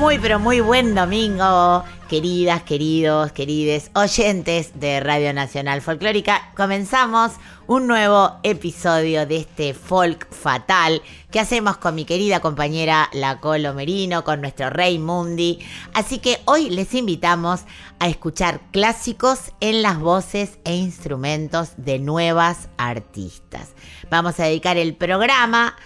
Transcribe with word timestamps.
Muy, 0.00 0.18
pero 0.18 0.38
muy 0.38 0.60
buen 0.60 0.94
domingo, 0.94 1.84
queridas, 2.08 2.62
queridos, 2.62 3.32
querides 3.32 3.90
oyentes 3.94 4.80
de 4.80 4.98
Radio 4.98 5.34
Nacional 5.34 5.82
Folclórica. 5.82 6.50
Comenzamos 6.56 7.32
un 7.66 7.86
nuevo 7.86 8.40
episodio 8.42 9.26
de 9.26 9.36
este 9.36 9.74
Folk 9.74 10.26
Fatal 10.32 11.02
que 11.30 11.38
hacemos 11.38 11.76
con 11.76 11.94
mi 11.94 12.06
querida 12.06 12.40
compañera 12.40 13.10
La 13.12 13.40
Colo 13.40 13.74
Merino, 13.74 14.24
con 14.24 14.40
nuestro 14.40 14.70
Rey 14.70 14.98
Mundi. 14.98 15.58
Así 15.92 16.18
que 16.18 16.38
hoy 16.46 16.70
les 16.70 16.94
invitamos 16.94 17.64
a 17.98 18.08
escuchar 18.08 18.62
clásicos 18.72 19.52
en 19.60 19.82
las 19.82 20.00
voces 20.00 20.58
e 20.64 20.76
instrumentos 20.76 21.72
de 21.76 21.98
nuevas 21.98 22.70
artistas. 22.78 23.74
Vamos 24.10 24.40
a 24.40 24.44
dedicar 24.44 24.78
el 24.78 24.96
programa 24.96 25.76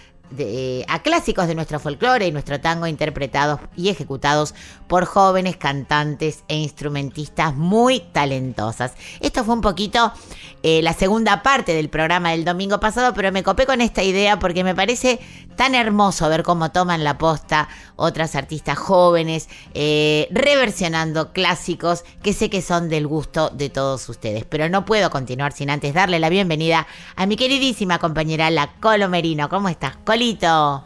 a 0.87 0.99
clásicos 1.01 1.47
de 1.47 1.55
nuestro 1.55 1.79
folclore 1.79 2.27
y 2.27 2.31
nuestro 2.31 2.59
tango 2.59 2.87
interpretados 2.87 3.59
y 3.75 3.89
ejecutados 3.89 4.53
por 4.87 5.05
jóvenes 5.05 5.57
cantantes 5.57 6.43
e 6.47 6.55
instrumentistas 6.57 7.55
muy 7.55 7.99
talentosas. 7.99 8.93
Esto 9.19 9.43
fue 9.43 9.55
un 9.55 9.61
poquito 9.61 10.13
eh, 10.63 10.81
la 10.81 10.93
segunda 10.93 11.43
parte 11.43 11.73
del 11.73 11.89
programa 11.89 12.31
del 12.31 12.45
domingo 12.45 12.79
pasado, 12.79 13.13
pero 13.13 13.31
me 13.31 13.43
copé 13.43 13.65
con 13.65 13.81
esta 13.81 14.03
idea 14.03 14.39
porque 14.39 14.63
me 14.63 14.75
parece 14.75 15.19
tan 15.55 15.75
hermoso 15.75 16.27
ver 16.29 16.43
cómo 16.43 16.71
toman 16.71 17.03
la 17.03 17.17
posta 17.17 17.69
otras 17.95 18.35
artistas 18.35 18.77
jóvenes, 18.77 19.47
eh, 19.73 20.27
reversionando 20.31 21.31
clásicos 21.31 22.03
que 22.21 22.33
sé 22.33 22.49
que 22.49 22.61
son 22.61 22.89
del 22.89 23.07
gusto 23.07 23.49
de 23.49 23.69
todos 23.69 24.07
ustedes. 24.09 24.45
Pero 24.45 24.69
no 24.69 24.85
puedo 24.85 25.09
continuar 25.09 25.53
sin 25.53 25.69
antes 25.69 25.93
darle 25.93 26.19
la 26.19 26.29
bienvenida 26.29 26.87
a 27.15 27.25
mi 27.25 27.35
queridísima 27.35 27.99
compañera 27.99 28.49
La 28.49 28.73
Colo 28.79 29.07
Merino. 29.09 29.49
¿Cómo 29.49 29.69
estás, 29.69 29.95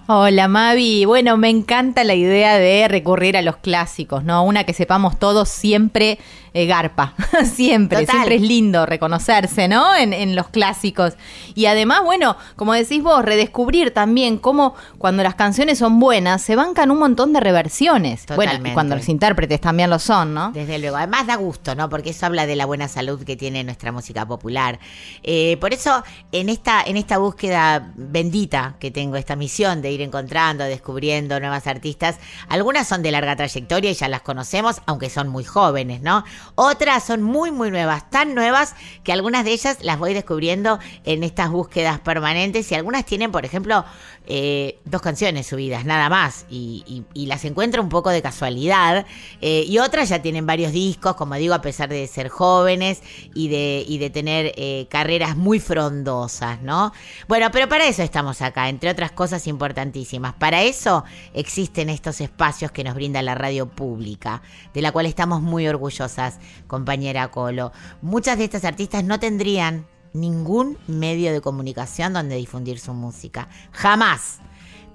Hola 0.07 0.49
Mavi, 0.49 1.05
bueno, 1.05 1.37
me 1.37 1.49
encanta 1.49 2.03
la 2.03 2.13
idea 2.13 2.57
de 2.57 2.87
recurrir 2.89 3.37
a 3.37 3.41
los 3.41 3.55
clásicos, 3.55 4.25
¿no? 4.25 4.43
Una 4.43 4.65
que 4.65 4.73
sepamos 4.73 5.17
todos 5.17 5.47
siempre 5.47 6.19
eh, 6.53 6.65
garpa, 6.65 7.13
siempre, 7.45 7.99
Total. 8.01 8.15
siempre 8.15 8.35
es 8.35 8.41
lindo 8.41 8.85
reconocerse, 8.85 9.67
¿no? 9.67 9.95
En, 9.95 10.13
en 10.13 10.35
los 10.35 10.49
clásicos. 10.49 11.13
Y 11.55 11.65
además, 11.65 12.03
bueno, 12.03 12.35
como 12.55 12.73
decís 12.73 13.03
vos, 13.03 13.23
redescubrir 13.23 13.91
también 13.91 14.37
cómo 14.37 14.75
cuando 14.97 15.23
las 15.23 15.35
canciones 15.35 15.77
son 15.77 15.99
buenas, 15.99 16.41
se 16.41 16.55
bancan 16.55 16.91
un 16.91 16.99
montón 16.99 17.33
de 17.33 17.39
reversiones. 17.39 18.25
Bueno, 18.27 18.51
Totalmente. 18.51 18.69
y 18.69 18.73
cuando 18.73 18.95
los 18.95 19.09
intérpretes 19.09 19.61
también 19.61 19.89
lo 19.89 19.99
son, 19.99 20.33
¿no? 20.33 20.51
Desde 20.51 20.79
luego, 20.79 20.97
además 20.97 21.27
da 21.27 21.35
gusto, 21.35 21.75
¿no? 21.75 21.89
Porque 21.89 22.11
eso 22.11 22.25
habla 22.25 22.45
de 22.45 22.55
la 22.55 22.65
buena 22.65 22.87
salud 22.87 23.23
que 23.23 23.35
tiene 23.35 23.63
nuestra 23.63 23.91
música 23.91 24.25
popular. 24.25 24.79
Eh, 25.23 25.57
por 25.59 25.73
eso, 25.73 26.03
en 26.31 26.49
esta, 26.49 26.81
en 26.83 26.97
esta 26.97 27.17
búsqueda 27.17 27.91
bendita 27.95 28.75
que 28.79 28.91
tengo, 28.91 29.15
esta 29.15 29.35
misión 29.35 29.81
de 29.81 29.91
ir 29.91 30.01
encontrando, 30.01 30.63
descubriendo 30.63 31.39
nuevas 31.39 31.67
artistas, 31.67 32.17
algunas 32.47 32.87
son 32.87 33.01
de 33.01 33.11
larga 33.11 33.35
trayectoria 33.35 33.91
y 33.91 33.93
ya 33.93 34.07
las 34.07 34.21
conocemos, 34.21 34.81
aunque 34.85 35.09
son 35.09 35.27
muy 35.27 35.43
jóvenes, 35.43 36.01
¿no? 36.01 36.23
Otras 36.55 37.03
son 37.03 37.21
muy, 37.23 37.51
muy 37.51 37.71
nuevas, 37.71 38.09
tan 38.09 38.35
nuevas 38.35 38.75
que 39.03 39.13
algunas 39.13 39.45
de 39.45 39.51
ellas 39.51 39.77
las 39.81 39.97
voy 39.97 40.13
descubriendo 40.13 40.79
en 41.05 41.23
estas 41.23 41.49
búsquedas 41.49 41.99
permanentes 41.99 42.71
y 42.71 42.75
algunas 42.75 43.05
tienen, 43.05 43.31
por 43.31 43.45
ejemplo, 43.45 43.85
eh, 44.31 44.79
dos 44.85 45.01
canciones 45.01 45.47
subidas, 45.47 45.85
nada 45.85 46.07
más, 46.07 46.45
y, 46.51 47.03
las 47.15 47.45
encuentro 47.45 47.81
un 47.81 47.89
poco 47.89 48.11
de 48.11 48.21
casualidad, 48.21 49.07
eh, 49.41 49.63
y 49.67 49.79
otras 49.79 50.09
ya 50.09 50.21
tienen 50.21 50.45
varios 50.45 50.71
discos, 50.71 51.15
como 51.15 51.33
digo, 51.33 51.55
a 51.55 51.61
pesar 51.61 51.89
de 51.89 52.05
ser 52.05 52.29
jóvenes 52.29 53.01
y 53.33 53.47
de, 53.47 53.83
y 53.87 53.97
de 53.97 54.11
tener 54.11 54.53
eh, 54.55 54.87
carreras 54.89 55.35
muy 55.35 55.59
frondosas, 55.59 56.61
¿no? 56.61 56.93
Bueno, 57.27 57.49
pero 57.51 57.67
para 57.67 57.87
eso 57.87 58.03
estamos 58.03 58.43
acá, 58.43 58.69
entre 58.69 58.91
otras 58.91 59.11
cosas 59.11 59.47
importantísimas. 59.47 60.35
Para 60.35 60.61
eso 60.61 61.03
existen 61.33 61.89
estos 61.89 62.21
espacios 62.21 62.71
que 62.71 62.83
nos 62.83 62.93
brinda 62.93 63.23
la 63.23 63.33
radio 63.33 63.67
pública, 63.67 64.43
de 64.75 64.81
la 64.83 64.91
cual 64.91 65.07
estamos 65.07 65.41
muy 65.41 65.67
orgullosas, 65.67 66.28
compañera 66.67 67.31
Colo. 67.31 67.71
Muchas 68.01 68.37
de 68.37 68.43
estas 68.45 68.65
artistas 68.65 69.03
no 69.03 69.19
tendrían 69.19 69.87
ningún 70.13 70.77
medio 70.87 71.31
de 71.31 71.41
comunicación 71.41 72.13
donde 72.13 72.35
difundir 72.35 72.79
su 72.79 72.93
música. 72.93 73.47
Jamás. 73.71 74.39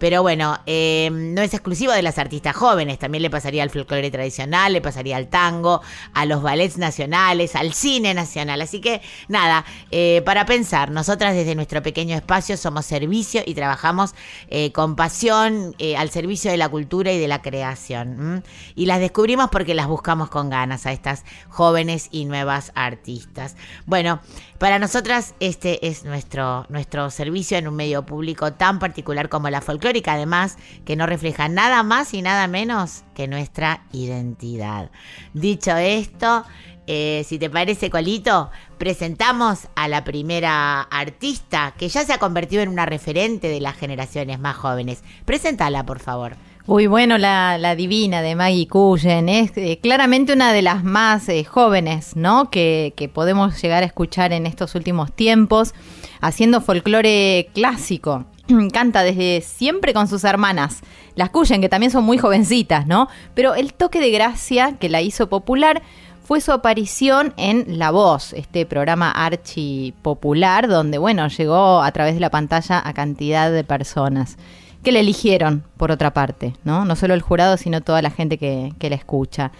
Pero 0.04 0.20
bueno, 0.20 0.58
eh, 0.66 1.08
no 1.10 1.40
es 1.40 1.54
exclusivo 1.54 1.90
de 1.90 2.02
las 2.02 2.18
artistas 2.18 2.54
jóvenes, 2.54 2.98
también 2.98 3.22
le 3.22 3.30
pasaría 3.30 3.62
al 3.62 3.70
folclore 3.70 4.10
tradicional, 4.10 4.74
le 4.74 4.82
pasaría 4.82 5.16
al 5.16 5.28
tango, 5.28 5.80
a 6.12 6.26
los 6.26 6.42
ballets 6.42 6.76
nacionales, 6.76 7.56
al 7.56 7.72
cine 7.72 8.12
nacional. 8.12 8.60
Así 8.60 8.82
que 8.82 9.00
nada, 9.28 9.64
eh, 9.90 10.20
para 10.26 10.44
pensar, 10.44 10.90
nosotras 10.90 11.34
desde 11.34 11.54
nuestro 11.54 11.82
pequeño 11.82 12.14
espacio 12.14 12.58
somos 12.58 12.84
servicio 12.84 13.40
y 13.46 13.54
trabajamos 13.54 14.14
eh, 14.50 14.72
con 14.72 14.94
pasión 14.94 15.74
al 15.96 16.10
servicio 16.10 16.50
de 16.50 16.58
la 16.58 16.68
cultura 16.68 17.10
y 17.10 17.18
de 17.18 17.26
la 17.26 17.40
creación. 17.40 18.44
Y 18.74 18.84
las 18.84 19.00
descubrimos 19.00 19.48
porque 19.48 19.72
las 19.72 19.86
buscamos 19.86 20.28
con 20.28 20.50
ganas 20.50 20.84
a 20.84 20.92
estas 20.92 21.24
jóvenes 21.48 22.08
y 22.10 22.26
nuevas 22.26 22.72
artistas. 22.74 23.56
Bueno, 23.86 24.20
para 24.64 24.78
nosotras 24.78 25.34
este 25.40 25.88
es 25.88 26.04
nuestro, 26.04 26.64
nuestro 26.70 27.10
servicio 27.10 27.58
en 27.58 27.68
un 27.68 27.76
medio 27.76 28.06
público 28.06 28.54
tan 28.54 28.78
particular 28.78 29.28
como 29.28 29.50
la 29.50 29.60
folclórica, 29.60 30.14
además 30.14 30.56
que 30.86 30.96
no 30.96 31.04
refleja 31.04 31.50
nada 31.50 31.82
más 31.82 32.14
y 32.14 32.22
nada 32.22 32.46
menos 32.46 33.04
que 33.14 33.28
nuestra 33.28 33.84
identidad. 33.92 34.90
Dicho 35.34 35.76
esto, 35.76 36.46
eh, 36.86 37.26
si 37.26 37.38
te 37.38 37.50
parece, 37.50 37.90
Colito, 37.90 38.50
presentamos 38.78 39.68
a 39.76 39.86
la 39.86 40.02
primera 40.02 40.80
artista 40.80 41.74
que 41.76 41.90
ya 41.90 42.02
se 42.06 42.14
ha 42.14 42.18
convertido 42.18 42.62
en 42.62 42.70
una 42.70 42.86
referente 42.86 43.48
de 43.48 43.60
las 43.60 43.76
generaciones 43.76 44.40
más 44.40 44.56
jóvenes. 44.56 45.04
Preséntala, 45.26 45.84
por 45.84 45.98
favor. 45.98 46.36
Uy, 46.66 46.86
bueno, 46.86 47.18
la, 47.18 47.58
la 47.58 47.76
divina 47.76 48.22
de 48.22 48.34
Maggie 48.34 48.66
Cullen 48.66 49.28
es 49.28 49.52
eh, 49.56 49.78
claramente 49.82 50.32
una 50.32 50.50
de 50.50 50.62
las 50.62 50.82
más 50.82 51.28
eh, 51.28 51.44
jóvenes, 51.44 52.16
¿no? 52.16 52.48
Que, 52.50 52.94
que 52.96 53.10
podemos 53.10 53.60
llegar 53.60 53.82
a 53.82 53.86
escuchar 53.86 54.32
en 54.32 54.46
estos 54.46 54.74
últimos 54.74 55.12
tiempos, 55.12 55.74
haciendo 56.22 56.62
folclore 56.62 57.50
clásico. 57.52 58.24
Canta 58.72 59.02
desde 59.02 59.42
siempre 59.42 59.92
con 59.92 60.08
sus 60.08 60.24
hermanas, 60.24 60.80
las 61.16 61.28
Cullen, 61.28 61.60
que 61.60 61.68
también 61.68 61.92
son 61.92 62.04
muy 62.04 62.16
jovencitas, 62.16 62.86
¿no? 62.86 63.08
Pero 63.34 63.54
el 63.54 63.74
toque 63.74 64.00
de 64.00 64.10
gracia 64.10 64.78
que 64.80 64.88
la 64.88 65.02
hizo 65.02 65.28
popular 65.28 65.82
fue 66.24 66.40
su 66.40 66.50
aparición 66.50 67.34
en 67.36 67.78
La 67.78 67.90
Voz, 67.90 68.32
este 68.32 68.64
programa 68.64 69.10
archi 69.10 69.92
popular, 70.00 70.66
donde, 70.66 70.96
bueno, 70.96 71.28
llegó 71.28 71.82
a 71.82 71.92
través 71.92 72.14
de 72.14 72.20
la 72.20 72.30
pantalla 72.30 72.80
a 72.82 72.94
cantidad 72.94 73.52
de 73.52 73.64
personas 73.64 74.38
que 74.84 74.92
le 74.92 75.00
eligieron, 75.00 75.64
por 75.76 75.90
otra 75.90 76.14
parte, 76.14 76.54
¿no? 76.62 76.84
No 76.84 76.94
solo 76.94 77.14
el 77.14 77.22
jurado, 77.22 77.56
sino 77.56 77.80
toda 77.80 78.02
la 78.02 78.10
gente 78.10 78.38
que, 78.38 78.72
que 78.78 78.88
la 78.90 78.96
escucha. 78.96 79.50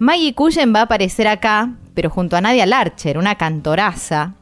Maggie 0.00 0.34
Cullen 0.34 0.74
va 0.74 0.80
a 0.80 0.84
aparecer 0.84 1.28
acá, 1.28 1.74
pero 1.94 2.10
junto 2.10 2.36
a 2.36 2.40
Nadia 2.40 2.66
Larcher, 2.66 3.18
una 3.18 3.36
cantoraza. 3.36 4.34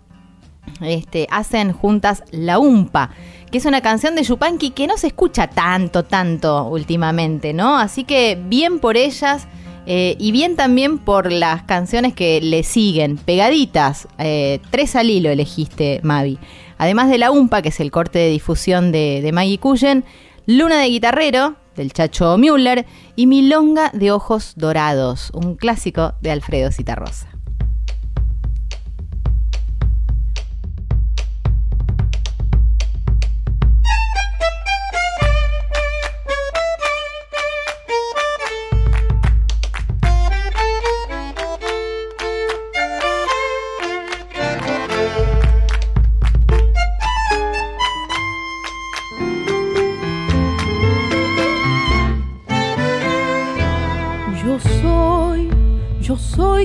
Este, 0.80 1.26
hacen 1.30 1.72
juntas 1.72 2.22
La 2.30 2.58
Umpa, 2.58 3.10
que 3.50 3.58
es 3.58 3.64
una 3.64 3.80
canción 3.80 4.14
de 4.14 4.22
Yupanqui 4.22 4.70
que 4.70 4.86
no 4.86 4.96
se 4.96 5.08
escucha 5.08 5.48
tanto, 5.48 6.04
tanto 6.04 6.66
últimamente, 6.66 7.52
¿no? 7.52 7.78
Así 7.78 8.04
que 8.04 8.38
bien 8.40 8.78
por 8.78 8.96
ellas 8.96 9.48
eh, 9.86 10.14
y 10.18 10.30
bien 10.30 10.54
también 10.54 10.98
por 10.98 11.32
las 11.32 11.62
canciones 11.62 12.12
que 12.12 12.40
le 12.42 12.62
siguen, 12.62 13.16
pegaditas. 13.16 14.06
eh, 14.18 14.60
tres 14.70 14.94
al 14.94 15.08
hilo 15.08 15.30
elegiste, 15.30 16.00
Mavi. 16.02 16.38
Además 16.76 17.08
de 17.08 17.18
La 17.18 17.30
Umpa, 17.30 17.62
que 17.62 17.70
es 17.70 17.80
el 17.80 17.90
corte 17.90 18.18
de 18.18 18.28
difusión 18.28 18.92
de, 18.92 19.20
de 19.22 19.32
Maggie 19.32 19.58
Cullen, 19.58 20.04
Luna 20.50 20.78
de 20.78 20.86
Guitarrero, 20.86 21.56
del 21.76 21.92
Chacho 21.92 22.38
Müller, 22.38 22.86
y 23.16 23.26
Milonga 23.26 23.90
de 23.92 24.12
Ojos 24.12 24.54
Dorados, 24.56 25.30
un 25.34 25.56
clásico 25.56 26.14
de 26.22 26.30
Alfredo 26.30 26.72
Citarrosa. 26.72 27.28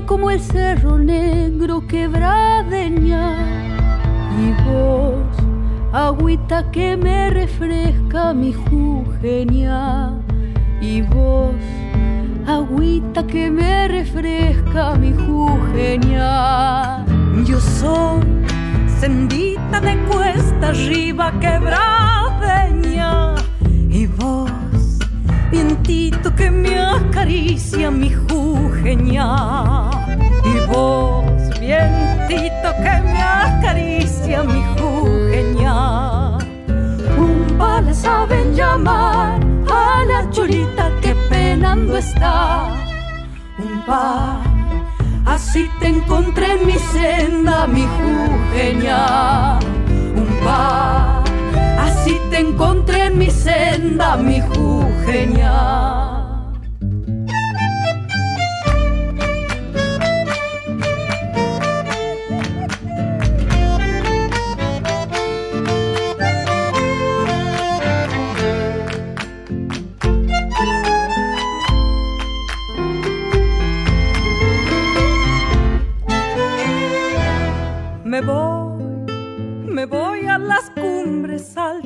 Como 0.05 0.29
el 0.31 0.39
cerro 0.39 0.97
negro 0.97 1.87
quebradeña 1.87 3.37
y 4.39 4.51
vos, 4.63 5.25
agüita 5.91 6.71
que 6.71 6.97
me 6.97 7.29
refresca 7.29 8.33
mi 8.33 8.53
jujeña 8.53 10.13
y 10.81 11.01
vos, 11.01 11.55
agüita 12.47 13.25
que 13.27 13.49
me 13.51 13.87
refresca 13.87 14.95
mi 14.95 15.13
jujeña. 15.13 17.05
Yo 17.45 17.59
soy 17.59 18.21
sendita 18.99 19.79
de 19.79 19.97
cuesta 20.05 20.69
arriba 20.69 21.31
quebradeña 21.39 23.35
y 23.89 24.07
vos, 24.07 24.51
vientito 25.53 26.35
que 26.35 26.49
me 26.49 26.73
acaricia 26.79 27.91
mi 27.91 28.11
jujeña 28.11 29.29
y 30.51 30.53
vos, 30.67 31.25
vientito 31.59 32.67
que 32.83 32.95
me 33.11 33.21
acaricia 33.21 34.43
mi 34.43 34.61
jujeña. 34.75 36.37
Un 37.25 37.57
la 37.57 37.93
saben 37.93 38.55
llamar 38.55 39.39
a 39.69 40.03
la 40.11 40.29
cholita 40.31 40.85
que 41.01 41.13
penando 41.29 41.97
está. 41.97 42.75
Un 43.59 43.85
par 43.85 44.53
Así 45.25 45.69
te 45.79 45.87
encontré 45.87 46.45
en 46.53 46.67
mi 46.67 46.77
senda, 46.93 47.65
mi 47.65 47.85
jujeña. 47.97 49.57
Un 50.15 50.27
par, 50.43 51.23
así 51.83 52.19
te 52.29 52.39
encontré 52.39 53.05
en 53.05 53.17
mi 53.17 53.29
senda, 53.29 54.15
mi 54.17 54.41
jujeña. 54.41 56.22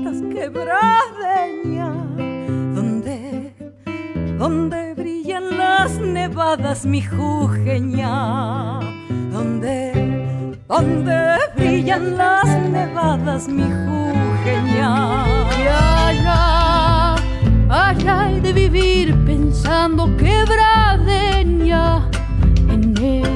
Cumbres 0.08 0.22
altas 0.22 0.22
quebradeña, 0.34 1.90
donde, 2.76 3.54
donde 4.38 4.94
brillan 4.94 5.58
las 5.58 6.00
nevadas, 6.00 6.86
mi 6.86 7.02
jujeña, 7.02 8.80
donde, 9.32 10.56
donde 10.68 11.38
brillan 11.56 12.18
las 12.18 12.46
nevadas, 12.70 13.48
mi 13.48 13.64
jujeña. 13.64 15.26
Y 15.58 15.68
allá, 17.70 18.20
hay 18.20 18.40
de 18.40 18.54
vivir 18.54 19.14
pensando 19.26 20.16
quebradeña 20.18 22.10
en 22.70 22.98
él, 22.98 23.30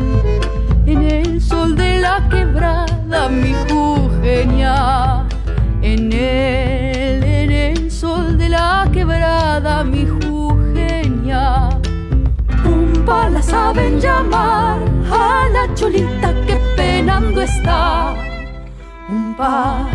en 0.86 1.02
el 1.04 1.42
sol 1.42 1.76
de 1.76 2.00
la 2.00 2.28
quebrada, 2.30 3.30
mi 3.30 3.54
jujeña. 3.70 5.28
En 5.84 6.14
él, 6.14 7.24
en 7.24 7.52
el 7.52 7.92
sol 7.92 8.38
de 8.38 8.50
la 8.50 8.88
quebrada, 8.94 9.84
mi 9.84 10.06
jujeña. 10.06 11.70
Un 12.64 13.04
la 13.34 13.42
saben 13.42 14.00
llamar 14.00 14.78
a 15.12 15.50
la 15.50 15.74
cholita 15.74 16.34
que 16.46 16.56
penando 16.76 17.42
está. 17.42 18.14
Pa, 19.38 19.90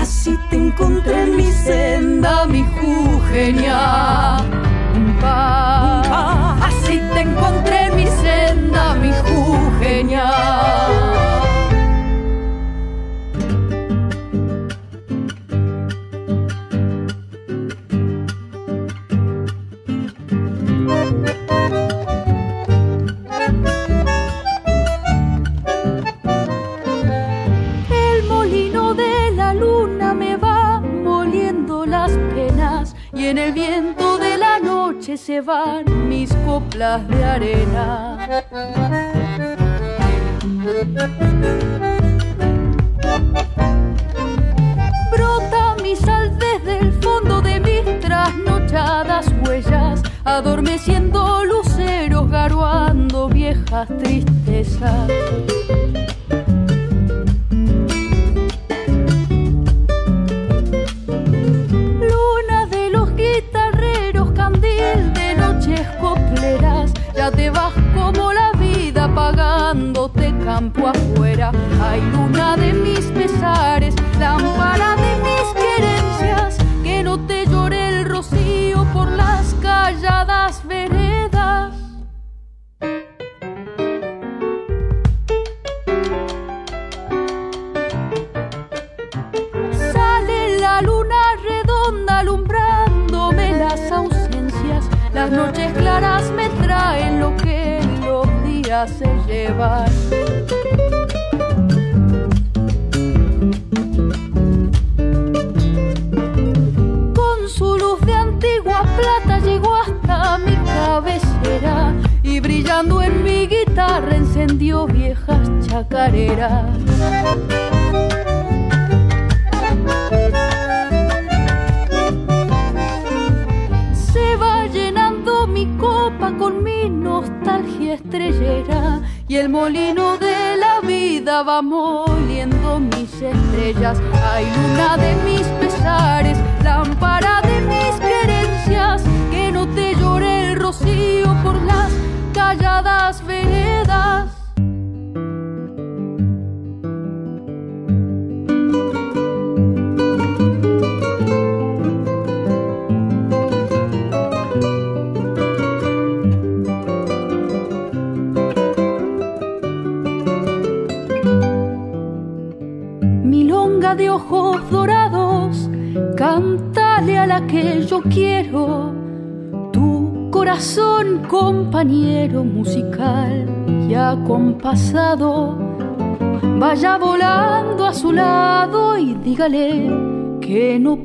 así 0.00 0.36
te 0.50 0.56
encontré 0.56 1.22
en 1.22 1.36
mi 1.36 1.52
senda, 1.52 2.44
mi 2.46 2.64
jujeña. 2.64 4.38
Un 4.96 5.16
pa, 5.20 6.56
Así 6.60 7.00
te 7.14 7.20
encontré 7.20 7.86
en 7.86 7.96
mi 7.96 8.06
senda, 8.06 8.94
mi 8.94 9.12
jujeña. 9.24 10.75
Bahia. 36.96 37.25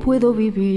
Puedo 0.03 0.33
vivir. 0.33 0.70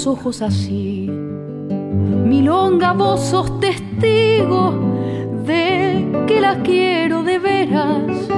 Los 0.00 0.06
ojos 0.06 0.40
así. 0.40 1.10
Milonga, 1.10 2.94
vos 2.94 3.20
sos 3.20 3.60
testigo 3.60 4.72
de 5.44 6.24
que 6.26 6.40
la 6.40 6.62
quiero 6.62 7.22
de 7.22 7.38
veras. 7.38 8.28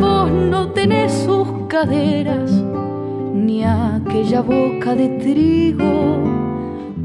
Vos 0.00 0.28
no 0.32 0.72
tenés 0.72 1.12
sus 1.12 1.46
caderas 1.68 2.50
ni 3.32 3.62
aquella 3.62 4.40
boca 4.40 4.96
de 4.96 5.08
trigo, 5.20 6.24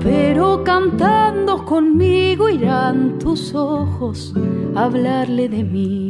pero 0.02 0.64
cantando 0.64 1.64
conmigo 1.64 2.50
irán 2.50 3.20
tus 3.20 3.54
ojos 3.54 4.34
a 4.76 4.86
hablarle 4.86 5.50
de 5.50 5.64
mí. 5.64 6.10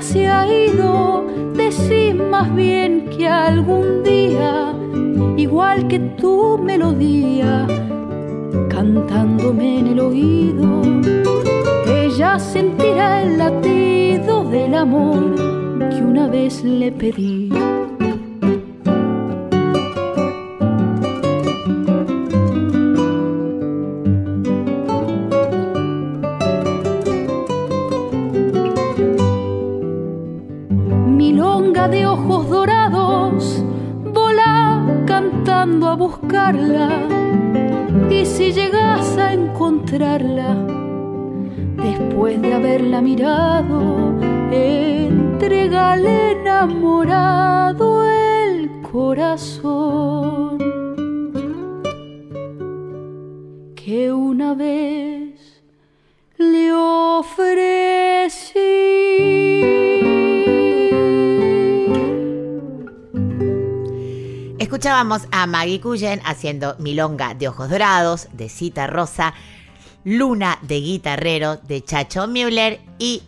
Se 0.00 0.28
ha 0.28 0.46
ido, 0.46 1.24
decí 1.54 2.14
más 2.14 2.54
bien 2.54 3.08
que 3.10 3.26
algún 3.26 4.02
día, 4.02 4.72
igual 5.36 5.88
que 5.88 5.98
tu 5.98 6.58
melodía, 6.58 7.66
cantándome 8.68 9.80
en 9.80 9.86
el 9.88 10.00
oído, 10.00 10.82
ella 11.86 12.38
sentirá 12.38 13.22
el 13.22 13.38
latido 13.38 14.44
del 14.44 14.74
amor 14.74 15.34
que 15.90 16.02
una 16.02 16.28
vez 16.28 16.62
le 16.62 16.92
pedí. 16.92 17.47
A 65.32 65.46
Maggie 65.46 65.80
Cullen 65.80 66.20
haciendo 66.24 66.76
Milonga 66.78 67.34
de 67.34 67.48
Ojos 67.48 67.70
Dorados, 67.70 68.28
de 68.32 68.48
Cita 68.48 68.86
Rosa, 68.86 69.34
Luna 70.04 70.58
de 70.62 70.80
Guitarrero, 70.80 71.56
de 71.56 71.82
Chacho 71.82 72.28
Müller 72.28 72.80
y 72.98 73.22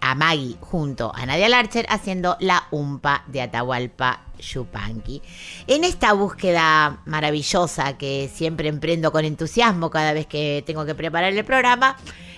a 0.00 0.14
Maggie 0.14 0.56
junto 0.60 1.14
a 1.14 1.24
Nadia 1.24 1.48
Larcher 1.48 1.86
haciendo 1.88 2.36
La 2.40 2.68
Umpa 2.70 3.24
de 3.26 3.40
Atahualpa 3.40 4.20
Yupanqui. 4.38 5.22
En 5.66 5.84
esta 5.84 6.12
búsqueda 6.12 7.00
maravillosa 7.06 7.96
que 7.96 8.30
siempre 8.32 8.68
emprendo 8.68 9.12
con 9.12 9.24
entusiasmo 9.24 9.90
cada 9.90 10.12
vez 10.12 10.26
que 10.26 10.62
tengo 10.66 10.84
que 10.84 10.94
preparar 10.94 11.32
el 11.32 11.44
programa, 11.44 11.96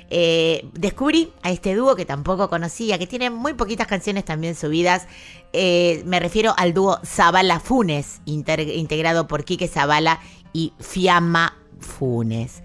eh, 0.09 0.69
descubrí 0.73 1.33
a 1.43 1.51
este 1.51 1.75
dúo 1.75 1.97
que 1.97 2.05
tampoco 2.05 2.49
conocía, 2.49 2.99
que 2.99 3.09
tiene 3.09 3.31
muy 3.31 3.55
poquitas 3.55 3.89
canciones 3.89 4.25
también 4.25 4.55
subidas. 4.55 5.09
Eh, 5.53 6.03
me 6.05 6.21
refiero 6.21 6.55
al 6.57 6.75
dúo 6.75 6.99
Zabala 7.05 7.61
Funes, 7.61 8.21
integrado 8.25 9.27
por 9.27 9.45
Quique 9.45 9.69
Zabala 9.69 10.21
y 10.53 10.73
Fiamma 10.79 11.57
Funes. 11.81 12.63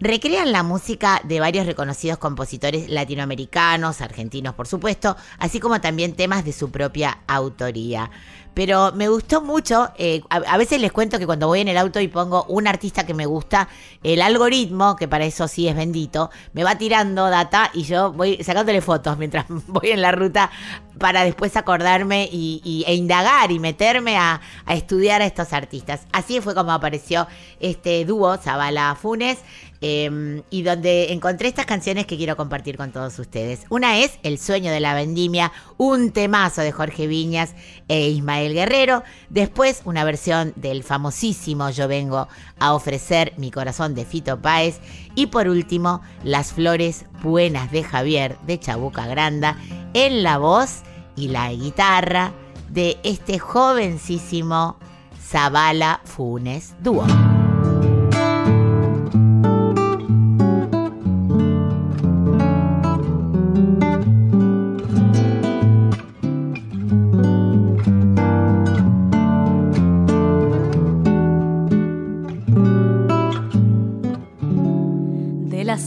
Recrean 0.00 0.50
la 0.50 0.62
música 0.62 1.20
de 1.24 1.38
varios 1.38 1.66
reconocidos 1.66 2.18
compositores 2.18 2.90
latinoamericanos, 2.90 4.00
argentinos 4.00 4.54
por 4.54 4.66
supuesto, 4.66 5.16
así 5.38 5.60
como 5.60 5.80
también 5.80 6.14
temas 6.14 6.44
de 6.44 6.52
su 6.52 6.70
propia 6.70 7.20
autoría. 7.28 8.10
Pero 8.54 8.92
me 8.92 9.08
gustó 9.08 9.40
mucho, 9.40 9.90
eh, 9.96 10.20
a, 10.30 10.36
a 10.36 10.56
veces 10.58 10.80
les 10.80 10.92
cuento 10.92 11.18
que 11.18 11.26
cuando 11.26 11.46
voy 11.46 11.60
en 11.60 11.68
el 11.68 11.76
auto 11.76 12.00
y 12.00 12.08
pongo 12.08 12.44
un 12.44 12.66
artista 12.66 13.06
que 13.06 13.14
me 13.14 13.26
gusta, 13.26 13.68
el 14.02 14.20
algoritmo, 14.20 14.96
que 14.96 15.08
para 15.08 15.24
eso 15.24 15.48
sí 15.48 15.68
es 15.68 15.76
bendito, 15.76 16.30
me 16.52 16.64
va 16.64 16.76
tirando 16.76 17.30
data 17.30 17.70
y 17.72 17.84
yo 17.84 18.12
voy 18.12 18.42
sacándole 18.42 18.80
fotos 18.80 19.16
mientras 19.16 19.46
voy 19.68 19.90
en 19.90 20.02
la 20.02 20.12
ruta 20.12 20.50
para 20.98 21.24
después 21.24 21.56
acordarme 21.56 22.28
y, 22.30 22.84
e 22.86 22.94
indagar 22.94 23.50
y 23.50 23.58
meterme 23.58 24.16
a, 24.16 24.40
estudiar 24.68 25.22
a 25.22 25.26
estos 25.26 25.52
artistas. 25.52 26.06
Así 26.12 26.40
fue 26.40 26.54
como 26.54 26.72
apareció 26.72 27.26
este 27.60 28.04
dúo, 28.04 28.36
Zabala 28.36 28.96
Funes, 29.00 29.38
eh, 29.80 30.42
y 30.50 30.62
donde 30.62 31.12
encontré 31.12 31.48
estas 31.48 31.66
canciones 31.66 32.06
que 32.06 32.16
quiero 32.16 32.36
compartir 32.36 32.76
con 32.76 32.90
todos 32.90 33.18
ustedes. 33.18 33.64
Una 33.68 33.98
es 33.98 34.18
El 34.22 34.38
sueño 34.38 34.72
de 34.72 34.80
la 34.80 34.94
vendimia, 34.94 35.52
un 35.76 36.10
temazo 36.10 36.62
de 36.62 36.72
Jorge 36.72 37.06
Viñas 37.06 37.54
e 37.88 38.08
Ismael 38.08 38.54
Guerrero. 38.54 39.02
Después 39.28 39.82
una 39.84 40.04
versión 40.04 40.54
del 40.56 40.84
famosísimo 40.84 41.70
Yo 41.70 41.86
vengo 41.88 42.28
a 42.58 42.74
ofrecer 42.74 43.32
mi 43.36 43.50
corazón 43.50 43.94
de 43.94 44.04
Fito 44.04 44.40
Páez. 44.40 44.80
Y 45.14 45.26
por 45.26 45.48
último, 45.48 46.00
Las 46.22 46.52
flores 46.52 47.06
buenas 47.22 47.70
de 47.70 47.82
Javier 47.82 48.38
de 48.46 48.58
Chabuca 48.58 49.06
Granda 49.06 49.56
en 49.92 50.22
la 50.22 50.38
voz 50.38 50.82
y 51.16 51.28
la 51.28 51.52
guitarra 51.52 52.32
de 52.70 52.98
este 53.04 53.38
jovencísimo 53.38 54.76
Zabala 55.20 56.00
Funes 56.04 56.74
dúo. 56.80 57.06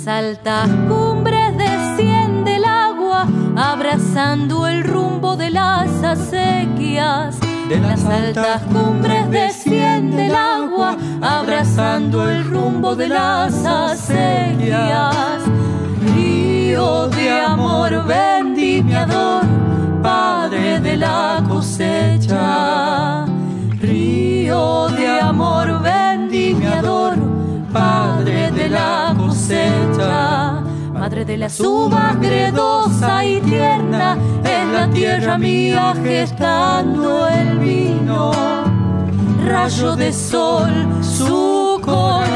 Las 0.07 0.23
altas 0.23 0.69
cumbres 0.87 1.57
desciende 1.57 2.55
el 2.55 2.63
agua, 2.63 3.27
abrazando 3.57 4.65
el 4.65 4.85
rumbo 4.85 5.35
de 5.35 5.49
las 5.51 6.01
acequias. 6.01 7.37
De 7.67 7.77
las 7.81 8.05
altas 8.05 8.61
cumbres 8.71 9.29
desciende 9.29 10.27
el 10.27 10.35
agua, 10.35 10.95
abrazando 11.21 12.29
el 12.29 12.45
rumbo 12.45 12.95
de 12.95 13.09
las 13.09 13.53
acequias. 13.65 15.43
Río 16.15 17.09
de 17.09 17.29
amor 17.29 18.05
vendimiador, 18.05 19.43
padre 20.01 20.79
de 20.79 20.95
la 20.95 21.43
cosecha. 21.49 23.25
Río 23.81 24.87
de 24.87 24.96
De 31.25 31.35
la 31.35 31.49
suba 31.49 32.15
gredosa 32.21 33.25
y 33.25 33.41
tierna, 33.41 34.17
es 34.43 34.67
la 34.71 34.87
tierra 34.89 35.37
mía 35.37 35.93
gestando 36.03 37.27
el 37.27 37.57
vino. 37.57 38.31
Rayo 39.45 39.95
de 39.95 40.13
sol, 40.13 40.71
su 41.01 41.81
corazón 41.83 42.27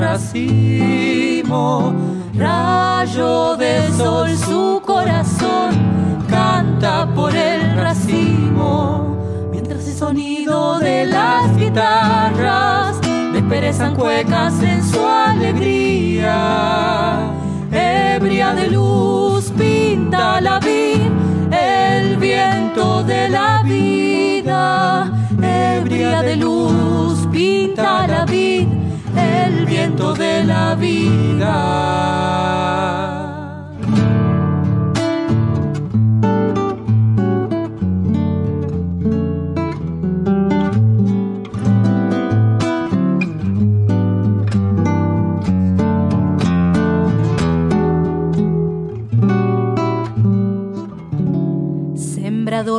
racimo, 0.00 1.94
rayo 2.34 3.56
de 3.56 3.88
sol 3.96 4.36
su 4.36 4.82
corazón 4.84 5.70
canta 6.28 7.06
por 7.14 7.34
el 7.34 7.76
racimo, 7.76 9.16
mientras 9.50 9.86
el 9.86 9.94
sonido 9.94 10.78
de 10.78 11.06
las 11.06 11.56
guitarras 11.56 12.99
desperezan 13.50 13.96
cuecas 13.96 14.62
en 14.62 14.80
su 14.80 15.04
alegría, 15.04 16.36
ebria 17.72 18.54
de 18.54 18.70
luz 18.70 19.50
pinta 19.58 20.40
la 20.40 20.60
vid, 20.60 21.00
el 21.50 22.16
viento 22.18 23.02
de 23.02 23.28
la 23.28 23.64
vida, 23.64 25.10
ebria 25.42 26.22
de 26.22 26.36
luz 26.36 27.26
pinta 27.32 28.06
la 28.06 28.24
vid, 28.24 28.68
el 29.16 29.66
viento 29.66 30.14
de 30.14 30.44
la 30.44 30.76
vida. 30.76 31.50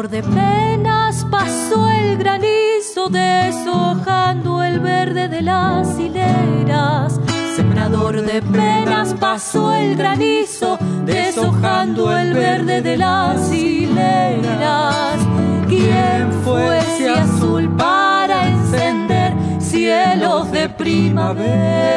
Sembrador 0.02 0.24
de 0.24 0.24
penas 0.24 1.28
pasó 1.30 1.88
el 1.92 2.18
granizo 2.18 3.08
deshojando 3.10 4.64
el 4.64 4.80
verde 4.80 5.28
de 5.30 5.44
las 5.44 6.00
hileras. 6.00 7.20
Sembrador 7.56 8.24
de 8.24 8.42
penas 8.42 9.14
pasó 9.20 9.72
el 9.72 9.96
granizo 9.96 10.80
deshojando 11.06 12.18
el 12.18 12.34
verde 12.34 12.82
de 12.82 12.98
las 12.98 13.54
hileras. 13.54 15.20
¿Quién 15.68 16.32
fuese 16.44 17.12
azul 17.12 17.70
para 17.78 18.48
encender 18.48 19.36
cielos 19.60 20.52
de 20.52 20.68
primaveras? 20.68 21.92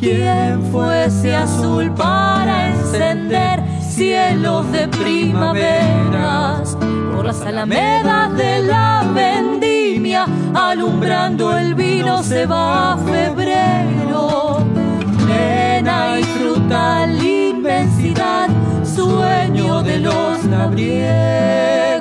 ¿Quién 0.00 0.60
fuese 0.72 1.36
azul 1.36 1.92
para 1.94 2.70
encender 2.70 3.67
cielos 3.98 4.70
de 4.70 4.86
primaveras? 4.86 6.78
Por 7.14 7.24
las 7.26 7.42
alamedas 7.42 8.36
de 8.36 8.62
la 8.62 9.04
vendimia, 9.12 10.24
alumbrando 10.54 11.58
el 11.58 11.74
vino 11.74 12.22
se 12.22 12.46
va 12.46 12.96
febrero. 13.04 14.64
Plena 15.26 16.20
y 16.20 16.22
frutal 16.22 17.20
inmensidad, 17.24 18.48
sueño 18.84 19.82
de 19.82 19.98
los 19.98 20.44
labriegos. 20.44 21.98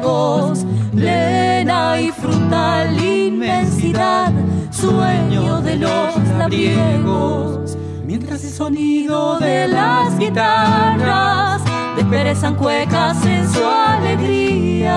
Plena 0.95 1.99
y 1.99 2.11
frutal 2.11 3.03
inmensidad, 3.03 4.31
sueño 4.69 5.61
de 5.61 5.77
los 5.77 6.15
labriegos. 6.37 7.75
Mientras 8.05 8.43
el 8.43 8.51
sonido 8.51 9.39
de 9.39 9.67
las 9.67 10.15
guitarras 10.19 11.66
desperezan 11.97 12.55
cuecas 12.55 13.25
en 13.25 13.49
su 13.51 13.65
alegría. 13.65 14.95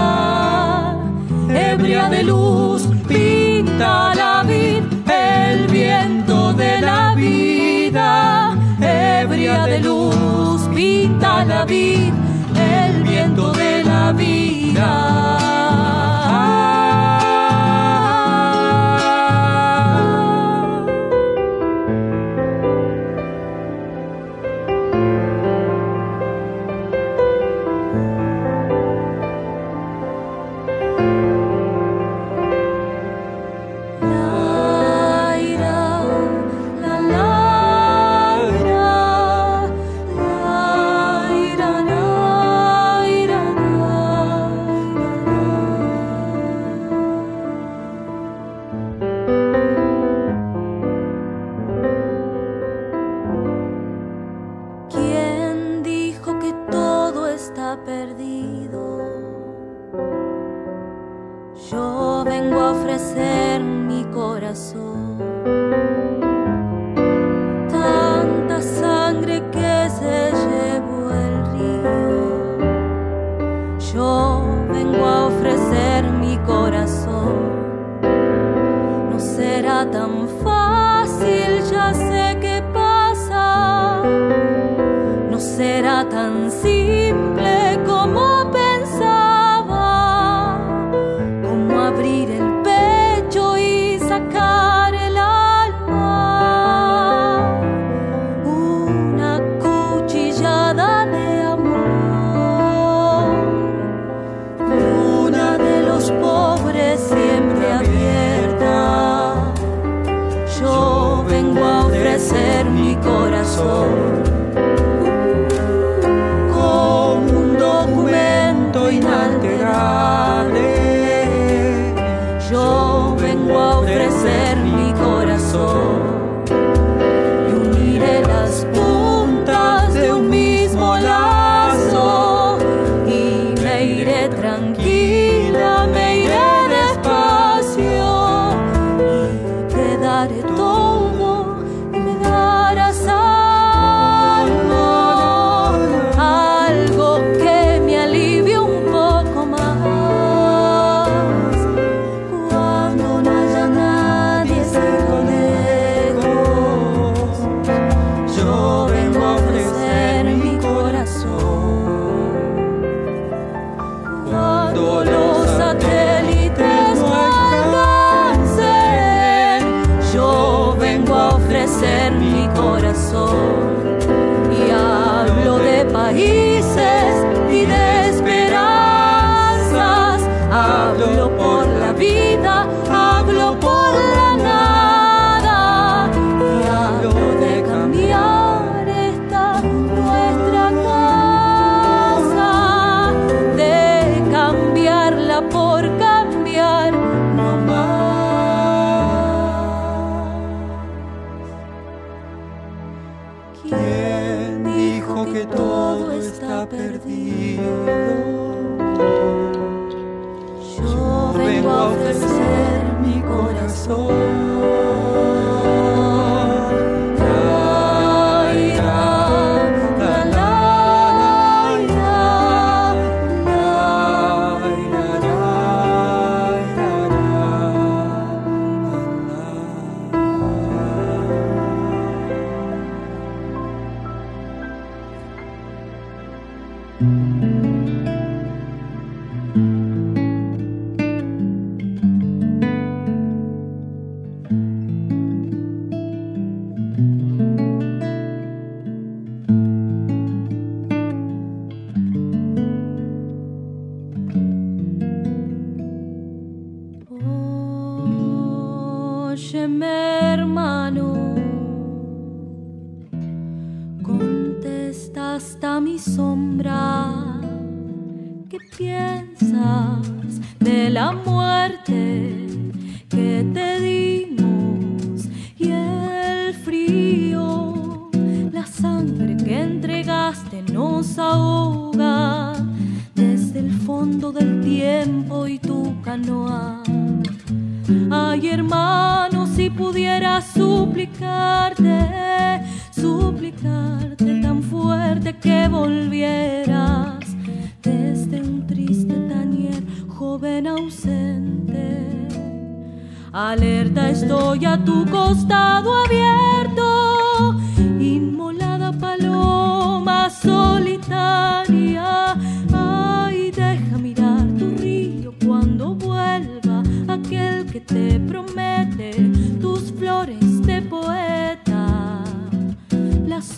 Ebria 1.49 2.09
de 2.11 2.23
luz 2.23 2.87
pinta 3.09 4.14
la 4.14 4.42
vid, 4.42 4.85
el 5.11 5.66
viento 5.69 6.52
de 6.52 6.80
la 6.80 7.14
vida. 7.14 8.56
Ebria 8.80 9.67
de 9.67 9.80
luz 9.80 10.60
pinta 10.75 11.45
la 11.45 11.65
vid, 11.65 12.13
el 12.54 13.02
viento 13.02 13.50
de 13.52 13.82
la 13.82 14.13
vida. 14.13 15.59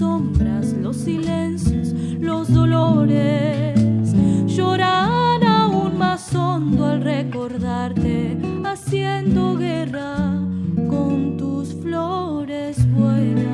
Sombras, 0.02 0.72
los 0.82 0.96
silencios, 0.96 1.92
los 2.18 2.52
dolores 2.52 4.12
lloran 4.48 5.44
aún 5.44 5.96
más 5.96 6.34
hondo 6.34 6.86
al 6.86 7.02
recordarte, 7.02 8.36
haciendo 8.64 9.56
guerra 9.56 10.16
con 10.90 11.36
tus 11.36 11.74
flores 11.80 12.78
buenas. 12.90 13.46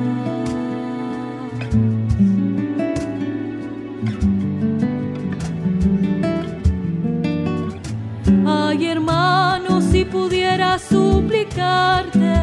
Ay, 8.47 8.87
hermano, 8.87 9.81
si 9.81 10.03
pudiera 10.03 10.79
suplicarte, 10.79 12.33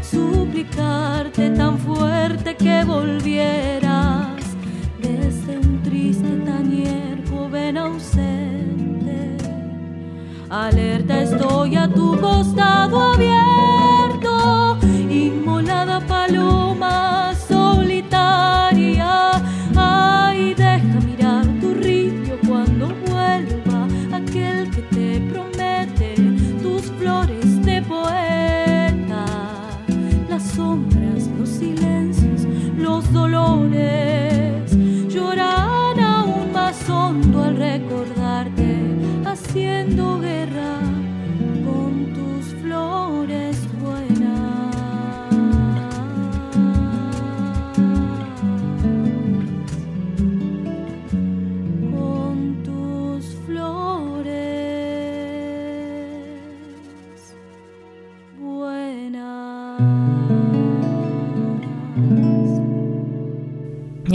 suplicarte 0.00 1.50
tan 1.50 1.76
fuerte 1.76 2.55
volvieras 2.84 4.26
desde 5.00 5.58
un 5.58 5.82
triste 5.82 6.28
tañer, 6.44 7.22
joven 7.30 7.76
ausente. 7.78 9.36
Alerta 10.48 11.22
estoy 11.22 11.76
a 11.76 11.88
tu 11.88 12.18
costado 12.20 13.12
abierto, 13.12 14.78
inmolada 15.10 16.00
paloma 16.06 16.65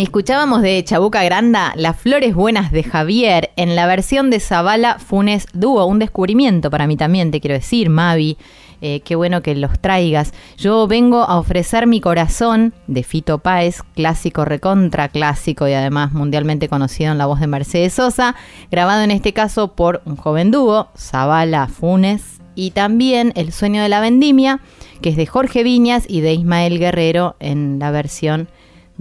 Escuchábamos 0.02 0.64
de 0.64 0.84
Chabuca 0.84 1.24
Granda 1.24 1.74
Las 1.76 1.96
Flores 1.96 2.34
Buenas 2.34 2.72
de 2.72 2.82
Javier 2.82 3.52
en 3.56 3.76
la 3.76 3.86
versión 3.86 4.32
de 4.32 4.40
Zavala 4.40 4.98
Funes 4.98 5.46
Dúo, 5.54 5.86
un 5.86 6.00
descubrimiento 6.00 6.72
para 6.72 6.88
mí 6.88 6.98
también, 6.98 7.30
te 7.30 7.40
quiero 7.40 7.54
decir, 7.54 7.92
Mavi. 7.92 8.36
Eh, 8.82 9.02
qué 9.02 9.16
bueno 9.16 9.44
que 9.44 9.54
los 9.54 9.78
traigas. 9.80 10.34
Yo 10.58 10.88
vengo 10.88 11.22
a 11.22 11.38
ofrecer 11.38 11.86
mi 11.86 12.02
corazón 12.02 12.74
de 12.88 13.04
Fito 13.04 13.38
Páez, 13.38 13.84
clásico 13.94 14.44
recontra 14.44 15.08
clásico 15.08 15.68
y 15.68 15.74
además 15.74 16.14
mundialmente 16.14 16.68
conocido 16.68 17.12
en 17.12 17.20
la 17.20 17.28
voz 17.28 17.40
de 17.40 17.46
Mercedes 17.46 17.94
Sosa, 17.94 18.36
grabado 18.72 19.04
en 19.04 19.12
este 19.12 19.34
caso 19.34 19.76
por 19.76 20.02
un 20.06 20.16
joven 20.16 20.50
dúo, 20.50 20.90
Zavala 20.98 21.68
Funes, 21.68 22.42
y 22.56 22.72
también 22.72 23.34
El 23.36 23.52
sueño 23.52 23.84
de 23.84 23.90
la 23.90 24.02
vendimia, 24.02 24.62
que 25.04 25.10
es 25.10 25.16
de 25.16 25.28
Jorge 25.28 25.62
Viñas 25.62 26.06
y 26.08 26.22
de 26.22 26.34
Ismael 26.34 26.80
Guerrero 26.80 27.36
en 27.40 27.78
la 27.78 27.92
versión 27.92 28.50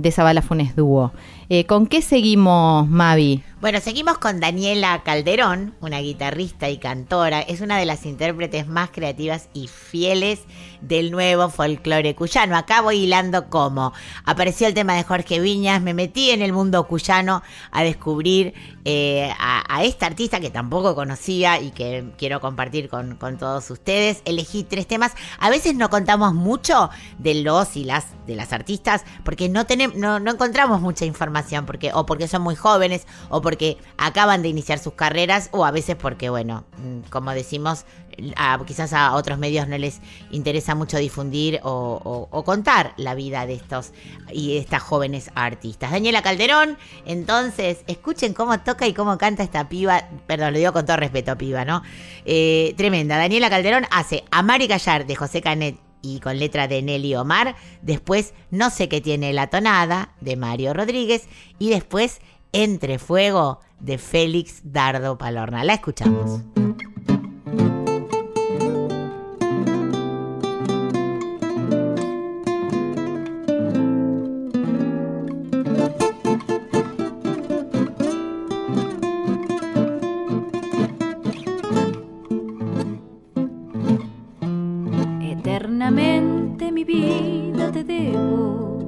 de 0.00 0.10
Zabala 0.10 0.42
Funes 0.42 0.76
Dúo. 0.76 1.12
Eh, 1.48 1.64
¿Con 1.66 1.86
qué 1.86 2.02
seguimos, 2.02 2.88
Mavi? 2.88 3.42
Bueno, 3.60 3.78
seguimos 3.80 4.16
con 4.16 4.40
Daniela 4.40 5.02
Calderón, 5.02 5.74
una 5.82 5.98
guitarrista 5.98 6.70
y 6.70 6.78
cantora. 6.78 7.42
Es 7.42 7.60
una 7.60 7.76
de 7.76 7.84
las 7.84 8.06
intérpretes 8.06 8.66
más 8.66 8.88
creativas 8.88 9.50
y 9.52 9.68
fieles 9.68 10.40
del 10.80 11.10
nuevo 11.10 11.50
folclore 11.50 12.14
cuyano. 12.14 12.56
Acá 12.56 12.80
voy 12.80 13.00
hilando 13.00 13.50
cómo. 13.50 13.92
Apareció 14.24 14.66
el 14.66 14.72
tema 14.72 14.94
de 14.94 15.04
Jorge 15.04 15.40
Viñas, 15.40 15.82
me 15.82 15.92
metí 15.92 16.30
en 16.30 16.40
el 16.40 16.54
mundo 16.54 16.86
cuyano 16.88 17.42
a 17.70 17.82
descubrir 17.82 18.54
eh, 18.86 19.30
a, 19.38 19.84
esta 19.84 20.06
artista 20.06 20.40
que 20.40 20.48
tampoco 20.48 20.94
conocía 20.94 21.60
y 21.60 21.70
que 21.70 22.12
quiero 22.16 22.40
compartir 22.40 22.88
con, 22.88 23.16
con 23.16 23.36
todos 23.36 23.70
ustedes. 23.70 24.22
Elegí 24.24 24.64
tres 24.64 24.86
temas. 24.86 25.12
A 25.38 25.50
veces 25.50 25.74
no 25.74 25.90
contamos 25.90 26.32
mucho 26.32 26.88
de 27.18 27.34
los 27.34 27.76
y 27.76 27.84
las 27.84 28.06
de 28.26 28.36
las 28.36 28.52
artistas 28.52 29.04
porque 29.24 29.48
no 29.48 29.66
tenemos, 29.66 29.96
no, 29.96 30.20
no 30.20 30.30
encontramos 30.30 30.80
mucha 30.80 31.04
información 31.04 31.66
porque 31.66 31.90
o 31.92 32.06
porque 32.06 32.28
son 32.28 32.42
muy 32.42 32.54
jóvenes 32.54 33.06
o 33.28 33.42
porque 33.42 33.49
acaban 33.96 34.42
de 34.42 34.48
iniciar 34.48 34.78
sus 34.78 34.94
carreras 34.94 35.48
o 35.52 35.64
a 35.64 35.70
veces 35.70 35.96
porque 35.96 36.30
bueno, 36.30 36.64
como 37.10 37.32
decimos, 37.32 37.84
a- 38.36 38.58
quizás 38.66 38.92
a 38.92 39.14
otros 39.14 39.38
medios 39.38 39.68
no 39.68 39.78
les 39.78 40.00
interesa 40.30 40.74
mucho 40.74 40.98
difundir 40.98 41.60
o, 41.62 42.28
contar 42.44 42.94
la 42.96 43.14
vida 43.14 43.46
de 43.46 43.54
estos 43.54 43.92
y 44.32 44.56
estas 44.56 44.82
jóvenes 44.82 45.30
artistas. 45.34 45.90
Daniela 45.90 46.22
Calderón, 46.22 46.76
entonces, 47.06 47.78
escuchen 47.86 48.32
cómo 48.34 48.58
toca 48.60 48.86
y 48.86 48.94
cómo 48.94 49.18
canta 49.18 49.42
esta 49.42 49.68
piba, 49.68 50.08
perdón, 50.26 50.52
lo 50.52 50.58
digo 50.58 50.72
con 50.72 50.86
todo 50.86 50.96
respeto, 50.96 51.36
piba, 51.38 51.64
¿no? 51.64 51.82
Eh, 52.24 52.74
tremenda. 52.76 53.16
Daniela 53.16 53.50
Calderón 53.50 53.86
hace 53.90 54.24
Amar 54.30 54.62
y 54.62 54.68
Callar 54.68 55.06
de 55.06 55.16
José 55.16 55.40
Canet 55.40 55.76
y 56.02 56.20
con 56.20 56.38
letra 56.38 56.66
de 56.66 56.80
Nelly 56.82 57.14
Omar, 57.14 57.56
después 57.82 58.32
No 58.50 58.70
sé 58.70 58.88
qué 58.88 59.00
tiene 59.00 59.32
la 59.32 59.48
tonada 59.48 60.14
de 60.20 60.34
Mario 60.36 60.72
Rodríguez 60.72 61.28
y 61.58 61.70
después 61.70 62.20
entre 62.52 62.98
Fuego 62.98 63.60
de 63.78 63.98
Félix 63.98 64.60
Dardo 64.64 65.16
Palorna. 65.18 65.62
La 65.64 65.74
escuchamos. 65.74 66.40
Eternamente 85.22 86.72
mi 86.72 86.84
vida 86.84 87.70
te 87.72 87.84
debo, 87.84 88.78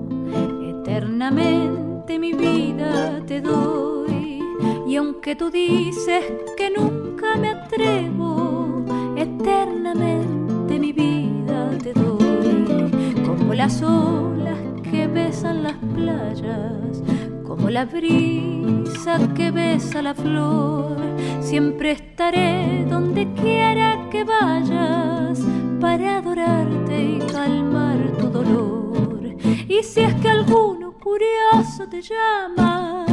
eternamente 0.80 1.91
mi 2.08 2.32
vida 2.32 3.20
te 3.26 3.40
doy. 3.40 4.40
Y 4.86 4.96
aunque 4.96 5.36
tú 5.36 5.50
dices 5.50 6.24
que 6.56 6.70
nunca 6.70 7.36
me 7.36 7.50
atrevo, 7.50 8.84
eternamente 9.16 10.78
mi 10.78 10.92
vida 10.92 11.70
te 11.82 11.92
doy. 11.92 12.90
Como 13.24 13.54
las 13.54 13.82
olas 13.82 14.58
que 14.90 15.06
besan 15.06 15.62
las 15.62 15.76
playas, 15.94 17.02
como 17.46 17.70
la 17.70 17.84
brisa 17.84 19.18
que 19.34 19.50
besa 19.50 20.02
la 20.02 20.14
flor, 20.14 20.96
siempre 21.40 21.92
estaré 21.92 22.84
donde 22.90 23.32
quiera 23.34 24.08
que 24.10 24.24
vayas 24.24 25.40
para 25.80 26.18
adorarte 26.18 27.02
y 27.02 27.18
calmar 27.32 27.98
tu 28.18 28.28
dolor. 28.28 28.81
Y 29.72 29.82
si 29.82 30.00
es 30.00 30.12
que 30.16 30.28
alguno 30.28 30.92
curioso 30.92 31.88
te 31.88 32.02
llama 32.02 33.06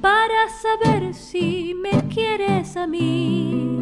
para 0.00 0.48
saber 0.62 1.12
si 1.12 1.74
me 1.74 2.06
quieres 2.06 2.76
a 2.76 2.86
mí, 2.86 3.76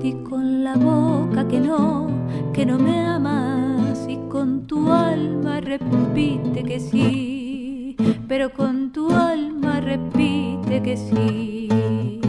di 0.00 0.14
con 0.24 0.64
la 0.64 0.76
boca 0.76 1.46
que 1.46 1.60
no, 1.60 2.08
que 2.54 2.64
no 2.64 2.78
me 2.78 3.04
amas 3.04 4.06
y 4.08 4.16
con 4.30 4.66
tu 4.66 4.90
alma 4.90 5.60
repite 5.60 6.64
que 6.64 6.80
sí, 6.80 7.94
pero 8.26 8.54
con 8.54 8.90
tu 8.90 9.12
alma 9.12 9.80
repite 9.80 10.82
que 10.82 10.96
sí. 10.96 12.19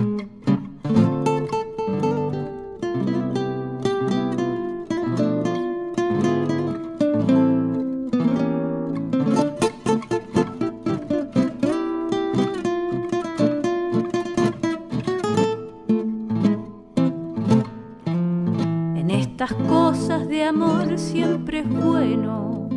Amor 20.52 21.00
siempre 21.00 21.60
es 21.60 21.70
bueno. 21.70 22.68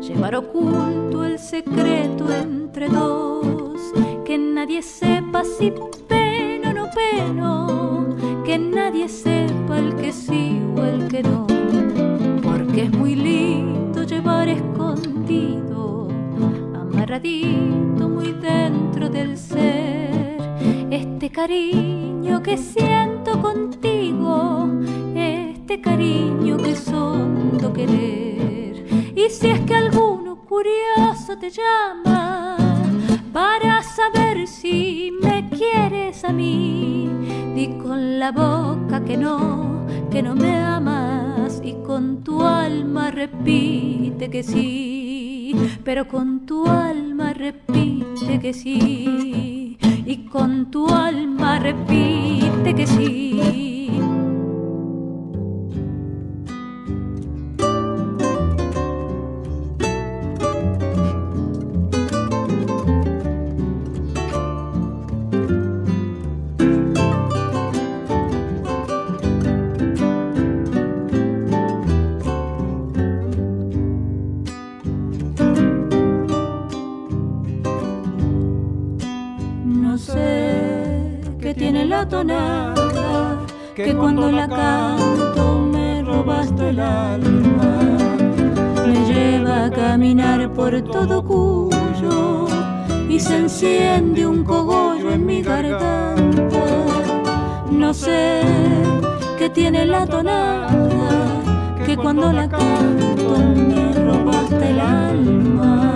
Llevar 0.00 0.36
oculto 0.36 1.24
el 1.24 1.36
secreto 1.40 2.32
entre 2.32 2.88
dos, 2.88 3.92
que 4.24 4.38
nadie 4.38 4.82
sepa 4.82 5.42
si 5.42 5.72
peno 6.06 6.70
o 6.70 6.72
no 6.72 6.86
peno, 6.94 8.16
que 8.44 8.56
nadie 8.56 9.08
sepa 9.08 9.78
el 9.78 9.96
que 9.96 10.12
sí 10.12 10.62
o 10.76 10.84
el 10.84 11.08
que 11.08 11.24
no, 11.24 11.46
porque 12.40 12.84
es 12.84 12.92
muy 12.96 13.16
lindo 13.16 14.04
llevar 14.04 14.48
escondido, 14.48 16.08
amarradito 16.72 18.08
muy 18.08 18.32
dentro 18.32 19.08
del 19.08 19.36
ser, 19.36 20.38
este 20.90 21.30
cariño 21.30 22.40
que 22.44 22.56
siento 22.56 23.42
contigo, 23.42 24.68
este 25.68 25.82
cariño 25.82 26.56
que 26.56 26.74
hondo 26.90 27.74
querer. 27.74 28.86
Y 29.14 29.28
si 29.28 29.48
es 29.50 29.60
que 29.66 29.74
alguno 29.74 30.36
curioso 30.46 31.36
te 31.38 31.50
llama 31.50 32.56
para 33.34 33.82
saber 33.82 34.46
si 34.46 35.12
me 35.22 35.46
quieres 35.50 36.24
a 36.24 36.32
mí, 36.32 37.10
di 37.54 37.66
con 37.82 38.18
la 38.18 38.32
boca 38.32 39.04
que 39.04 39.18
no, 39.18 39.84
que 40.10 40.22
no 40.22 40.34
me 40.34 40.56
amas 40.56 41.60
y 41.62 41.74
con 41.86 42.24
tu 42.24 42.42
alma 42.42 43.10
repite 43.10 44.30
que 44.30 44.42
sí, 44.42 45.54
pero 45.84 46.08
con 46.08 46.46
tu 46.46 46.66
alma 46.66 47.34
repite 47.34 48.40
que 48.40 48.54
sí 48.54 49.76
y 50.06 50.16
con 50.32 50.70
tu 50.70 50.88
alma 50.88 51.58
repite 51.58 52.74
que 52.74 52.86
sí. 52.86 53.77
La 81.88 82.06
tonada, 82.06 83.38
que 83.74 83.94
cuando 83.94 84.30
la 84.30 84.46
canto 84.46 85.60
me 85.72 86.02
robaste 86.02 86.68
el 86.68 86.80
alma. 86.80 87.78
Me 88.86 89.06
lleva 89.06 89.66
a 89.66 89.70
caminar 89.70 90.52
por 90.52 90.80
todo 90.82 91.24
Cuyo 91.24 92.46
y 93.08 93.18
se 93.18 93.38
enciende 93.38 94.26
un 94.26 94.44
cogollo 94.44 95.10
en 95.12 95.24
mi 95.24 95.42
garganta. 95.42 96.14
No 97.70 97.94
sé 97.94 98.42
qué 99.38 99.48
tiene 99.48 99.86
la 99.86 100.06
tonada, 100.06 100.68
que 101.86 101.96
cuando 101.96 102.32
la 102.32 102.48
canto 102.48 103.38
me 103.54 103.92
robaste 103.94 104.70
el 104.70 104.80
alma. 104.80 105.87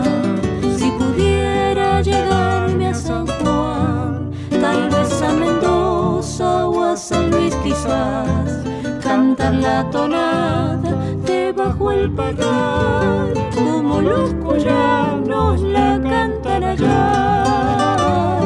Mendoza 6.32 6.66
o 6.66 6.82
a 6.82 6.96
San 6.96 7.30
Luis 7.30 7.54
quizás, 7.56 8.64
cantar 9.02 9.52
la 9.54 9.90
tonada 9.90 10.78
debajo 11.26 11.92
el 11.92 12.10
parral, 12.10 13.34
como 13.54 14.00
los 14.00 14.32
cuyanos 14.34 15.60
la 15.60 16.00
cantan 16.02 16.64
allá. 16.64 18.38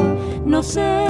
No 0.45 0.61
sé 0.61 1.07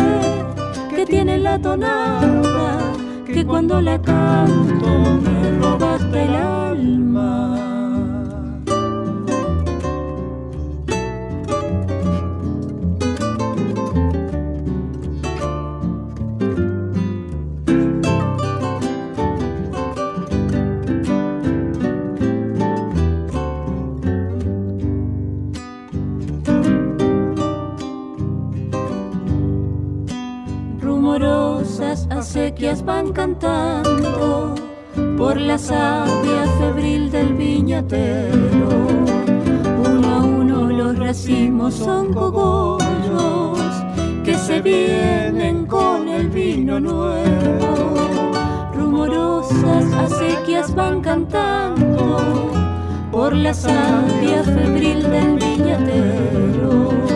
qué 0.95 1.03
tiene 1.05 1.39
la 1.39 1.57
tonada, 1.57 2.77
que 3.25 3.43
cuando 3.43 3.81
la 3.81 3.99
canto 3.99 4.87
me 5.23 5.59
robaste 5.59 6.25
el 6.25 6.35
alma. 6.35 7.66
Van 32.88 33.12
cantando 33.12 34.56
por 35.17 35.36
la 35.36 35.58
savia 35.58 36.43
febril 36.58 37.12
del 37.12 37.34
viñatero. 37.34 38.69
Uno 39.91 40.08
a 40.15 40.23
uno 40.23 40.69
los 40.69 40.97
racimos 40.97 41.73
son 41.73 42.13
cogollos 42.13 43.60
que 44.23 44.38
se 44.38 44.62
vienen 44.62 45.65
con 45.65 46.08
el 46.08 46.30
vino 46.30 46.80
nuevo. 46.80 47.93
Rumorosas 48.73 49.91
acequias 50.06 50.73
van 50.73 51.02
cantando 51.02 52.52
por 53.12 53.36
la 53.36 53.54
savia 53.54 54.43
febril 54.43 55.04
del 55.04 55.36
viñatero. 55.36 57.07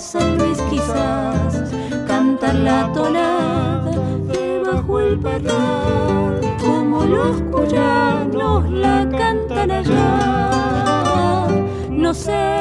San 0.00 0.38
Luis 0.38 0.58
quizás, 0.70 1.70
cantar 2.08 2.54
la 2.54 2.90
tonada 2.92 3.92
debajo 4.32 4.98
el 4.98 5.18
parral, 5.18 6.40
como 6.58 7.04
los 7.04 7.42
cuyanos 7.42 8.70
la 8.70 9.06
cantan 9.10 9.70
allá. 9.70 11.48
No 11.90 12.14
sé 12.14 12.58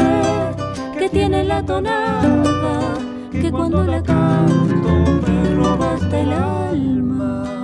qué 0.98 1.08
tiene 1.10 1.46
la 1.46 1.64
tonada, 1.64 2.94
que 3.32 3.50
cuando 3.50 3.86
la 3.86 4.04
canto 4.04 4.90
me 5.26 5.56
robaste 5.56 6.22
el 6.22 6.34
alma. 6.34 7.59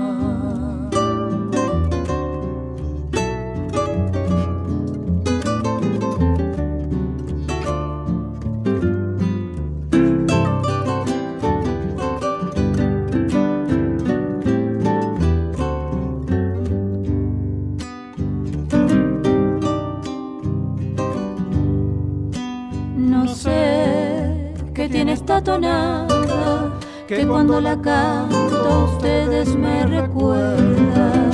tiene 24.96 25.12
esta 25.12 25.42
tonada 25.42 26.72
que 27.06 27.28
cuando 27.28 27.60
la 27.60 27.76
canto 27.82 28.92
ustedes 28.94 29.54
me 29.54 29.86
recuerdan. 29.88 31.32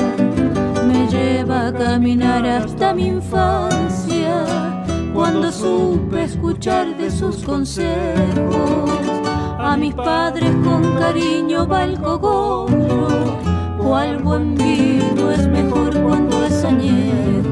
Me 0.88 1.08
lleva 1.08 1.68
a 1.68 1.72
caminar 1.72 2.44
hasta 2.44 2.92
mi 2.96 3.06
infancia 3.06 4.46
cuando 5.14 5.52
supe 5.52 6.24
escuchar 6.24 6.98
de 6.98 7.12
sus 7.12 7.44
consejos. 7.44 8.90
A 9.60 9.78
mis 9.78 9.94
padres 9.94 10.56
con 10.64 10.96
cariño 10.98 11.68
va 11.68 11.84
el 11.84 12.00
cual 13.78 14.24
buen 14.24 14.56
vino 14.56 15.30
es 15.30 15.48
mejor 15.48 16.02
cuando 16.02 16.44
es 16.46 16.64
añejo. 16.64 17.51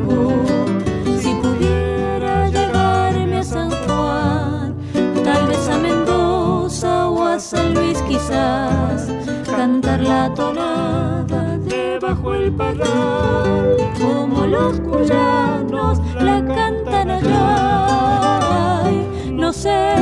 San 7.49 7.73
Luis 7.73 7.99
quizás 8.03 9.07
cantar 9.43 10.01
la 10.01 10.31
tonada 10.35 11.57
debajo 11.57 12.35
el 12.35 12.51
parral 12.53 13.75
como 13.99 14.45
los 14.45 14.79
cuyanos 14.81 15.97
la 16.21 16.45
cantan 16.45 17.09
allá. 17.09 18.83
No 19.31 19.51
sé 19.51 19.95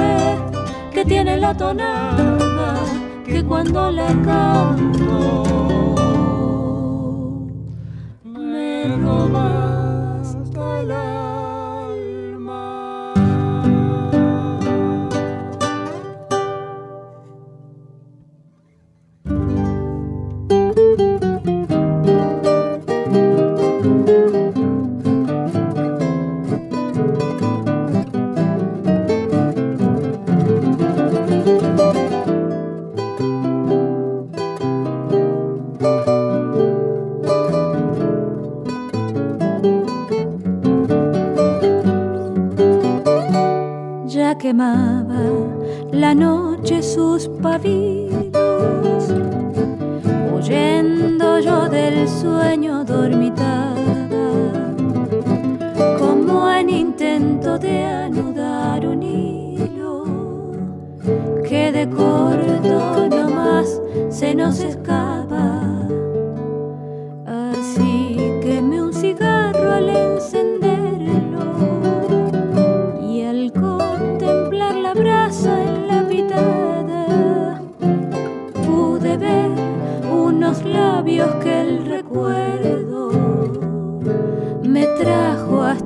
qué 0.91 1.05
tiene 1.05 1.37
la 1.37 1.55
tonada 1.55 2.75
que 3.25 3.41
cuando 3.45 3.91
la 3.91 4.07
canto 4.25 5.66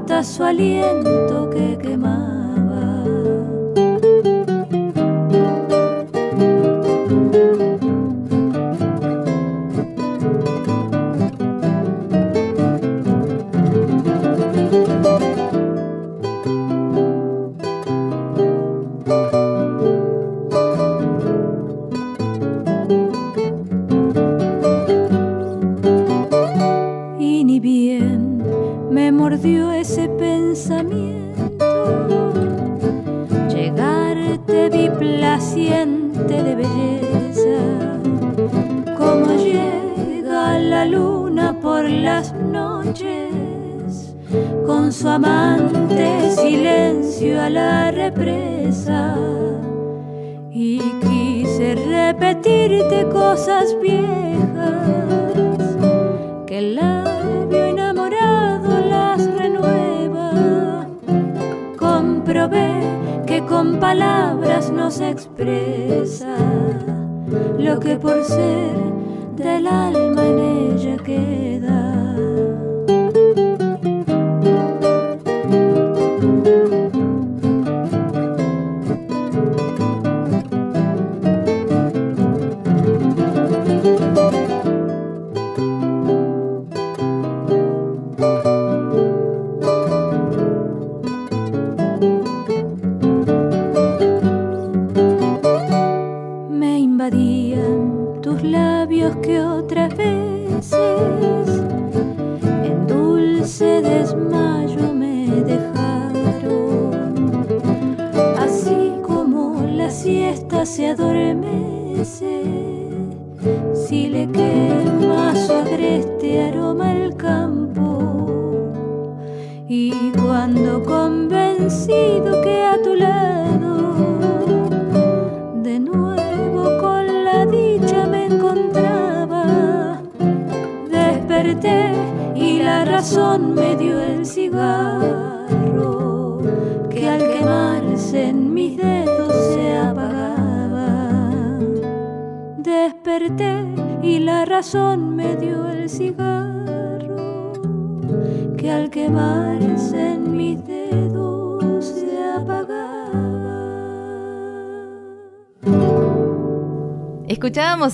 importa 0.01 0.23
su 0.23 0.43
aliento 0.43 1.49
que 1.51 1.77
quema 1.77 2.30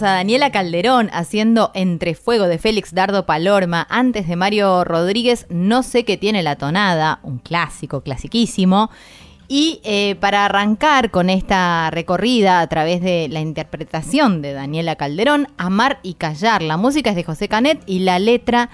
A 0.01 0.11
Daniela 0.11 0.51
Calderón 0.51 1.09
haciendo 1.11 1.71
Entre 1.73 2.13
Fuego 2.13 2.47
de 2.47 2.59
Félix 2.59 2.93
Dardo 2.93 3.25
Palorma, 3.25 3.87
antes 3.89 4.27
de 4.27 4.35
Mario 4.35 4.83
Rodríguez, 4.83 5.47
No 5.49 5.81
sé 5.81 6.05
qué 6.05 6.17
tiene 6.17 6.43
la 6.43 6.55
tonada, 6.55 7.19
un 7.23 7.39
clásico, 7.39 8.01
clasiquísimo. 8.01 8.91
Y 9.47 9.79
eh, 9.83 10.15
para 10.19 10.45
arrancar 10.45 11.09
con 11.09 11.31
esta 11.31 11.89
recorrida 11.89 12.59
a 12.59 12.67
través 12.67 13.01
de 13.01 13.27
la 13.29 13.39
interpretación 13.39 14.43
de 14.43 14.53
Daniela 14.53 14.97
Calderón, 14.97 15.47
Amar 15.57 15.99
y 16.03 16.13
Callar, 16.13 16.61
la 16.61 16.77
música 16.77 17.09
es 17.09 17.15
de 17.15 17.23
José 17.23 17.47
Canet 17.47 17.81
y 17.87 17.99
la 17.99 18.19
letra 18.19 18.69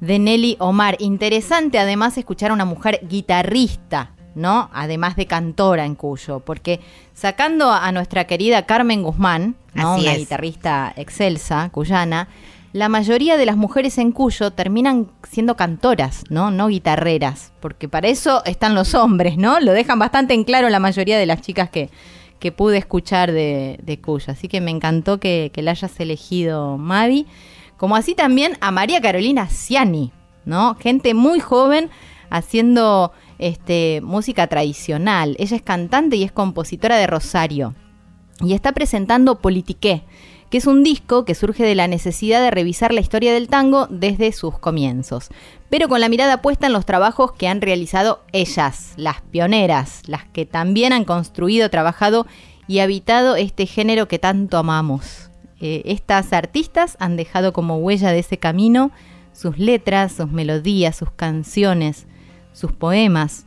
de 0.00 0.18
Nelly 0.18 0.56
Omar. 0.58 0.96
Interesante 0.98 1.78
además 1.78 2.18
escuchar 2.18 2.50
a 2.50 2.54
una 2.54 2.64
mujer 2.64 3.00
guitarrista 3.08 4.13
¿no? 4.34 4.70
Además 4.72 5.16
de 5.16 5.26
cantora 5.26 5.84
en 5.84 5.94
Cuyo, 5.94 6.40
porque 6.40 6.80
sacando 7.12 7.72
a 7.72 7.90
nuestra 7.92 8.24
querida 8.24 8.66
Carmen 8.66 9.02
Guzmán, 9.02 9.56
¿no? 9.74 9.94
Así 9.94 10.02
Una 10.02 10.12
es. 10.12 10.18
guitarrista 10.18 10.92
excelsa, 10.96 11.68
cuyana, 11.70 12.28
la 12.72 12.88
mayoría 12.88 13.36
de 13.36 13.46
las 13.46 13.56
mujeres 13.56 13.98
en 13.98 14.10
Cuyo 14.10 14.50
terminan 14.50 15.08
siendo 15.22 15.56
cantoras, 15.56 16.24
¿no? 16.28 16.50
No 16.50 16.66
guitarreras, 16.66 17.52
porque 17.60 17.88
para 17.88 18.08
eso 18.08 18.44
están 18.44 18.74
los 18.74 18.94
hombres, 18.96 19.36
¿no? 19.36 19.60
Lo 19.60 19.72
dejan 19.72 20.00
bastante 20.00 20.34
en 20.34 20.42
claro 20.42 20.68
la 20.68 20.80
mayoría 20.80 21.16
de 21.16 21.26
las 21.26 21.40
chicas 21.40 21.70
que, 21.70 21.88
que 22.40 22.50
pude 22.50 22.78
escuchar 22.78 23.30
de, 23.30 23.78
de 23.80 24.00
Cuyo. 24.00 24.32
Así 24.32 24.48
que 24.48 24.60
me 24.60 24.72
encantó 24.72 25.20
que, 25.20 25.52
que 25.54 25.62
la 25.62 25.70
hayas 25.70 26.00
elegido, 26.00 26.76
Mavi. 26.76 27.26
Como 27.76 27.94
así 27.94 28.16
también 28.16 28.58
a 28.60 28.72
María 28.72 29.00
Carolina 29.00 29.46
Ciani, 29.48 30.10
¿no? 30.44 30.74
Gente 30.74 31.14
muy 31.14 31.38
joven 31.38 31.90
haciendo 32.28 33.12
este, 33.38 34.00
música 34.02 34.46
tradicional. 34.46 35.36
Ella 35.38 35.56
es 35.56 35.62
cantante 35.62 36.16
y 36.16 36.22
es 36.24 36.32
compositora 36.32 36.96
de 36.96 37.06
Rosario. 37.06 37.74
Y 38.40 38.54
está 38.54 38.72
presentando 38.72 39.40
Politiqué, 39.40 40.02
que 40.50 40.58
es 40.58 40.66
un 40.66 40.82
disco 40.84 41.24
que 41.24 41.34
surge 41.34 41.64
de 41.64 41.74
la 41.74 41.88
necesidad 41.88 42.40
de 42.40 42.50
revisar 42.50 42.92
la 42.92 43.00
historia 43.00 43.32
del 43.32 43.48
tango 43.48 43.86
desde 43.90 44.32
sus 44.32 44.58
comienzos, 44.58 45.30
pero 45.68 45.88
con 45.88 46.00
la 46.00 46.08
mirada 46.08 46.42
puesta 46.42 46.66
en 46.66 46.72
los 46.72 46.86
trabajos 46.86 47.32
que 47.32 47.48
han 47.48 47.60
realizado 47.60 48.22
ellas, 48.32 48.92
las 48.96 49.20
pioneras, 49.20 50.02
las 50.06 50.24
que 50.26 50.46
también 50.46 50.92
han 50.92 51.04
construido, 51.04 51.70
trabajado 51.70 52.26
y 52.66 52.78
habitado 52.80 53.36
este 53.36 53.66
género 53.66 54.08
que 54.08 54.18
tanto 54.18 54.58
amamos. 54.58 55.30
Eh, 55.60 55.82
estas 55.86 56.32
artistas 56.32 56.96
han 57.00 57.16
dejado 57.16 57.52
como 57.52 57.78
huella 57.78 58.10
de 58.10 58.18
ese 58.18 58.38
camino 58.38 58.90
sus 59.32 59.58
letras, 59.58 60.12
sus 60.12 60.30
melodías, 60.30 60.96
sus 60.96 61.10
canciones, 61.10 62.06
sus 62.54 62.72
poemas. 62.72 63.44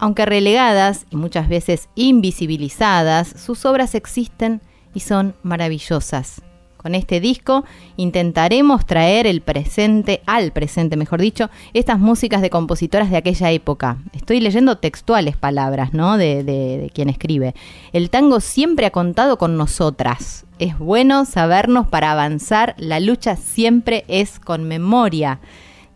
Aunque 0.00 0.26
relegadas 0.26 1.06
y 1.10 1.16
muchas 1.16 1.48
veces 1.48 1.88
invisibilizadas, 1.94 3.28
sus 3.28 3.64
obras 3.64 3.94
existen 3.94 4.60
y 4.94 5.00
son 5.00 5.34
maravillosas. 5.44 6.42
Con 6.76 6.94
este 6.94 7.18
disco 7.18 7.64
intentaremos 7.96 8.86
traer 8.86 9.26
el 9.26 9.40
presente, 9.40 10.22
al 10.26 10.52
presente 10.52 10.96
mejor 10.96 11.20
dicho, 11.20 11.50
estas 11.74 11.98
músicas 11.98 12.40
de 12.40 12.50
compositoras 12.50 13.10
de 13.10 13.16
aquella 13.16 13.50
época. 13.50 13.98
Estoy 14.12 14.38
leyendo 14.38 14.78
textuales 14.78 15.36
palabras, 15.36 15.92
¿no? 15.92 16.16
De, 16.16 16.44
de- 16.44 16.78
de 16.78 16.90
quien 16.94 17.08
escribe. 17.08 17.54
El 17.92 18.10
tango 18.10 18.38
siempre 18.38 18.86
ha 18.86 18.90
contado 18.92 19.38
con 19.38 19.56
nosotras. 19.56 20.46
Es 20.60 20.78
bueno 20.78 21.24
sabernos 21.24 21.88
para 21.88 22.12
avanzar. 22.12 22.76
La 22.78 23.00
lucha 23.00 23.34
siempre 23.34 24.04
es 24.06 24.38
con 24.38 24.62
memoria 24.62 25.40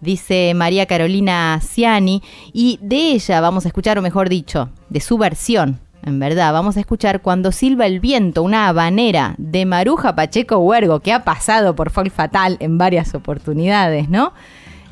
dice 0.02 0.52
María 0.54 0.84
Carolina 0.84 1.58
Ciani, 1.62 2.22
y 2.52 2.78
de 2.82 3.12
ella 3.12 3.40
vamos 3.40 3.64
a 3.64 3.68
escuchar, 3.68 3.98
o 3.98 4.02
mejor 4.02 4.28
dicho, 4.28 4.68
de 4.90 5.00
su 5.00 5.16
versión, 5.16 5.80
en 6.04 6.18
verdad, 6.18 6.52
vamos 6.52 6.76
a 6.76 6.80
escuchar 6.80 7.22
Cuando 7.22 7.52
silba 7.52 7.86
el 7.86 8.00
viento, 8.00 8.42
una 8.42 8.66
habanera 8.66 9.36
de 9.38 9.64
Maruja 9.64 10.16
Pacheco 10.16 10.58
Huergo, 10.58 10.98
que 11.00 11.12
ha 11.12 11.22
pasado 11.22 11.76
por 11.76 11.90
Folk 11.90 12.10
Fatal 12.10 12.56
en 12.58 12.76
varias 12.76 13.14
oportunidades, 13.14 14.08
¿no? 14.08 14.32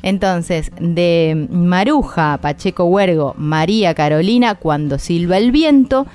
Entonces, 0.03 0.71
de 0.79 1.47
Maruja 1.51 2.39
Pacheco 2.41 2.85
Huergo, 2.85 3.35
María 3.37 3.93
Carolina, 3.93 4.55
Cuando 4.55 4.97
silba 4.99 5.37
el 5.37 5.51
viento, 5.51 6.07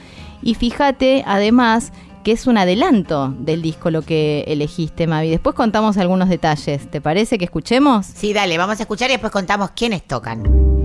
y 0.42 0.54
fíjate 0.54 1.24
además 1.26 1.92
que 2.26 2.32
es 2.32 2.48
un 2.48 2.58
adelanto 2.58 3.32
del 3.38 3.62
disco 3.62 3.88
lo 3.92 4.02
que 4.02 4.42
elegiste, 4.48 5.06
Mavi. 5.06 5.30
Después 5.30 5.54
contamos 5.54 5.96
algunos 5.96 6.28
detalles. 6.28 6.90
¿Te 6.90 7.00
parece 7.00 7.38
que 7.38 7.44
escuchemos? 7.44 8.04
Sí, 8.04 8.32
dale, 8.32 8.58
vamos 8.58 8.80
a 8.80 8.82
escuchar 8.82 9.10
y 9.10 9.12
después 9.12 9.30
contamos 9.30 9.70
quiénes 9.76 10.02
tocan. 10.02 10.75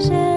treasure. 0.00 0.27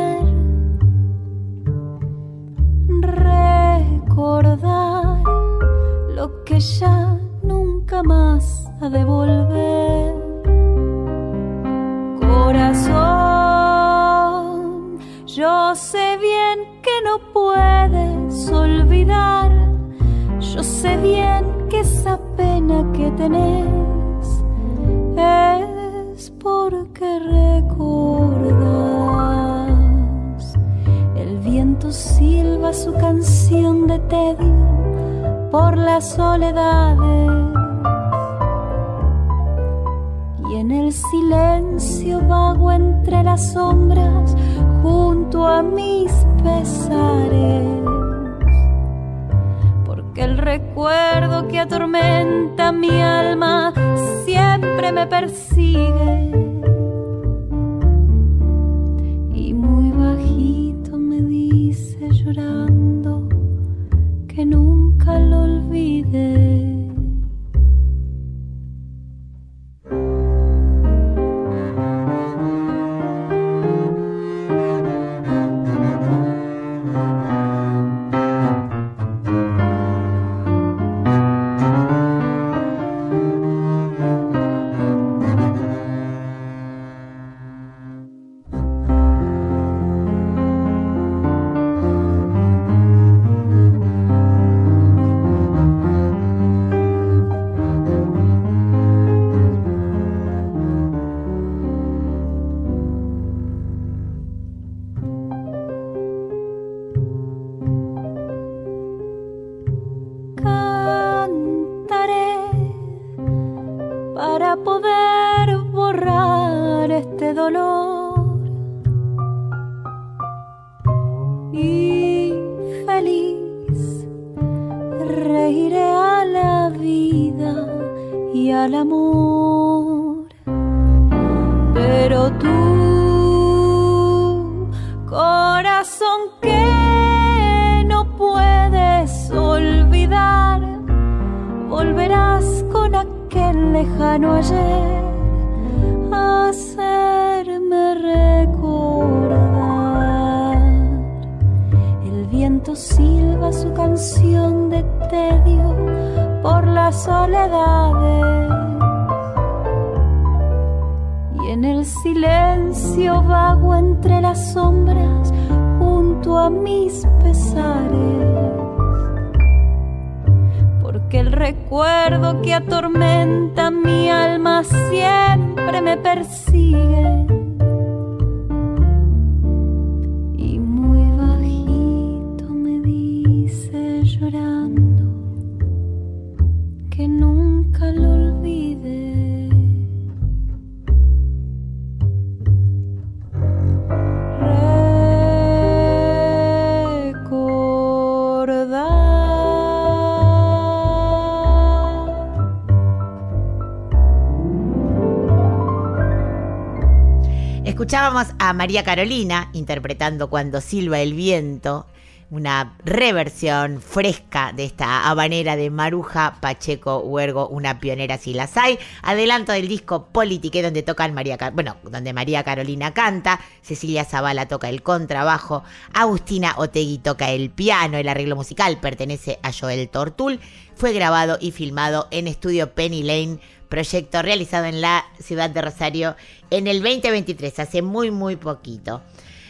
María 208.61 208.83
Carolina 208.83 209.49
interpretando 209.53 210.29
Cuando 210.29 210.61
silba 210.61 210.99
el 210.99 211.15
viento, 211.15 211.87
una 212.29 212.77
reversión 212.85 213.81
fresca 213.81 214.53
de 214.55 214.65
esta 214.65 215.09
habanera 215.09 215.55
de 215.55 215.71
Maruja 215.71 216.37
Pacheco 216.39 216.99
Huergo, 216.99 217.47
una 217.47 217.79
pionera 217.79 218.19
si 218.19 218.35
las 218.35 218.55
hay. 218.57 218.77
Adelanto 219.01 219.51
del 219.51 219.67
disco 219.67 220.09
Politique 220.11 220.61
donde 220.61 220.83
tocan 220.83 221.15
María, 221.15 221.39
Car- 221.39 221.53
bueno, 221.53 221.77
donde 221.81 222.13
María 222.13 222.43
Carolina 222.43 222.93
canta, 222.93 223.39
Cecilia 223.63 224.05
Zavala 224.05 224.47
toca 224.47 224.69
el 224.69 224.83
contrabajo, 224.83 225.63
Agustina 225.91 226.53
Otegui 226.55 226.99
toca 226.99 227.31
el 227.31 227.49
piano, 227.49 227.97
el 227.97 228.07
arreglo 228.09 228.35
musical 228.35 228.79
pertenece 228.79 229.39
a 229.41 229.51
Joel 229.51 229.89
Tortul. 229.89 230.39
Fue 230.75 230.93
grabado 230.93 231.39
y 231.41 231.49
filmado 231.49 232.07
en 232.11 232.27
estudio 232.27 232.75
Penny 232.75 233.01
Lane 233.01 233.39
proyecto 233.69 234.21
realizado 234.21 234.65
en 234.65 234.81
la 234.81 235.05
ciudad 235.17 235.49
de 235.49 235.61
Rosario 235.61 236.17
en 236.51 236.67
el 236.67 236.83
2023, 236.83 237.59
hace 237.59 237.81
muy, 237.81 238.11
muy 238.11 238.35
poquito. 238.35 239.01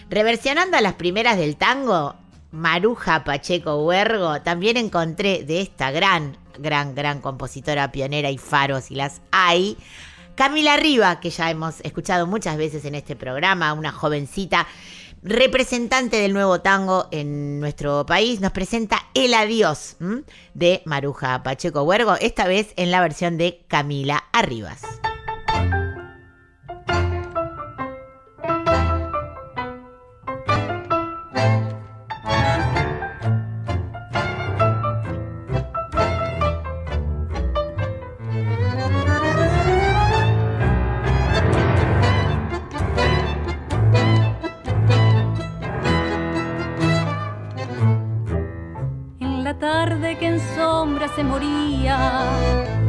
Reversionando 0.10 0.78
a 0.78 0.82
las 0.82 0.94
primeras 0.94 1.38
del 1.38 1.58
tango, 1.58 2.16
Maruja 2.52 3.24
Pacheco 3.24 3.84
Huergo, 3.84 4.42
también 4.42 4.78
encontré 4.78 5.44
de 5.44 5.62
esta 5.62 5.92
gran, 5.92 6.38
gran, 6.60 6.96
gran 6.96 7.22
compositora 7.22 7.92
pionera 7.92 8.30
y 8.30 8.38
faro, 8.38 8.80
si 8.82 8.96
las 8.96 9.22
hay, 9.32 9.78
Camila 10.36 10.78
Riva, 10.78 11.20
que 11.20 11.30
ya 11.30 11.50
hemos 11.50 11.82
escuchado 11.82 12.28
muchas 12.28 12.58
veces 12.58 12.86
en 12.86 12.96
este 12.96 13.16
programa, 13.16 13.74
una 13.74 13.92
jovencita 13.92 14.68
representante 15.24 16.18
del 16.18 16.34
nuevo 16.34 16.62
tango 16.62 17.08
en 17.12 17.60
nuestro 17.60 18.06
país, 18.06 18.42
nos 18.42 18.52
presenta 18.52 19.08
El 19.14 19.34
Adiós 19.34 19.98
de 20.54 20.82
Maruja 20.86 21.44
Pacheco 21.44 21.84
Huergo, 21.84 22.16
esta 22.20 22.48
vez 22.48 22.74
en 22.76 22.92
la 22.92 23.02
versión 23.02 23.38
de 23.38 23.64
Camila 23.68 24.24
Arribas. 24.32 24.82
Se 51.16 51.24
moría, 51.24 52.26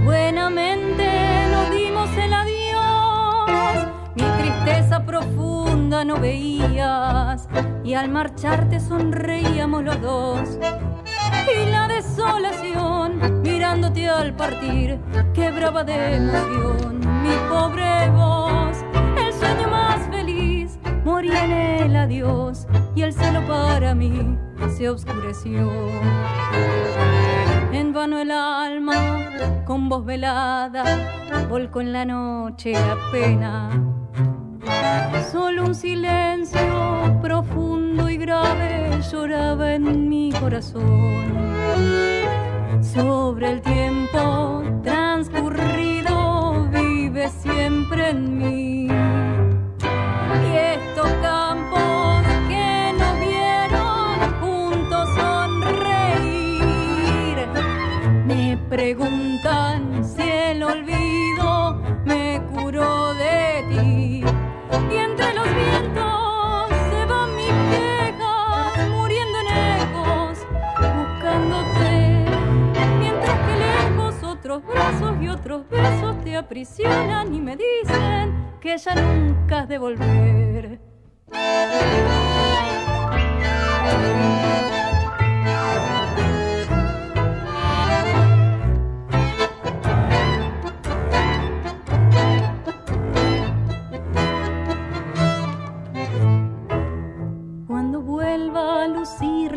buenamente 0.05 1.09
nos 1.51 1.71
dimos 1.71 2.09
el 2.17 2.33
adiós. 2.33 3.89
Mi 4.15 4.23
tristeza 4.23 5.05
profunda 5.05 6.05
no 6.05 6.17
veías 6.19 7.49
y 7.85 7.95
al 7.95 8.11
marcharte 8.11 8.79
sonreíamos 8.81 9.83
los 9.83 10.01
dos. 10.01 10.59
Y 11.53 11.71
la 11.71 11.89
desolación, 11.89 13.43
mirándote 13.43 14.09
al 14.09 14.35
partir, 14.35 15.01
quebraba 15.35 15.83
de 15.83 16.17
emoción 16.17 17.01
mi 17.23 17.35
pobre 17.49 18.09
voz. 18.11 18.85
El 19.17 19.33
sueño 19.33 19.69
más 19.69 20.07
feliz 20.11 20.79
moría 21.05 21.45
en 21.45 21.53
el 21.53 21.97
adiós 21.97 22.67
y 22.95 23.03
el 23.03 23.13
cielo 23.13 23.45
para 23.47 23.95
mí 23.95 24.37
se 24.77 24.89
oscureció. 24.89 25.71
Con 29.65 29.89
voz 29.89 30.05
velada, 30.05 30.85
volcó 31.49 31.81
en 31.81 31.93
la 31.93 32.05
noche 32.05 32.73
la 32.73 32.97
pena. 33.11 33.71
Solo 35.31 35.65
un 35.67 35.75
silencio 35.75 36.61
profundo 37.21 38.09
y 38.09 38.17
grave 38.17 39.01
lloraba 39.11 39.75
en 39.75 40.09
mi 40.09 40.33
corazón. 40.33 41.33
Sobre 42.83 43.51
el 43.53 43.63
tiempo 43.63 44.63
transcurrido 44.83 46.69
vive 46.71 47.29
siempre 47.29 48.11
en 48.11 48.39
mí. 48.39 48.89
Y 50.43 50.57
estos 50.57 51.11
campos 51.23 52.23
que 52.49 52.93
nos 52.99 53.19
vieron 53.21 54.33
juntos 54.41 55.09
sonreír 55.17 56.09
me 58.27 58.57
preguntan 58.69 59.22
entre 65.23 65.35
los 65.35 65.55
vientos 65.55 66.69
se 66.91 67.05
van 67.05 67.37
mis 67.37 67.55
quejas 67.71 68.89
muriendo 68.91 69.39
en 69.41 69.83
buscándote. 70.97 71.91
Mientras 72.99 73.39
que 73.47 73.55
lejos 73.57 74.23
otros 74.25 74.67
brazos 74.67 75.17
y 75.21 75.29
otros 75.29 75.69
besos 75.69 76.21
te 76.25 76.37
aprisionan 76.37 77.35
y 77.35 77.41
me 77.41 77.57
dicen 77.57 78.57
que 78.61 78.77
ya 78.77 78.95
nunca 78.95 79.61
has 79.61 79.69
de 79.69 79.79
volver. 79.79 80.81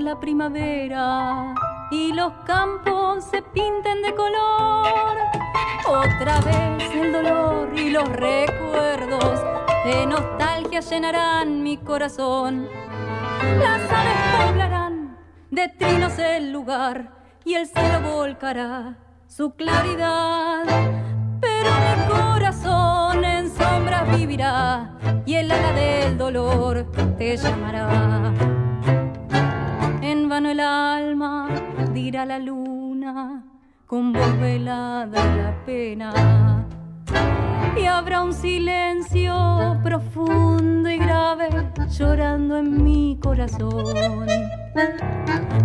La 0.05 0.19
primavera 0.19 1.55
y 1.89 2.13
los 2.13 2.31
campos 2.45 3.23
se 3.23 3.41
pinten 3.41 4.03
de 4.03 4.13
color, 4.13 5.17
otra 5.87 6.39
vez 6.41 6.91
el 6.93 7.11
dolor 7.11 7.69
y 7.75 7.89
los 7.89 8.07
recuerdos 8.09 9.43
de 9.83 10.05
nostalgia 10.05 10.81
llenarán 10.81 11.63
mi 11.63 11.77
corazón. 11.77 12.67
Las 13.57 13.81
aves 13.91 14.47
poblarán 14.47 15.17
de 15.49 15.69
trinos 15.69 16.19
el 16.19 16.51
lugar 16.51 17.11
y 17.43 17.55
el 17.55 17.65
cielo 17.65 18.01
volcará 18.01 18.99
su 19.27 19.55
claridad. 19.55 20.65
Pero 21.41 21.71
mi 21.71 22.13
corazón 22.13 23.25
en 23.25 23.49
sombras 23.49 24.15
vivirá 24.15 24.99
y 25.25 25.33
el 25.33 25.51
ala 25.51 25.71
del 25.71 26.15
dolor 26.15 26.91
te 27.17 27.37
llamará. 27.37 28.64
El 30.35 30.59
alma 30.59 31.47
dirá 31.93 32.25
la 32.25 32.39
luna 32.39 33.45
con 33.87 34.11
voz 34.11 34.37
velada 34.37 35.23
la 35.33 35.65
pena. 35.65 36.67
Y 37.81 37.85
habrá 37.85 38.21
un 38.21 38.33
silencio 38.33 39.79
profundo 39.81 40.89
y 40.89 40.97
grave 40.97 41.47
llorando 41.89 42.57
en 42.57 42.83
mi 42.83 43.17
corazón. 43.23 44.27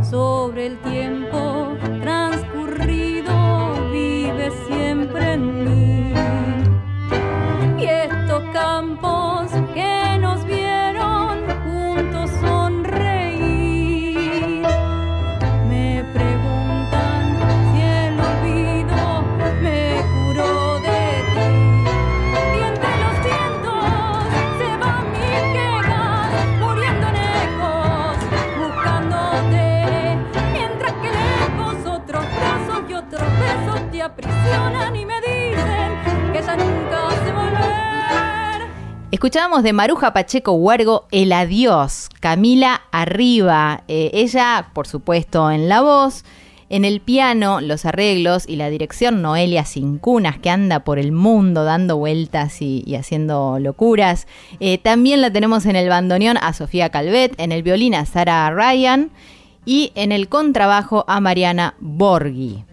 Sobre 0.09 0.67
el 0.67 0.79
tiempo 0.83 1.75
transcurrido 2.01 3.91
vive 3.91 4.53
siempre 4.69 5.33
en 5.33 5.65
mí. 5.65 6.15
Y 7.77 7.87
estos 7.87 8.45
campos 8.53 9.51
que 9.75 10.10
Escuchábamos 39.21 39.63
de 39.63 39.75
Maruja 39.75 40.15
Pacheco 40.15 40.53
Huergo 40.53 41.07
El 41.11 41.35
Adiós, 41.35 42.09
Camila 42.21 42.85
Arriba. 42.91 43.85
Eh, 43.87 44.11
ella, 44.15 44.71
por 44.73 44.87
supuesto, 44.87 45.51
en 45.51 45.69
la 45.69 45.83
voz, 45.83 46.25
en 46.71 46.87
el 46.87 47.03
piano, 47.03 47.61
los 47.61 47.85
arreglos 47.85 48.49
y 48.49 48.57
la 48.57 48.71
dirección 48.71 49.21
Noelia 49.21 49.67
Cincunas, 49.67 50.39
que 50.39 50.49
anda 50.49 50.85
por 50.85 50.99
el 50.99 51.13
mundo 51.13 51.65
dando 51.65 51.99
vueltas 51.99 52.63
y, 52.63 52.83
y 52.87 52.95
haciendo 52.95 53.59
locuras. 53.59 54.27
Eh, 54.59 54.79
también 54.79 55.21
la 55.21 55.31
tenemos 55.31 55.67
en 55.67 55.77
el 55.77 55.91
bandoneón 55.91 56.39
a 56.41 56.55
Sofía 56.55 56.89
Calvet, 56.89 57.39
en 57.39 57.53
el 57.53 57.63
violín 57.63 57.95
a 57.95 58.07
Sara 58.07 58.51
Ryan 58.51 59.11
y 59.67 59.93
en 59.97 60.13
el 60.13 60.31
contrabajo 60.31 61.05
a 61.09 61.21
Mariana 61.21 61.75
Borghi 61.79 62.65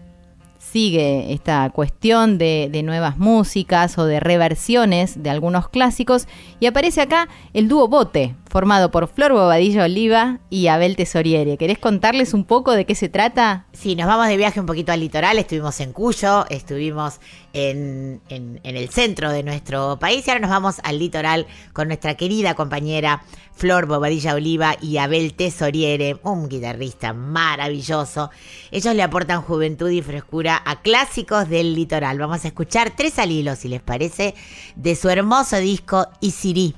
sigue 0.70 1.32
esta 1.32 1.70
cuestión 1.70 2.38
de, 2.38 2.68
de 2.70 2.82
nuevas 2.82 3.18
músicas 3.18 3.98
o 3.98 4.04
de 4.04 4.20
reversiones 4.20 5.22
de 5.22 5.30
algunos 5.30 5.68
clásicos 5.68 6.26
y 6.60 6.66
aparece 6.66 7.00
acá 7.00 7.28
el 7.54 7.68
dúo 7.68 7.88
Bote, 7.88 8.34
formado 8.48 8.90
por 8.90 9.08
Flor 9.08 9.32
Bobadilla 9.32 9.84
Oliva 9.84 10.38
y 10.50 10.68
Abel 10.68 10.96
Tesoriere. 10.96 11.56
¿Querés 11.56 11.78
contarles 11.78 12.34
un 12.34 12.44
poco 12.44 12.72
de 12.72 12.84
qué 12.86 12.94
se 12.94 13.08
trata? 13.08 13.66
Sí, 13.72 13.94
nos 13.94 14.06
vamos 14.06 14.26
de 14.28 14.36
viaje 14.36 14.60
un 14.60 14.66
poquito 14.66 14.92
al 14.92 15.00
litoral, 15.00 15.38
estuvimos 15.38 15.78
en 15.80 15.92
Cuyo, 15.92 16.46
estuvimos 16.48 17.20
en, 17.52 18.20
en- 18.28 18.60
el 18.62 18.88
centro 18.90 19.30
de 19.30 19.42
nuestro 19.42 19.98
país 19.98 20.26
y 20.26 20.30
ahora 20.30 20.40
nos 20.40 20.50
vamos 20.50 20.76
al 20.82 20.98
litoral 20.98 21.46
con 21.72 21.88
nuestra 21.88 22.14
querida 22.16 22.54
compañera 22.54 23.22
Flor 23.54 23.86
Bobadilla 23.86 24.34
Oliva 24.34 24.76
y 24.80 24.98
Abel 24.98 25.34
Tesoriere, 25.34 26.18
un 26.22 26.48
guitarrista 26.48 27.12
maravilloso. 27.12 28.30
Ellos 28.70 28.94
le 28.94 29.02
aportan 29.02 29.42
juventud 29.42 29.90
y 29.90 30.00
frescura 30.00 30.62
a 30.64 30.80
clásicos 30.80 31.48
del 31.48 31.74
litoral. 31.74 32.18
Vamos 32.18 32.44
a 32.44 32.48
escuchar 32.48 32.92
tres 32.96 33.18
al 33.18 33.32
hilo, 33.32 33.56
si 33.56 33.68
les 33.68 33.82
parece, 33.82 34.34
de 34.76 34.94
su 34.94 35.08
hermoso 35.08 35.56
disco 35.56 36.06
Isirí, 36.20 36.74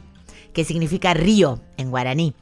que 0.52 0.64
significa 0.64 1.14
río 1.14 1.60
en 1.76 1.90
guaraní. 1.90 2.34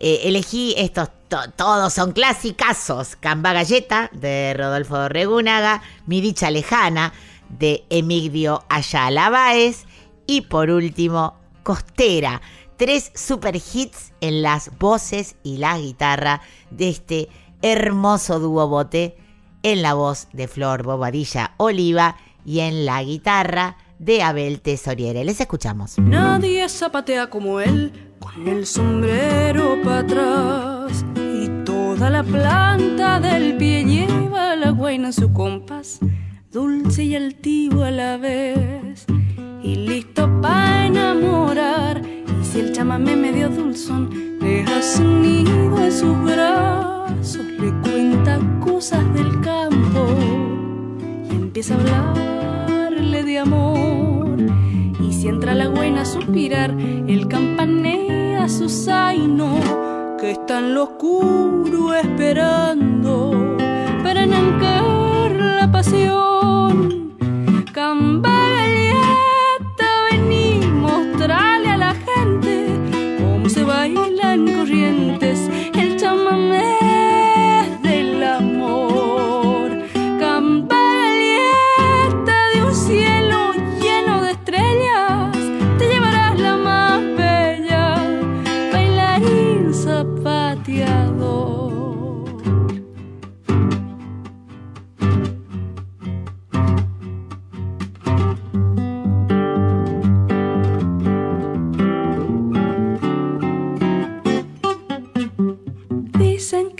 Eh, 0.00 0.22
elegí 0.24 0.74
estos, 0.76 1.08
to- 1.28 1.50
todos 1.56 1.92
son 1.92 2.12
clasicazos. 2.12 3.16
Camba 3.16 3.52
Galleta, 3.52 4.10
de 4.12 4.54
Rodolfo 4.56 5.08
Regúnaga, 5.08 5.82
Mi 6.06 6.20
Dicha 6.20 6.50
Lejana, 6.50 7.12
de 7.48 7.84
Emigdio 7.90 8.64
Ayala 8.68 9.30
Báez, 9.30 9.84
y 10.26 10.42
por 10.42 10.70
último, 10.70 11.34
Costera. 11.62 12.42
Tres 12.76 13.12
super 13.14 13.54
hits 13.56 14.12
en 14.20 14.42
las 14.42 14.76
voces 14.78 15.36
y 15.44 15.58
la 15.58 15.78
guitarra 15.78 16.40
de 16.70 16.88
este 16.88 17.28
hermoso 17.62 18.40
dúo 18.40 18.66
bote 18.68 19.16
en 19.62 19.80
la 19.80 19.94
voz 19.94 20.26
de 20.32 20.48
Flor 20.48 20.82
Bobadilla 20.82 21.54
Oliva 21.56 22.16
y 22.44 22.60
en 22.60 22.84
la 22.84 23.02
guitarra 23.02 23.76
de 23.98 24.22
Abel 24.22 24.60
Tesoriere. 24.60 25.24
Les 25.24 25.40
escuchamos. 25.40 25.98
Nadie 25.98 26.68
zapatea 26.68 27.28
como 27.30 27.60
él, 27.60 27.92
con 28.18 28.48
el 28.48 28.66
sombrero 28.66 29.76
para 29.82 30.00
atrás. 30.00 31.04
Y 31.16 31.48
toda 31.64 32.10
la 32.10 32.22
planta 32.22 33.20
del 33.20 33.56
pie 33.56 33.84
lleva 33.84 34.56
la 34.56 34.70
guaina 34.70 35.08
en 35.08 35.12
su 35.12 35.32
compás, 35.32 36.00
dulce 36.50 37.04
y 37.04 37.16
altivo 37.16 37.84
a 37.84 37.90
la 37.90 38.16
vez. 38.16 39.06
Y 39.62 39.76
listo 39.76 40.30
para 40.40 40.86
enamorar. 40.86 42.02
Y 42.04 42.44
si 42.44 42.60
el 42.60 42.72
chamamé 42.72 43.16
medio 43.16 43.48
dulzón 43.48 44.38
deja 44.38 44.82
su 44.82 45.02
nido 45.02 45.78
en 45.82 45.92
sus 45.92 46.22
brazos, 46.22 47.44
le 47.44 47.72
cuenta 47.82 48.38
cosas 48.60 49.02
del 49.14 49.40
campo 49.40 50.06
y 51.30 51.34
empieza 51.34 51.74
a 51.74 51.78
hablarle 51.78 52.43
amor. 53.36 54.36
Y 55.00 55.12
si 55.12 55.28
entra 55.28 55.54
la 55.54 55.68
buena 55.68 56.02
a 56.02 56.04
suspirar, 56.04 56.70
él 56.70 57.28
campanea 57.28 58.48
su 58.48 58.68
zaino, 58.68 59.58
que 60.20 60.32
está 60.32 60.58
en 60.58 60.74
lo 60.74 60.84
oscuro 60.84 61.94
esperando 61.94 63.56
para 64.02 64.24
enancar 64.24 64.93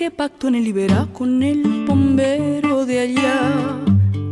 que 0.04 0.10
pacto 0.10 0.48
en 0.48 0.56
el 0.56 0.66
Iberá 0.66 1.08
con 1.14 1.42
el 1.42 1.86
bombero 1.86 2.84
de 2.84 3.00
allá, 3.00 3.80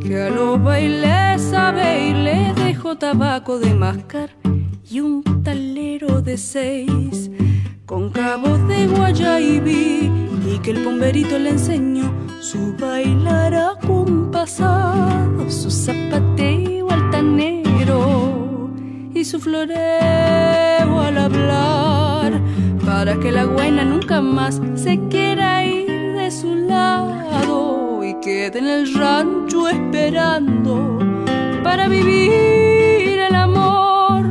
que 0.02 0.20
a 0.20 0.28
los 0.28 0.62
bailes 0.62 1.40
sabe 1.40 2.08
y 2.08 2.12
le 2.12 2.52
dejó 2.52 2.98
tabaco 2.98 3.58
de 3.58 3.72
mascar 3.72 4.28
y 4.90 5.00
un 5.00 5.22
talero 5.42 6.20
de 6.20 6.36
seis 6.36 7.30
con 7.86 8.10
cabos 8.10 8.68
de 8.68 8.86
guayabí 8.86 10.10
y 10.46 10.58
que 10.62 10.72
el 10.72 10.84
bomberito 10.84 11.38
le 11.38 11.50
enseñó 11.50 12.12
su 12.42 12.74
bailar 12.78 13.54
acompasado, 13.54 15.50
su 15.50 15.70
zapateo 15.70 16.90
altanero 16.90 18.70
y 19.14 19.24
su 19.24 19.40
floreo 19.40 21.00
al 21.00 21.16
hablar 21.16 22.42
para 22.84 23.18
que 23.18 23.30
la 23.30 23.46
buena 23.46 23.84
nunca 23.84 24.20
más 24.20 24.60
se 24.74 24.98
quiera 25.08 25.64
ir 25.64 26.14
de 26.14 26.30
su 26.30 26.54
lado 26.54 28.02
y 28.04 28.14
quede 28.20 28.58
en 28.58 28.66
el 28.66 28.94
rancho 28.94 29.68
esperando 29.68 30.98
para 31.62 31.88
vivir 31.88 33.20
el 33.28 33.34
amor. 33.34 34.24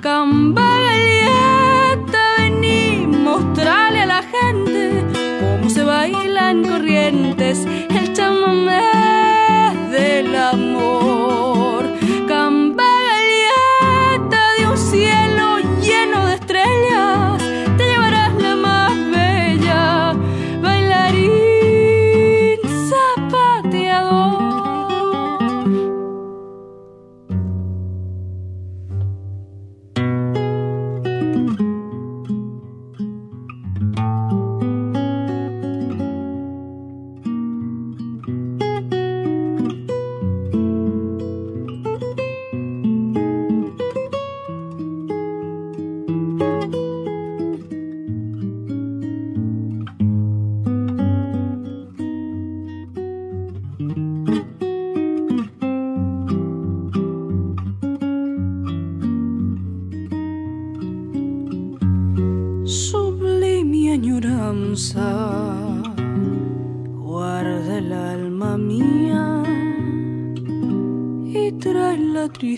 Cambalieta, 0.00 1.32
vení, 2.38 3.06
mostrale 3.06 4.00
a 4.00 4.06
la 4.06 4.22
gente 4.22 5.04
cómo 5.40 5.68
se 5.70 5.84
baila 5.84 6.50
en 6.50 6.64
corrientes 6.64 7.66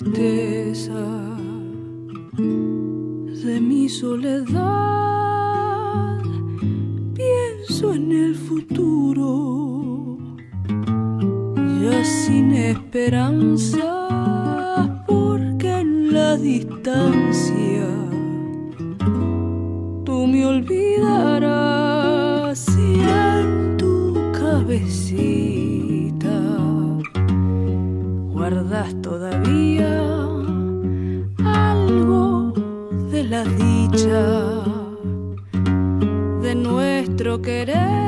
tristeza 0.04 1.36
de 3.44 3.60
mi 3.60 3.88
soledad, 3.88 4.60
pienso 7.14 7.94
en 7.94 8.12
el 8.12 8.34
futuro, 8.34 10.18
ya 11.80 12.04
sin 12.04 12.52
esperanza, 12.52 13.84
porque 15.06 15.80
en 15.80 16.12
la 16.12 16.36
distancia 16.36 17.73
look 37.46 37.68
it 37.68 38.03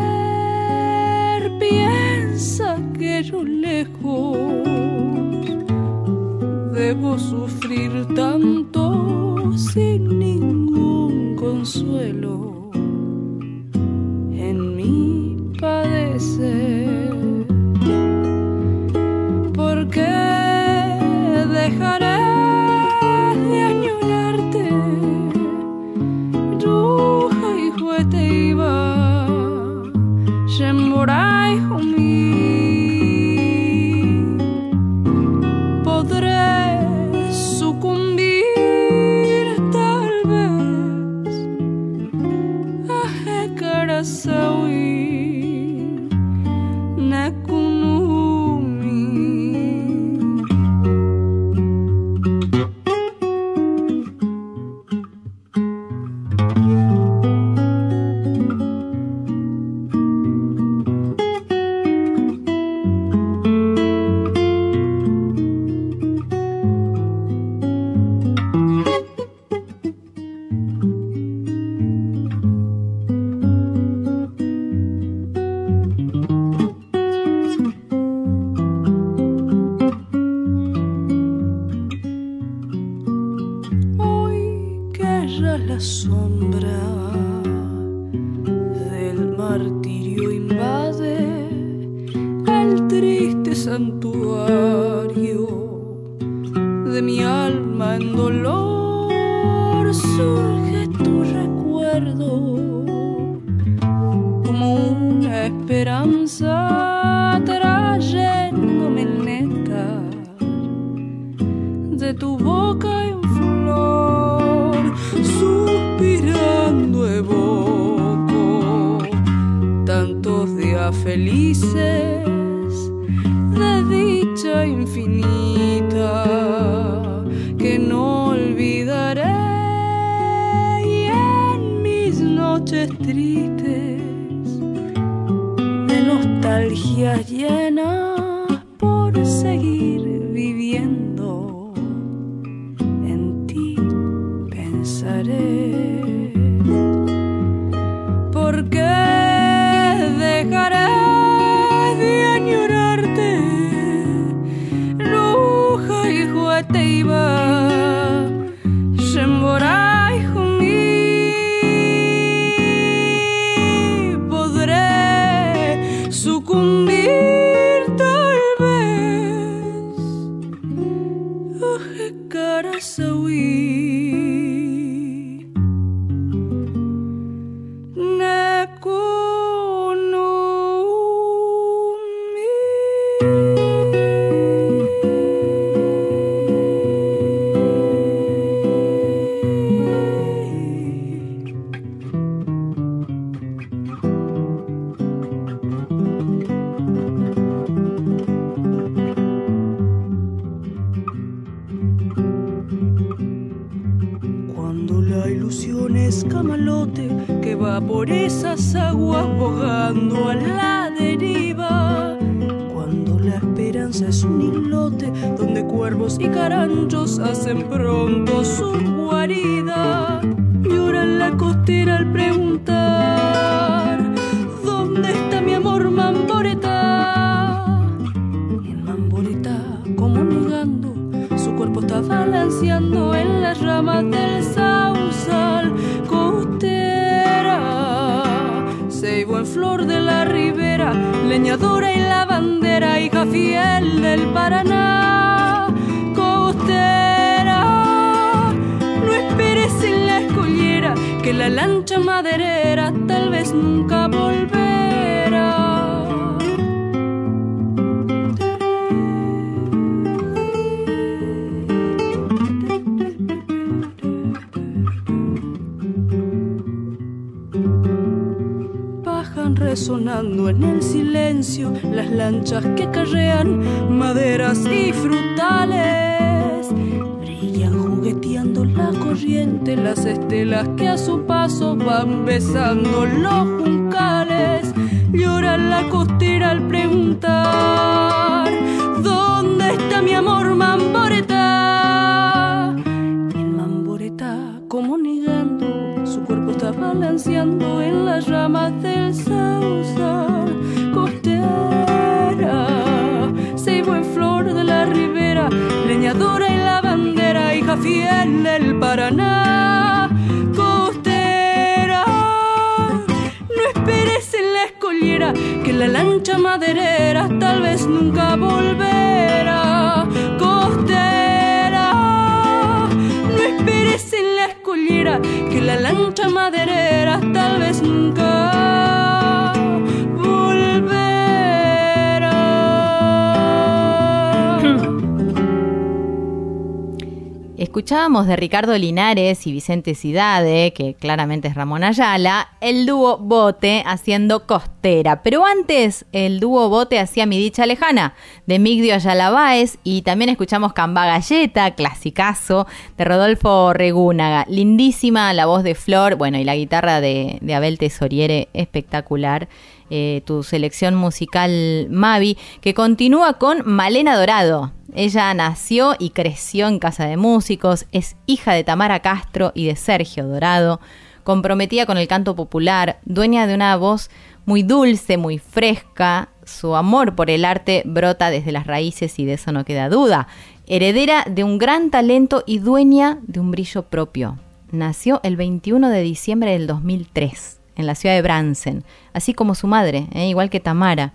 De 338.27 338.37
Ricardo 338.37 338.77
Linares 338.77 339.47
y 339.47 339.53
Vicente 339.53 339.95
Cidade, 339.95 340.72
que 340.72 340.95
claramente 340.95 341.49
es 341.49 341.55
Ramón 341.55 341.85
Ayala, 341.85 342.49
el 342.61 342.85
dúo 342.85 343.18
Bote 343.18 343.83
haciendo 343.87 344.47
Costera. 344.47 345.22
Pero 345.22 345.45
antes, 345.47 346.07
el 346.12 346.41
dúo 346.41 346.68
Bote 346.68 346.99
hacía 346.99 347.27
Mi 347.27 347.39
Dicha 347.39 347.66
Lejana, 347.66 348.14
de 348.47 348.59
Migdio 348.59 348.95
Ayala 348.95 349.31
Báez, 349.31 349.79
y 349.85 350.03
también 350.03 350.29
escuchamos 350.29 350.72
Camba 350.72 351.07
Galleta, 351.07 351.70
clasicazo, 351.77 352.66
de 352.97 353.05
Rodolfo 353.05 353.72
Regúnaga. 353.72 354.45
Lindísima 354.49 355.33
la 355.33 355.47
voz 355.47 355.62
de 355.62 355.74
Flor, 355.74 356.16
bueno, 356.16 356.39
y 356.39 356.45
la 356.45 356.57
guitarra 356.57 357.01
de, 357.01 357.39
de 357.41 357.55
Abel 357.55 357.79
Tesoriere, 357.79 358.49
espectacular. 358.53 359.49
Eh, 359.89 360.22
tu 360.24 360.43
selección 360.43 360.97
musical 360.97 361.87
Mavi, 361.91 362.37
que 362.61 362.74
continúa 362.74 363.34
con 363.34 363.62
Malena 363.64 364.16
Dorado. 364.16 364.72
Ella 364.95 365.32
nació 365.32 365.95
y 365.99 366.11
creció 366.11 366.66
en 366.66 366.80
Casa 366.80 367.07
de 367.07 367.16
Músicos, 367.16 367.87
es 367.93 368.16
hija 368.26 368.53
de 368.53 368.64
Tamara 368.64 369.01
Castro 369.01 369.53
y 369.55 369.66
de 369.66 369.76
Sergio 369.76 370.26
Dorado, 370.26 370.80
comprometida 371.22 371.87
con 371.87 371.99
el 371.99 372.09
canto 372.09 372.34
popular, 372.34 372.99
dueña 373.05 373.47
de 373.47 373.55
una 373.55 373.76
voz 373.76 374.11
muy 374.45 374.64
dulce, 374.64 375.18
muy 375.18 375.39
fresca, 375.39 376.30
su 376.45 376.74
amor 376.74 377.14
por 377.14 377.30
el 377.30 377.45
arte 377.45 377.82
brota 377.84 378.30
desde 378.30 378.53
las 378.53 378.66
raíces 378.66 379.18
y 379.18 379.24
de 379.24 379.34
eso 379.34 379.53
no 379.53 379.64
queda 379.64 379.89
duda, 379.89 380.26
heredera 380.66 381.24
de 381.28 381.45
un 381.45 381.59
gran 381.59 381.91
talento 381.91 382.43
y 382.45 382.59
dueña 382.59 383.18
de 383.22 383.39
un 383.39 383.53
brillo 383.53 383.82
propio. 383.82 384.39
Nació 384.72 385.20
el 385.22 385.37
21 385.37 385.91
de 385.91 386.01
diciembre 386.01 386.53
del 386.53 386.66
2003 386.66 387.55
en 387.77 387.87
la 387.87 387.95
ciudad 387.95 388.14
de 388.14 388.22
Bransen, 388.22 388.85
así 389.12 389.35
como 389.35 389.55
su 389.55 389.66
madre, 389.66 390.09
¿eh? 390.12 390.27
igual 390.27 390.51
que 390.51 390.61
Tamara. 390.61 391.12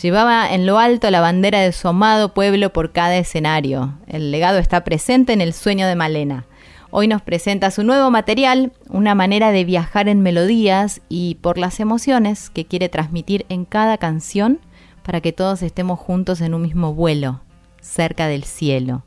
Llevaba 0.00 0.52
en 0.52 0.66
lo 0.66 0.78
alto 0.78 1.10
la 1.10 1.20
bandera 1.20 1.60
de 1.60 1.72
su 1.72 1.86
amado 1.88 2.34
pueblo 2.34 2.72
por 2.72 2.92
cada 2.92 3.16
escenario. 3.16 3.94
El 4.06 4.30
legado 4.30 4.58
está 4.58 4.82
presente 4.82 5.32
en 5.32 5.40
el 5.40 5.52
sueño 5.52 5.86
de 5.86 5.94
Malena. 5.94 6.46
Hoy 6.90 7.08
nos 7.08 7.22
presenta 7.22 7.70
su 7.70 7.82
nuevo 7.82 8.10
material, 8.10 8.72
una 8.88 9.14
manera 9.14 9.50
de 9.50 9.64
viajar 9.64 10.08
en 10.08 10.20
melodías 10.20 11.00
y 11.08 11.36
por 11.36 11.58
las 11.58 11.80
emociones 11.80 12.50
que 12.50 12.66
quiere 12.66 12.88
transmitir 12.88 13.46
en 13.48 13.64
cada 13.64 13.98
canción 13.98 14.60
para 15.02 15.20
que 15.20 15.32
todos 15.32 15.62
estemos 15.62 15.98
juntos 15.98 16.40
en 16.40 16.54
un 16.54 16.62
mismo 16.62 16.94
vuelo, 16.94 17.40
cerca 17.80 18.26
del 18.26 18.44
cielo. 18.44 19.04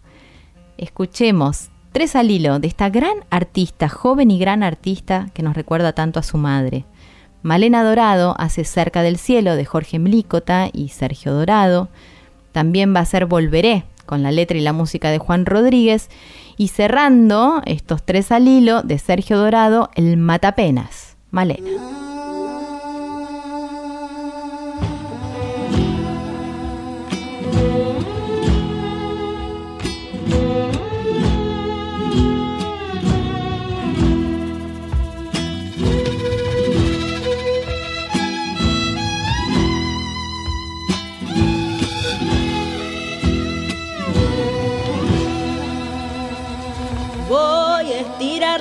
Escuchemos 0.78 1.70
Tres 1.98 2.16
al 2.16 2.30
hilo 2.30 2.60
de 2.60 2.68
esta 2.68 2.92
gran 2.92 3.26
artista, 3.32 3.90
joven 3.90 4.30
y 4.30 4.38
gran 4.38 4.62
artista 4.62 5.32
que 5.34 5.42
nos 5.42 5.56
recuerda 5.56 5.94
tanto 5.94 6.20
a 6.20 6.24
su 6.24 6.38
madre. 6.38 6.86
Malena 7.42 7.84
Dorado 7.84 8.36
hace 8.38 8.66
Cerca 8.66 9.02
del 9.02 9.18
Cielo 9.18 9.56
de 9.56 9.66
Jorge 9.66 9.98
Mlícota 9.98 10.70
y 10.72 10.90
Sergio 10.90 11.34
Dorado. 11.34 11.90
También 12.52 12.96
va 12.96 13.00
a 13.00 13.06
ser 13.06 13.26
Volveré 13.26 13.84
con 14.06 14.22
la 14.22 14.32
letra 14.32 14.60
y 14.60 14.62
la 14.62 14.74
música 14.74 15.10
de 15.10 15.18
Juan 15.18 15.48
Rodríguez. 15.48 16.12
Y 16.56 16.68
cerrando 16.68 17.64
estos 17.66 18.04
tres 18.04 18.32
al 18.32 18.48
hilo 18.48 18.84
de 18.84 19.00
Sergio 19.00 19.40
Dorado, 19.40 19.90
el 19.96 20.18
Matapenas, 20.18 21.18
Malena. 21.32 22.07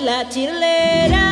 La 0.07 0.23
chilera 0.29 1.26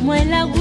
como 0.00 0.14
el 0.14 0.32
agua. 0.32 0.59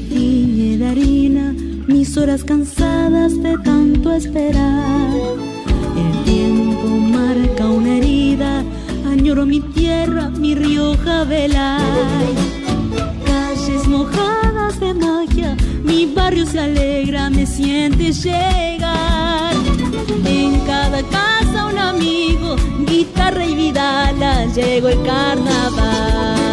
Vidas 0.00 0.34
cansadas 2.44 3.40
de 3.42 3.56
tanto 3.58 4.12
esperar. 4.12 5.10
El 5.96 6.24
tiempo 6.24 6.88
marca 6.88 7.66
una 7.66 7.98
herida, 7.98 8.64
añoro 9.06 9.46
mi 9.46 9.60
tierra, 9.60 10.30
mi 10.30 10.54
Rioja 10.54 11.24
Velay. 11.24 12.34
Calles 13.24 13.86
mojadas 13.86 14.80
de 14.80 14.94
magia, 14.94 15.56
mi 15.84 16.06
barrio 16.06 16.46
se 16.46 16.58
alegra, 16.58 17.30
me 17.30 17.46
siente 17.46 18.12
llegar. 18.12 19.54
En 20.24 20.60
cada 20.60 21.02
casa 21.02 21.66
un 21.66 21.78
amigo, 21.78 22.56
guitarra 22.86 23.46
y 23.46 23.54
vidala, 23.54 24.46
llegó 24.46 24.88
el 24.88 25.02
carnaval. 25.02 26.43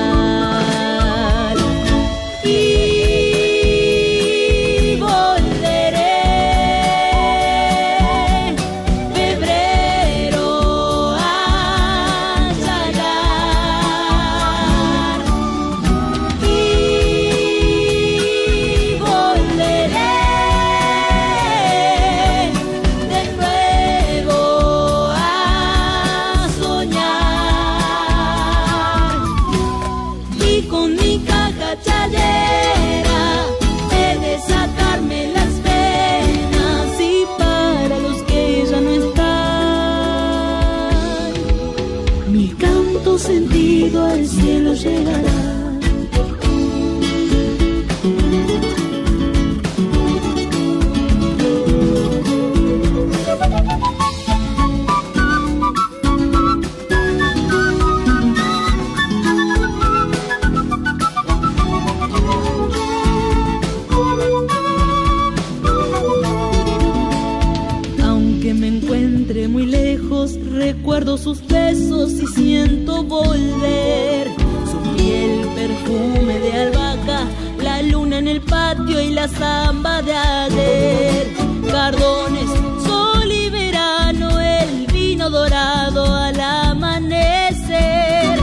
Volver. 73.03 74.31
Su 74.69 74.77
piel, 74.95 75.47
perfume 75.55 76.39
de 76.39 76.53
albahaca, 76.53 77.27
la 77.61 77.81
luna 77.81 78.19
en 78.19 78.27
el 78.27 78.41
patio 78.41 79.01
y 79.01 79.11
la 79.11 79.27
zamba 79.27 80.01
de 80.01 80.13
ayer. 80.13 81.33
Cardones, 81.69 82.49
sol 82.85 83.31
y 83.31 83.49
verano, 83.49 84.39
el 84.39 84.87
vino 84.87 85.29
dorado 85.29 86.15
al 86.15 86.39
amanecer. 86.39 88.39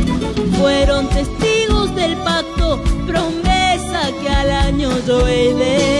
Fueron 0.59 1.09
testigos 1.09 1.95
del 1.95 2.17
pacto, 2.19 2.83
promesa 3.07 4.01
que 4.23 4.29
al 4.29 4.51
año 4.51 4.91
yo 5.07 5.25
de 5.25 5.98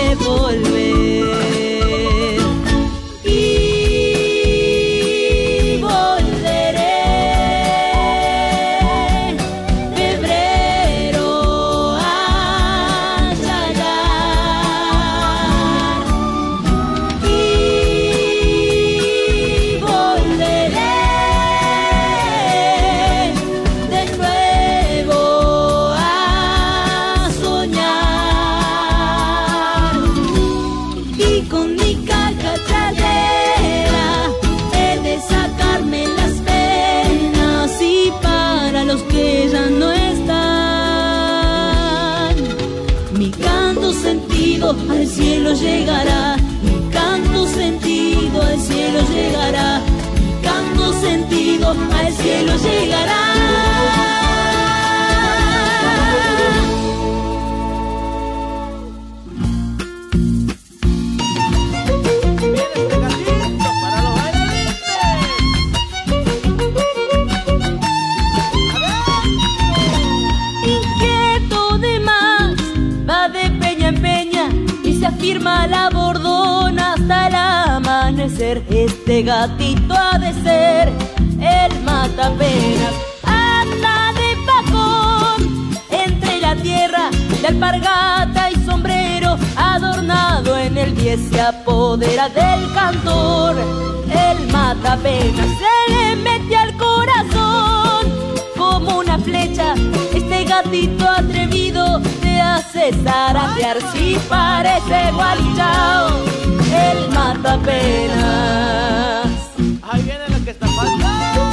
gatito 79.29 79.93
ha 79.93 80.19
de 80.19 80.33
ser 80.43 80.89
el 81.39 81.81
matapenas, 81.83 82.95
anda 83.23 84.11
de 84.21 84.31
pacón 84.49 85.71
entre 85.91 86.41
la 86.41 86.57
tierra 86.57 87.11
de 87.43 87.49
alpargata 87.49 88.51
y 88.51 88.55
sombrero 88.65 89.37
adornado 89.55 90.57
en 90.57 90.79
el 90.79 90.95
10 90.95 91.21
se 91.31 91.41
apodera 91.43 92.31
del 92.31 92.73
cantor. 92.73 93.57
El 94.11 94.51
matapenas 94.51 95.51
se 95.63 95.93
le 95.93 96.17
mete 96.17 96.57
al 96.57 96.75
corazón 96.79 98.07
como 98.57 99.01
una 99.01 99.19
flecha. 99.19 99.75
Este 100.15 100.45
gatito 100.45 101.07
atrevido 101.07 101.48
hace 102.89 103.03
zaratear 103.03 103.79
si 103.93 104.17
parece 104.29 105.13
gualichao. 105.13 106.09
El 106.73 107.11
mata 107.11 107.59
penas. 107.59 109.27
Ahí 109.83 110.03
viene 110.03 110.29
lo 110.29 110.45
que 110.45 110.51
está 110.51 110.67
faltando. 110.67 111.49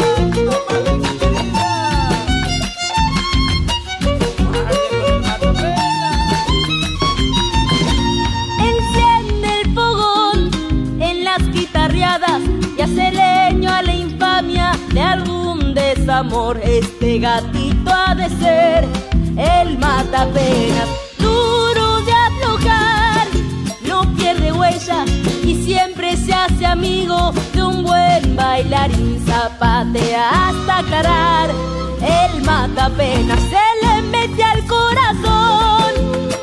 Enciende 8.60 9.62
el 9.62 9.74
fogón 9.74 10.52
en 11.02 11.24
las 11.24 11.42
guitarreadas 11.52 12.42
y 12.78 12.82
hace 12.82 13.12
leño 13.12 13.72
a 13.72 13.82
la 13.82 13.94
infamia 13.94 14.72
de 14.94 15.02
algún 15.02 15.74
desamor. 15.74 16.60
Este 16.64 17.20
gatito 17.20 17.92
ha 17.92 18.16
de 18.16 18.30
ser 18.30 18.88
el 19.38 19.78
matapenas, 19.78 20.88
amigo 26.76 27.32
de 27.54 27.64
un 27.64 27.84
buen 27.84 28.36
bailarín. 28.36 29.24
Zapatea 29.26 30.50
hasta 30.50 30.84
carar, 30.90 31.50
el 32.02 32.44
matapenas 32.44 33.40
se 33.54 33.66
le 33.82 34.02
mete 34.14 34.44
al 34.44 34.66
corazón 34.66 35.92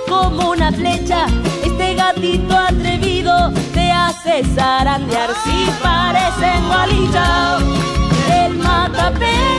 como 0.08 0.50
una 0.50 0.72
flecha. 0.72 1.26
Este 1.64 1.94
gatito 1.94 2.56
atrevido 2.56 3.52
te 3.74 3.90
hace 3.90 4.44
zarandear 4.54 5.30
si 5.44 5.70
parecen 5.82 6.66
gualichao. 6.66 7.58
El 8.40 8.54
matapenas. 8.56 9.52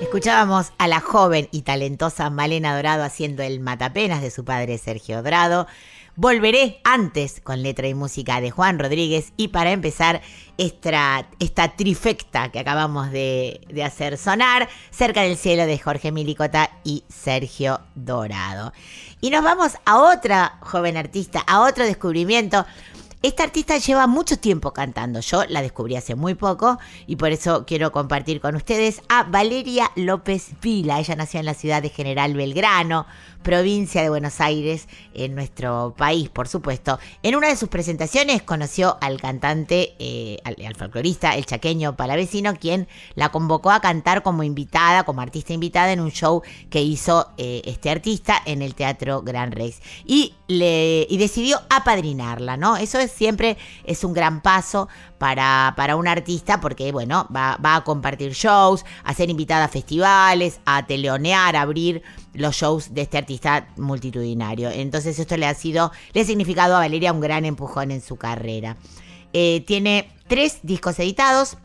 Escuchábamos 0.00 0.72
a 0.78 0.86
la 0.88 1.00
joven 1.00 1.48
y 1.50 1.62
talentosa 1.62 2.30
Malena 2.30 2.74
Dorado 2.76 3.02
haciendo 3.04 3.42
el 3.42 3.60
matapenas 3.60 4.22
de 4.22 4.30
su 4.30 4.44
padre 4.44 4.78
Sergio 4.78 5.22
Dorado. 5.22 5.66
Volveré 6.22 6.82
antes 6.84 7.40
con 7.40 7.62
letra 7.62 7.88
y 7.88 7.94
música 7.94 8.42
de 8.42 8.50
Juan 8.50 8.78
Rodríguez 8.78 9.32
y 9.38 9.48
para 9.48 9.70
empezar 9.70 10.20
esta, 10.58 11.30
esta 11.38 11.76
trifecta 11.76 12.52
que 12.52 12.58
acabamos 12.58 13.10
de, 13.10 13.62
de 13.70 13.82
hacer 13.82 14.18
sonar, 14.18 14.68
Cerca 14.90 15.22
del 15.22 15.38
cielo 15.38 15.64
de 15.64 15.78
Jorge 15.78 16.12
Milicota 16.12 16.72
y 16.84 17.04
Sergio 17.08 17.80
Dorado. 17.94 18.74
Y 19.22 19.30
nos 19.30 19.42
vamos 19.42 19.72
a 19.86 19.98
otra 19.98 20.58
joven 20.60 20.98
artista, 20.98 21.40
a 21.40 21.62
otro 21.62 21.86
descubrimiento. 21.86 22.66
Esta 23.22 23.42
artista 23.42 23.76
lleva 23.76 24.06
mucho 24.06 24.38
tiempo 24.38 24.72
cantando. 24.72 25.20
Yo 25.20 25.44
la 25.48 25.60
descubrí 25.60 25.94
hace 25.94 26.14
muy 26.14 26.34
poco 26.34 26.78
y 27.06 27.16
por 27.16 27.32
eso 27.32 27.66
quiero 27.66 27.92
compartir 27.92 28.40
con 28.40 28.56
ustedes 28.56 29.02
a 29.10 29.24
Valeria 29.24 29.90
López 29.94 30.52
Vila. 30.62 31.00
Ella 31.00 31.16
nació 31.16 31.40
en 31.40 31.46
la 31.46 31.52
ciudad 31.52 31.82
de 31.82 31.90
General 31.90 32.32
Belgrano, 32.32 33.06
provincia 33.42 34.02
de 34.02 34.08
Buenos 34.08 34.40
Aires, 34.40 34.88
en 35.14 35.34
nuestro 35.34 35.94
país, 35.96 36.28
por 36.28 36.48
supuesto. 36.48 36.98
En 37.22 37.36
una 37.36 37.48
de 37.48 37.56
sus 37.56 37.68
presentaciones 37.68 38.42
conoció 38.42 38.98
al 39.00 39.20
cantante, 39.20 39.94
eh, 39.98 40.38
al, 40.44 40.74
folclorista, 40.76 41.34
el 41.36 41.46
chaqueño 41.46 41.96
palavecino, 41.96 42.54
quien 42.54 42.88
la 43.14 43.30
convocó 43.30 43.70
a 43.70 43.80
cantar 43.80 44.22
como 44.22 44.42
invitada, 44.42 45.04
como 45.04 45.20
artista 45.20 45.52
invitada 45.52 45.92
en 45.92 46.00
un 46.00 46.10
show 46.10 46.42
que 46.68 46.82
hizo 46.82 47.30
eh, 47.38 47.62
este 47.64 47.90
artista 47.90 48.40
en 48.44 48.62
el 48.62 48.74
Teatro 48.74 49.22
Gran 49.22 49.52
Rex. 49.52 49.80
Y, 50.04 50.34
le, 50.48 51.06
y 51.08 51.16
decidió 51.18 51.60
apadrinarla, 51.70 52.56
¿no? 52.56 52.76
Eso 52.76 52.98
es, 52.98 53.10
siempre 53.10 53.56
es 53.84 54.04
un 54.04 54.12
gran 54.12 54.42
paso 54.42 54.88
para, 55.18 55.74
para 55.76 55.96
un 55.96 56.08
artista 56.08 56.60
porque, 56.60 56.92
bueno, 56.92 57.28
va, 57.34 57.56
va 57.64 57.76
a 57.76 57.84
compartir 57.84 58.32
shows, 58.32 58.84
a 59.04 59.14
ser 59.14 59.30
invitada 59.30 59.66
a 59.66 59.68
festivales, 59.68 60.60
a 60.64 60.86
teleonear, 60.86 61.56
a 61.56 61.62
abrir 61.62 62.02
los 62.34 62.56
shows 62.56 62.94
de 62.94 63.02
este 63.02 63.18
artista 63.18 63.68
multitudinario. 63.76 64.70
Entonces 64.70 65.18
esto 65.18 65.36
le 65.36 65.46
ha 65.46 65.54
sido, 65.54 65.92
le 66.12 66.20
ha 66.20 66.24
significado 66.24 66.76
a 66.76 66.80
Valeria 66.80 67.12
un 67.12 67.20
gran 67.20 67.44
empujón 67.44 67.90
en 67.90 68.00
su 68.00 68.16
carrera. 68.16 68.76
Eh, 69.32 69.62
tiene 69.66 70.10
tres 70.26 70.60
discos 70.62 70.98
editados, 70.98 71.56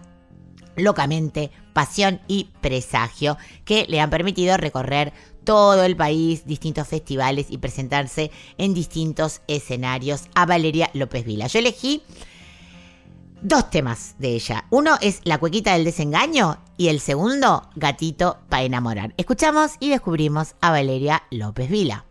Locamente, 0.78 1.52
Pasión 1.74 2.20
y 2.28 2.50
Presagio, 2.60 3.38
que 3.64 3.86
le 3.88 4.02
han 4.02 4.10
permitido 4.10 4.58
recorrer 4.58 5.14
todo 5.46 5.84
el 5.84 5.96
país, 5.96 6.46
distintos 6.46 6.88
festivales 6.88 7.48
y 7.50 7.60
presentarse 7.60 8.32
en 8.58 8.74
distintos 8.74 9.42
escenarios 9.48 10.24
a 10.36 10.46
Valeria 10.46 10.90
López 10.94 11.24
Vila. 11.24 11.48
Yo 11.48 11.60
elegí 11.60 12.04
dos 13.42 13.70
temas 13.70 14.16
de 14.20 14.30
ella. 14.30 14.66
Uno 14.70 14.98
es 15.02 15.22
La 15.24 15.38
cuequita 15.38 15.74
del 15.74 15.86
desengaño 15.86 16.58
y 16.78 16.88
el 16.90 17.00
segundo, 17.00 17.70
Gatito 17.76 18.38
para 18.50 18.64
enamorar. 18.64 19.14
Escuchamos 19.18 19.72
y 19.80 19.90
descubrimos 19.90 20.56
a 20.62 20.72
Valeria 20.72 21.24
López 21.32 21.70
Vila. 21.70 22.06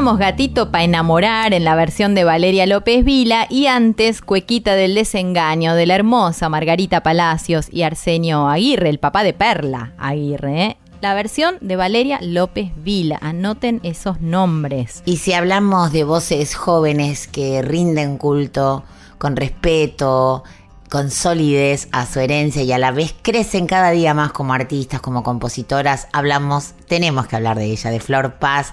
Gatito 0.00 0.70
pa' 0.70 0.82
enamorar 0.82 1.52
en 1.52 1.62
la 1.62 1.74
versión 1.74 2.14
de 2.14 2.24
Valeria 2.24 2.64
López 2.64 3.04
Vila 3.04 3.46
y 3.50 3.66
antes 3.66 4.22
Cuequita 4.22 4.74
del 4.74 4.94
desengaño 4.94 5.74
de 5.74 5.84
la 5.84 5.94
hermosa 5.94 6.48
Margarita 6.48 7.02
Palacios 7.02 7.68
y 7.70 7.82
Arsenio 7.82 8.48
Aguirre, 8.48 8.88
el 8.88 8.98
papá 8.98 9.22
de 9.22 9.34
Perla 9.34 9.92
Aguirre. 9.98 10.64
¿eh? 10.64 10.76
La 11.02 11.12
versión 11.12 11.56
de 11.60 11.76
Valeria 11.76 12.18
López 12.22 12.72
Vila. 12.76 13.18
Anoten 13.20 13.80
esos 13.82 14.22
nombres. 14.22 15.02
Y 15.04 15.18
si 15.18 15.34
hablamos 15.34 15.92
de 15.92 16.04
voces 16.04 16.54
jóvenes 16.54 17.28
que 17.28 17.60
rinden 17.60 18.16
culto 18.16 18.84
con 19.18 19.36
respeto, 19.36 20.44
con 20.88 21.10
solidez 21.10 21.88
a 21.92 22.06
su 22.06 22.20
herencia 22.20 22.62
y 22.62 22.72
a 22.72 22.78
la 22.78 22.90
vez 22.90 23.14
crecen 23.20 23.66
cada 23.66 23.90
día 23.90 24.14
más 24.14 24.32
como 24.32 24.54
artistas, 24.54 25.02
como 25.02 25.22
compositoras, 25.22 26.08
hablamos, 26.14 26.72
tenemos 26.88 27.26
que 27.26 27.36
hablar 27.36 27.58
de 27.58 27.66
ella, 27.66 27.90
de 27.90 28.00
Flor 28.00 28.36
Paz, 28.38 28.72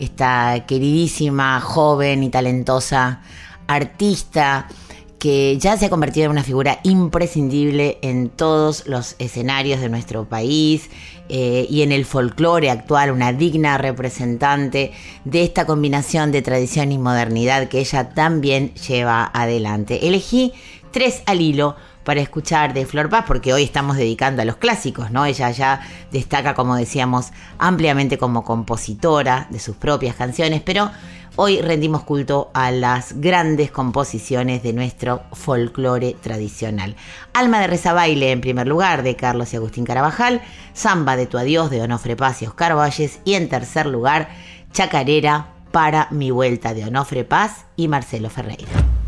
esta 0.00 0.64
queridísima, 0.66 1.60
joven 1.60 2.22
y 2.22 2.30
talentosa 2.30 3.20
artista 3.66 4.66
que 5.20 5.58
ya 5.58 5.76
se 5.76 5.86
ha 5.86 5.90
convertido 5.90 6.24
en 6.24 6.32
una 6.32 6.42
figura 6.42 6.80
imprescindible 6.82 7.98
en 8.00 8.30
todos 8.30 8.86
los 8.86 9.16
escenarios 9.18 9.80
de 9.80 9.90
nuestro 9.90 10.24
país 10.24 10.88
eh, 11.28 11.66
y 11.68 11.82
en 11.82 11.92
el 11.92 12.06
folclore 12.06 12.70
actual, 12.70 13.10
una 13.10 13.34
digna 13.34 13.76
representante 13.76 14.92
de 15.26 15.42
esta 15.42 15.66
combinación 15.66 16.32
de 16.32 16.40
tradición 16.40 16.90
y 16.90 16.98
modernidad 16.98 17.68
que 17.68 17.80
ella 17.80 18.08
también 18.08 18.74
lleva 18.74 19.30
adelante. 19.34 20.08
Elegí 20.08 20.54
tres 20.90 21.22
al 21.26 21.42
hilo 21.42 21.76
para 22.04 22.20
escuchar 22.20 22.74
de 22.74 22.86
Flor 22.86 23.08
Paz, 23.08 23.24
porque 23.26 23.52
hoy 23.52 23.62
estamos 23.62 23.96
dedicando 23.96 24.42
a 24.42 24.44
los 24.44 24.56
clásicos, 24.56 25.10
¿no? 25.10 25.24
Ella 25.24 25.50
ya 25.50 25.80
destaca, 26.10 26.54
como 26.54 26.76
decíamos, 26.76 27.30
ampliamente 27.58 28.18
como 28.18 28.44
compositora 28.44 29.46
de 29.50 29.58
sus 29.58 29.76
propias 29.76 30.16
canciones, 30.16 30.62
pero 30.64 30.90
hoy 31.36 31.60
rendimos 31.60 32.02
culto 32.02 32.50
a 32.54 32.70
las 32.70 33.20
grandes 33.20 33.70
composiciones 33.70 34.62
de 34.62 34.72
nuestro 34.72 35.22
folclore 35.32 36.16
tradicional. 36.20 36.96
Alma 37.32 37.60
de 37.60 37.66
Reza 37.66 37.92
Baile, 37.92 38.32
en 38.32 38.40
primer 38.40 38.66
lugar, 38.66 39.02
de 39.02 39.16
Carlos 39.16 39.52
y 39.52 39.56
Agustín 39.56 39.84
Carabajal, 39.84 40.42
Samba 40.72 41.16
de 41.16 41.26
tu 41.26 41.38
Adiós, 41.38 41.70
de 41.70 41.82
Onofre 41.82 42.16
Paz 42.16 42.42
y 42.42 42.46
Oscar 42.46 42.76
Valles, 42.76 43.20
y 43.24 43.34
en 43.34 43.48
tercer 43.48 43.86
lugar, 43.86 44.28
Chacarera 44.72 45.48
para 45.72 46.08
mi 46.10 46.30
vuelta, 46.30 46.74
de 46.74 46.84
Onofre 46.84 47.24
Paz 47.24 47.66
y 47.76 47.88
Marcelo 47.88 48.30
Ferreira. 48.30 48.99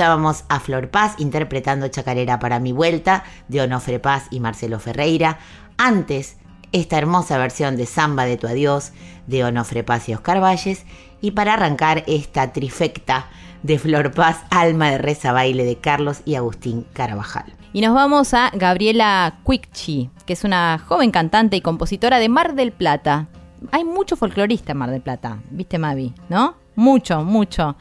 Escuchábamos 0.00 0.44
a 0.48 0.60
Flor 0.60 0.88
Paz 0.88 1.16
interpretando 1.18 1.86
Chacarera 1.88 2.38
para 2.38 2.58
mi 2.58 2.72
vuelta 2.72 3.22
de 3.48 3.60
Onofre 3.60 3.98
Paz 3.98 4.28
y 4.30 4.40
Marcelo 4.40 4.78
Ferreira. 4.78 5.40
Antes, 5.76 6.38
esta 6.72 6.96
hermosa 6.96 7.36
versión 7.36 7.76
de 7.76 7.84
Samba 7.84 8.24
de 8.24 8.38
tu 8.38 8.46
adiós 8.46 8.92
de 9.26 9.44
Onofre 9.44 9.84
Paz 9.84 10.08
y 10.08 10.14
Oscar 10.14 10.42
Valles. 10.42 10.86
Y 11.20 11.32
para 11.32 11.52
arrancar 11.52 12.02
esta 12.06 12.50
trifecta 12.50 13.26
de 13.62 13.78
Flor 13.78 14.12
Paz, 14.12 14.38
Alma 14.48 14.90
de 14.90 14.96
Reza 14.96 15.32
Baile 15.32 15.66
de 15.66 15.76
Carlos 15.76 16.22
y 16.24 16.36
Agustín 16.36 16.86
Carabajal. 16.94 17.52
Y 17.74 17.82
nos 17.82 17.92
vamos 17.92 18.32
a 18.32 18.50
Gabriela 18.54 19.40
Quickchi, 19.46 20.08
que 20.24 20.32
es 20.32 20.44
una 20.44 20.78
joven 20.78 21.10
cantante 21.10 21.58
y 21.58 21.60
compositora 21.60 22.18
de 22.18 22.30
Mar 22.30 22.54
del 22.54 22.72
Plata. 22.72 23.26
Hay 23.70 23.84
mucho 23.84 24.16
folclorista 24.16 24.72
en 24.72 24.78
Mar 24.78 24.90
del 24.92 25.02
Plata, 25.02 25.42
¿viste 25.50 25.76
Mavi? 25.76 26.14
¿No? 26.30 26.54
Mucho, 26.74 27.22
mucho. 27.22 27.76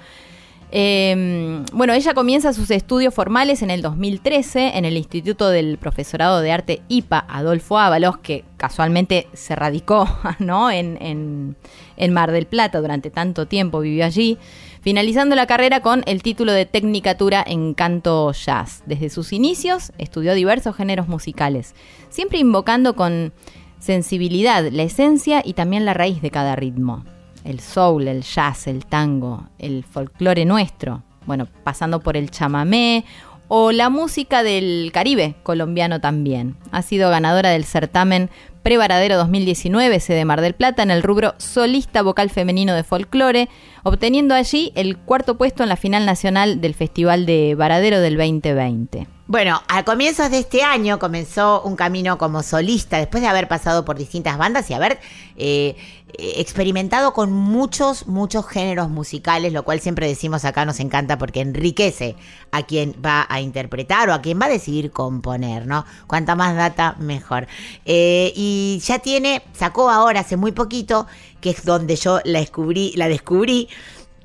Eh, 0.72 1.64
bueno, 1.74 1.94
ella 1.94 2.14
comienza 2.14 2.54
sus 2.54 2.70
estudios 2.70 3.14
formales 3.14 3.64
en 3.64 3.72
el 3.72 3.82
2013 3.82 4.78
en 4.78 4.86
el 4.86 4.98
Instituto 4.98 5.50
del 5.50 5.78
Profesorado 5.78 6.42
de 6.42 6.52
Arte 6.52 6.82
IPA 6.90 7.26
Adolfo 7.28 7.80
Ábalos, 7.80 8.20
que 8.20 8.46
casualmente 8.58 9.28
se 9.34 9.56
radicó 9.56 10.08
¿no? 10.40 10.70
en, 10.70 10.98
en, 11.02 11.56
en 11.98 12.14
Mar 12.14 12.32
del 12.32 12.46
Plata 12.46 12.82
durante 12.82 13.10
tanto 13.10 13.48
tiempo, 13.48 13.80
vivió 13.80 14.06
allí 14.06 14.38
finalizando 14.82 15.36
la 15.36 15.48
carrera 15.48 15.82
con 15.82 16.04
el 16.06 16.22
título 16.22 16.54
de 16.54 16.66
Tecnicatura 16.66 17.44
en 17.46 17.74
Canto 17.74 18.32
Jazz. 18.32 18.84
Desde 18.86 19.10
sus 19.10 19.34
inicios 19.34 19.92
estudió 19.98 20.34
diversos 20.34 20.76
géneros 20.76 21.08
musicales, 21.08 21.74
siempre 22.10 22.40
invocando 22.40 22.96
con 22.96 23.34
sensibilidad 23.80 24.70
la 24.72 24.84
esencia 24.84 25.42
y 25.44 25.54
también 25.54 25.86
la 25.86 25.94
raíz 25.94 26.22
de 26.22 26.32
cada 26.32 26.56
ritmo. 26.56 27.06
El 27.44 27.60
soul, 27.60 28.08
el 28.08 28.24
jazz, 28.24 28.68
el 28.68 28.86
tango, 28.86 29.48
el 29.58 29.84
folclore 29.84 30.46
nuestro, 30.46 31.04
bueno, 31.26 31.48
pasando 31.64 32.00
por 32.00 32.18
el 32.18 32.32
chamamé 32.32 33.06
o 33.48 33.72
la 33.72 33.90
música 33.90 34.44
del 34.44 34.92
Caribe 34.94 35.36
colombiano 35.44 36.00
también. 36.00 36.56
Ha 36.72 36.82
sido 36.82 37.10
ganadora 37.10 37.50
del 37.50 37.66
certamen 37.66 38.30
Prevaradero 38.64 39.18
2019, 39.18 40.00
sede 40.00 40.26
Mar 40.26 40.42
del 40.42 40.54
Plata, 40.54 40.84
en 40.84 40.92
el 40.92 41.02
rubro 41.02 41.34
solista 41.38 42.02
vocal 42.02 42.30
femenino 42.30 42.74
de 42.74 42.84
folclore, 42.84 43.50
obteniendo 43.84 44.36
allí 44.36 44.72
el 44.76 44.98
cuarto 44.98 45.38
puesto 45.38 45.64
en 45.64 45.70
la 45.70 45.78
final 45.78 46.06
nacional 46.06 46.62
del 46.62 46.76
Festival 46.76 47.26
de 47.26 47.56
Varadero 47.56 48.00
del 48.02 48.18
2020. 48.18 49.19
Bueno, 49.30 49.62
a 49.68 49.86
comienzos 49.86 50.32
de 50.32 50.40
este 50.40 50.64
año 50.64 50.98
comenzó 50.98 51.62
un 51.62 51.76
camino 51.76 52.18
como 52.18 52.42
solista, 52.42 52.98
después 52.98 53.22
de 53.22 53.30
haber 53.30 53.48
pasado 53.48 53.86
por 53.86 53.96
distintas 53.96 54.40
bandas 54.40 54.68
y 54.72 54.74
haber 54.74 55.00
eh, 55.38 55.76
experimentado 56.18 57.14
con 57.14 57.32
muchos, 57.32 58.08
muchos 58.08 58.48
géneros 58.48 58.90
musicales, 58.90 59.54
lo 59.54 59.62
cual 59.64 59.82
siempre 59.82 60.08
decimos 60.08 60.46
acá 60.46 60.66
nos 60.66 60.80
encanta 60.80 61.20
porque 61.20 61.42
enriquece 61.42 62.16
a 62.52 62.64
quien 62.64 62.96
va 63.06 63.28
a 63.30 63.40
interpretar 63.40 64.10
o 64.10 64.16
a 64.16 64.22
quien 64.24 64.42
va 64.42 64.48
a 64.48 64.50
decidir 64.50 64.90
componer, 64.90 65.68
¿no? 65.68 65.86
Cuanta 66.08 66.34
más 66.34 66.56
data, 66.56 66.96
mejor. 66.98 67.48
Eh, 67.86 68.34
y 68.36 68.82
ya 68.84 68.98
tiene, 68.98 69.44
sacó 69.54 69.92
ahora 69.92 70.22
hace 70.22 70.38
muy 70.38 70.54
poquito, 70.54 71.06
que 71.40 71.52
es 71.52 71.66
donde 71.66 71.98
yo 71.98 72.20
la 72.26 72.40
descubrí, 72.40 72.94
la 72.96 73.08
descubrí 73.08 73.70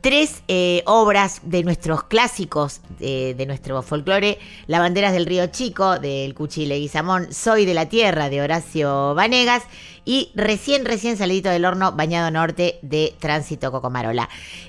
tres 0.05 0.43
eh, 0.48 0.82
obras 0.85 1.40
de 1.44 1.64
nuestros 1.64 2.02
clásicos 2.02 2.82
eh, 3.01 3.35
de 3.39 3.47
nuestro 3.47 3.81
folclore, 3.81 4.39
La 4.66 4.78
Banderas 4.78 5.14
del 5.14 5.24
Río 5.24 5.47
Chico, 5.47 5.98
del 5.98 6.35
Cuchi 6.35 6.66
Leguizamón, 6.66 7.32
Soy 7.32 7.64
de 7.64 7.72
la 7.72 7.89
Tierra, 7.89 8.28
de 8.28 8.43
Horacio 8.43 9.14
Vanegas, 9.14 9.62
y 10.05 10.31
recién, 10.35 10.85
recién 10.85 11.16
salidito 11.16 11.48
del 11.48 11.64
horno, 11.64 11.93
Bañado 11.93 12.31
Norte, 12.31 12.78
de 12.82 13.14
Tránsito 13.18 13.72
Cocomarola. 13.72 14.28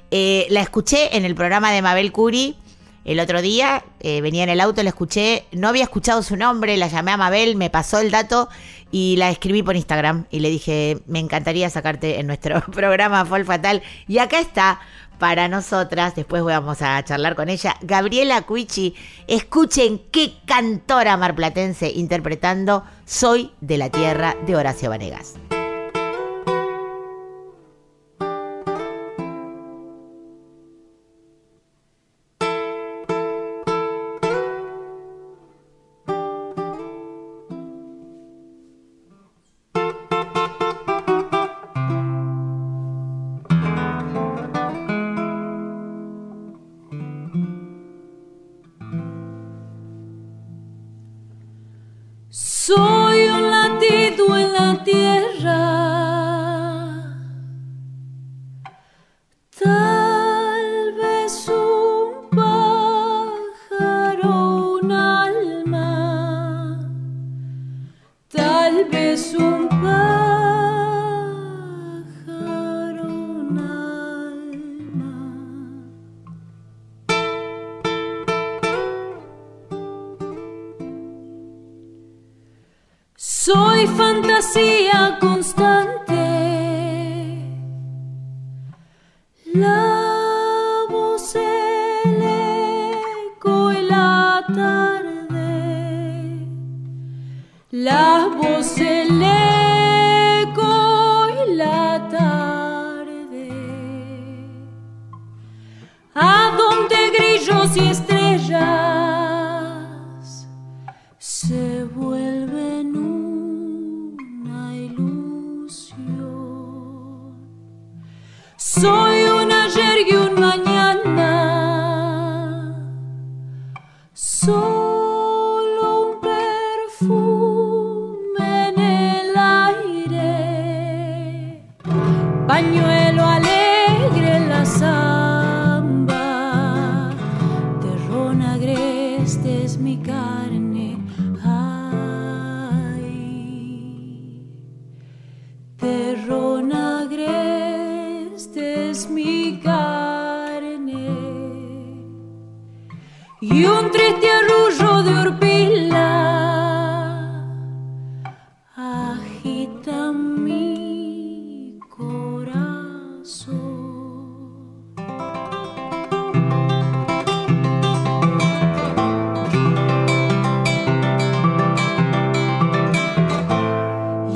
Eh, 0.09 0.47
la 0.51 0.61
escuché 0.61 1.17
en 1.17 1.25
el 1.25 1.35
programa 1.35 1.73
de 1.73 1.81
Mabel 1.81 2.13
Curi, 2.13 2.55
el 3.03 3.19
otro 3.19 3.41
día 3.41 3.83
venía 4.01 4.43
en 4.43 4.49
el 4.49 4.59
auto, 4.59 4.81
la 4.81 4.89
escuché, 4.89 5.45
no 5.51 5.67
había 5.67 5.83
escuchado 5.83 6.23
su 6.23 6.37
nombre, 6.37 6.75
la 6.75 6.87
llamé 6.87 7.11
a 7.11 7.17
Mabel, 7.17 7.55
me 7.55 7.69
pasó 7.69 7.99
el 7.99 8.09
dato 8.09 8.49
y 8.91 9.17
la 9.17 9.29
escribí 9.29 9.61
por 9.61 9.75
Instagram 9.75 10.25
y 10.31 10.39
le 10.39 10.49
dije, 10.49 10.99
me 11.05 11.19
encantaría 11.19 11.69
sacarte 11.69 12.19
en 12.19 12.27
nuestro 12.27 12.61
programa 12.71 13.25
Fol 13.25 13.43
Fatal. 13.43 13.83
Y 14.07 14.19
acá 14.19 14.39
está, 14.39 14.79
para 15.17 15.47
nosotras, 15.47 16.15
después 16.15 16.43
vamos 16.43 16.81
a 16.81 17.03
charlar 17.03 17.35
con 17.35 17.49
ella, 17.49 17.75
Gabriela 17.81 18.41
Cuichi. 18.41 18.95
Escuchen 19.27 20.01
qué 20.11 20.33
cantora 20.45 21.17
marplatense 21.17 21.89
interpretando 21.89 22.83
Soy 23.05 23.51
de 23.61 23.77
la 23.77 23.89
Tierra 23.89 24.35
de 24.45 24.55
Horacio 24.55 24.89
Vanegas. 24.89 25.35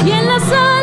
y 0.09 0.11
en 0.11 0.25
las 0.25 0.78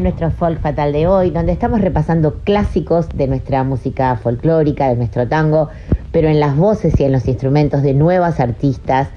nuestro 0.00 0.30
folk 0.30 0.60
fatal 0.60 0.92
de 0.92 1.06
hoy, 1.06 1.30
donde 1.30 1.52
estamos 1.52 1.80
repasando 1.80 2.40
clásicos 2.44 3.08
de 3.14 3.26
nuestra 3.26 3.64
música 3.64 4.16
folclórica, 4.16 4.88
de 4.88 4.96
nuestro 4.96 5.28
tango, 5.28 5.68
pero 6.12 6.28
en 6.28 6.40
las 6.40 6.56
voces 6.56 6.98
y 7.00 7.04
en 7.04 7.12
los 7.12 7.28
instrumentos 7.28 7.82
de 7.82 7.94
nuevas 7.94 8.40
artistas, 8.40 9.08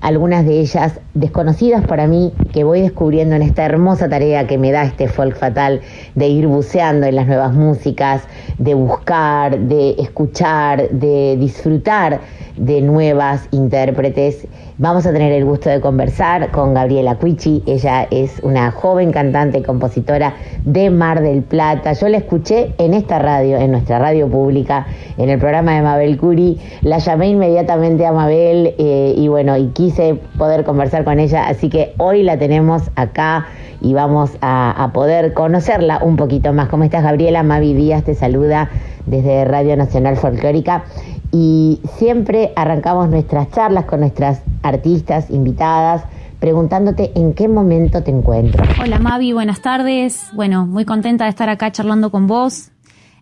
algunas 0.00 0.46
de 0.46 0.60
ellas 0.60 1.00
desconocidas 1.18 1.84
para 1.84 2.06
mí, 2.06 2.32
que 2.52 2.64
voy 2.64 2.80
descubriendo 2.80 3.34
en 3.34 3.42
esta 3.42 3.64
hermosa 3.64 4.08
tarea 4.08 4.46
que 4.46 4.58
me 4.58 4.70
da 4.70 4.84
este 4.84 5.08
folk 5.08 5.36
fatal 5.36 5.80
de 6.14 6.28
ir 6.28 6.46
buceando 6.46 7.06
en 7.06 7.16
las 7.16 7.26
nuevas 7.26 7.52
músicas, 7.52 8.22
de 8.58 8.74
buscar, 8.74 9.58
de 9.58 9.96
escuchar, 9.98 10.88
de 10.90 11.36
disfrutar 11.38 12.20
de 12.58 12.82
nuevas 12.82 13.48
intérpretes. 13.52 14.46
Vamos 14.78 15.06
a 15.06 15.12
tener 15.12 15.32
el 15.32 15.44
gusto 15.44 15.70
de 15.70 15.80
conversar 15.80 16.50
con 16.50 16.74
Gabriela 16.74 17.16
Cuichi. 17.16 17.62
Ella 17.66 18.06
es 18.10 18.38
una 18.42 18.70
joven 18.70 19.10
cantante 19.10 19.58
y 19.58 19.62
compositora 19.62 20.34
de 20.64 20.90
Mar 20.90 21.20
del 21.20 21.42
Plata. 21.42 21.92
Yo 21.94 22.08
la 22.08 22.18
escuché 22.18 22.74
en 22.78 22.94
esta 22.94 23.18
radio, 23.18 23.56
en 23.56 23.72
nuestra 23.72 23.98
radio 23.98 24.28
pública, 24.28 24.86
en 25.16 25.30
el 25.30 25.38
programa 25.38 25.74
de 25.74 25.82
Mabel 25.82 26.16
Curi. 26.16 26.58
La 26.82 26.98
llamé 26.98 27.28
inmediatamente 27.30 28.06
a 28.06 28.12
Mabel 28.12 28.74
eh, 28.78 29.14
y 29.16 29.28
bueno, 29.28 29.56
y 29.56 29.68
quise 29.68 30.14
poder 30.36 30.64
conversar 30.64 31.04
con 31.08 31.20
ella. 31.20 31.48
Así 31.48 31.70
que 31.70 31.94
hoy 31.96 32.22
la 32.22 32.38
tenemos 32.38 32.82
acá 32.94 33.46
y 33.80 33.94
vamos 33.94 34.32
a, 34.42 34.90
poder 34.92 35.32
conocerla 35.32 36.00
un 36.04 36.16
poquito 36.16 36.52
más. 36.52 36.68
¿Cómo 36.68 36.84
estás, 36.84 37.02
Gabriela? 37.02 37.42
Mavi 37.42 37.72
Díaz 37.72 38.04
te 38.04 38.14
saluda 38.14 38.68
desde 39.06 39.46
Radio 39.46 39.74
Nacional 39.78 40.18
Folclórica 40.18 40.84
y 41.32 41.80
siempre 41.96 42.52
arrancamos 42.56 43.08
nuestras 43.08 43.50
charlas 43.52 43.86
con 43.86 44.00
nuestras 44.00 44.42
artistas 44.62 45.30
invitadas 45.30 46.04
preguntándote 46.40 47.12
en 47.14 47.32
qué 47.32 47.48
momento 47.48 48.02
te 48.02 48.10
encuentras. 48.10 48.68
Hola 48.78 48.98
Mavi, 48.98 49.32
buenas 49.32 49.62
tardes. 49.62 50.26
Bueno, 50.34 50.66
muy 50.66 50.84
contenta 50.84 51.24
de 51.24 51.30
estar 51.30 51.48
acá 51.48 51.72
charlando 51.72 52.10
con 52.10 52.26
vos. 52.26 52.70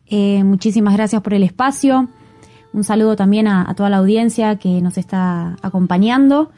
Eh, 0.09 0.43
muchísimas 0.43 0.95
gracias 0.95 1.23
por 1.23 1.35
el 1.35 1.45
espacio. 1.45 2.09
Un 2.73 2.83
saludo 2.83 3.15
también 3.15 3.47
a 3.47 3.73
toda 3.77 3.91
la 3.91 3.99
audiencia 3.99 4.57
que 4.57 4.83
nos 4.83 4.99
está 4.99 5.57
acompañando. 5.63 6.51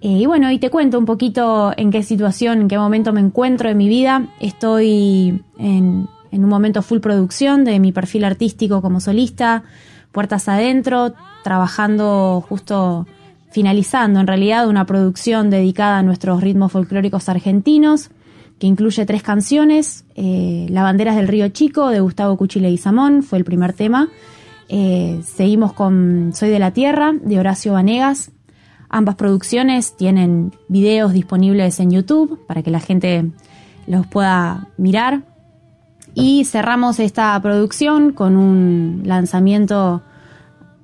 Eh, 0.00 0.08
y 0.08 0.26
bueno, 0.26 0.50
y 0.50 0.58
te 0.58 0.70
cuento 0.70 0.98
un 0.98 1.06
poquito 1.06 1.72
en 1.76 1.90
qué 1.90 2.02
situación, 2.02 2.62
en 2.62 2.68
qué 2.68 2.78
momento 2.78 3.12
me 3.12 3.20
encuentro 3.20 3.68
en 3.68 3.78
mi 3.78 3.88
vida. 3.88 4.26
Estoy 4.40 5.42
en, 5.58 6.08
un 6.32 6.48
momento 6.48 6.82
full 6.82 7.00
producción 7.00 7.64
de 7.64 7.80
mi 7.80 7.92
perfil 7.92 8.24
artístico 8.24 8.82
como 8.82 9.00
solista, 9.00 9.64
puertas 10.12 10.48
adentro, 10.48 11.14
trabajando 11.42 12.44
justo 12.46 13.06
finalizando 13.50 14.20
en 14.20 14.26
realidad 14.26 14.68
una 14.68 14.84
producción 14.84 15.48
dedicada 15.48 15.98
a 15.98 16.02
nuestros 16.02 16.42
ritmos 16.42 16.72
folclóricos 16.72 17.30
argentinos, 17.30 18.10
que 18.58 18.66
incluye 18.66 19.06
tres 19.06 19.22
canciones. 19.22 20.04
Eh, 20.14 20.66
la 20.68 20.82
Banderas 20.82 21.16
del 21.16 21.28
Río 21.28 21.48
Chico 21.48 21.88
de 21.88 22.00
Gustavo 22.00 22.36
Cuchile 22.36 22.70
y 22.70 22.76
Samón 22.76 23.22
fue 23.22 23.38
el 23.38 23.44
primer 23.44 23.72
tema. 23.72 24.08
Eh, 24.68 25.20
seguimos 25.24 25.72
con 25.72 26.32
Soy 26.34 26.50
de 26.50 26.58
la 26.58 26.72
Tierra 26.72 27.14
de 27.18 27.38
Horacio 27.38 27.72
Vanegas. 27.72 28.30
Ambas 28.96 29.16
producciones 29.16 29.94
tienen 29.94 30.54
videos 30.68 31.12
disponibles 31.12 31.80
en 31.80 31.90
YouTube 31.90 32.40
para 32.46 32.62
que 32.62 32.70
la 32.70 32.80
gente 32.80 33.30
los 33.86 34.06
pueda 34.06 34.68
mirar. 34.78 35.20
Y 36.14 36.46
cerramos 36.46 36.98
esta 36.98 37.38
producción 37.42 38.12
con 38.12 38.38
un 38.38 39.02
lanzamiento 39.04 40.00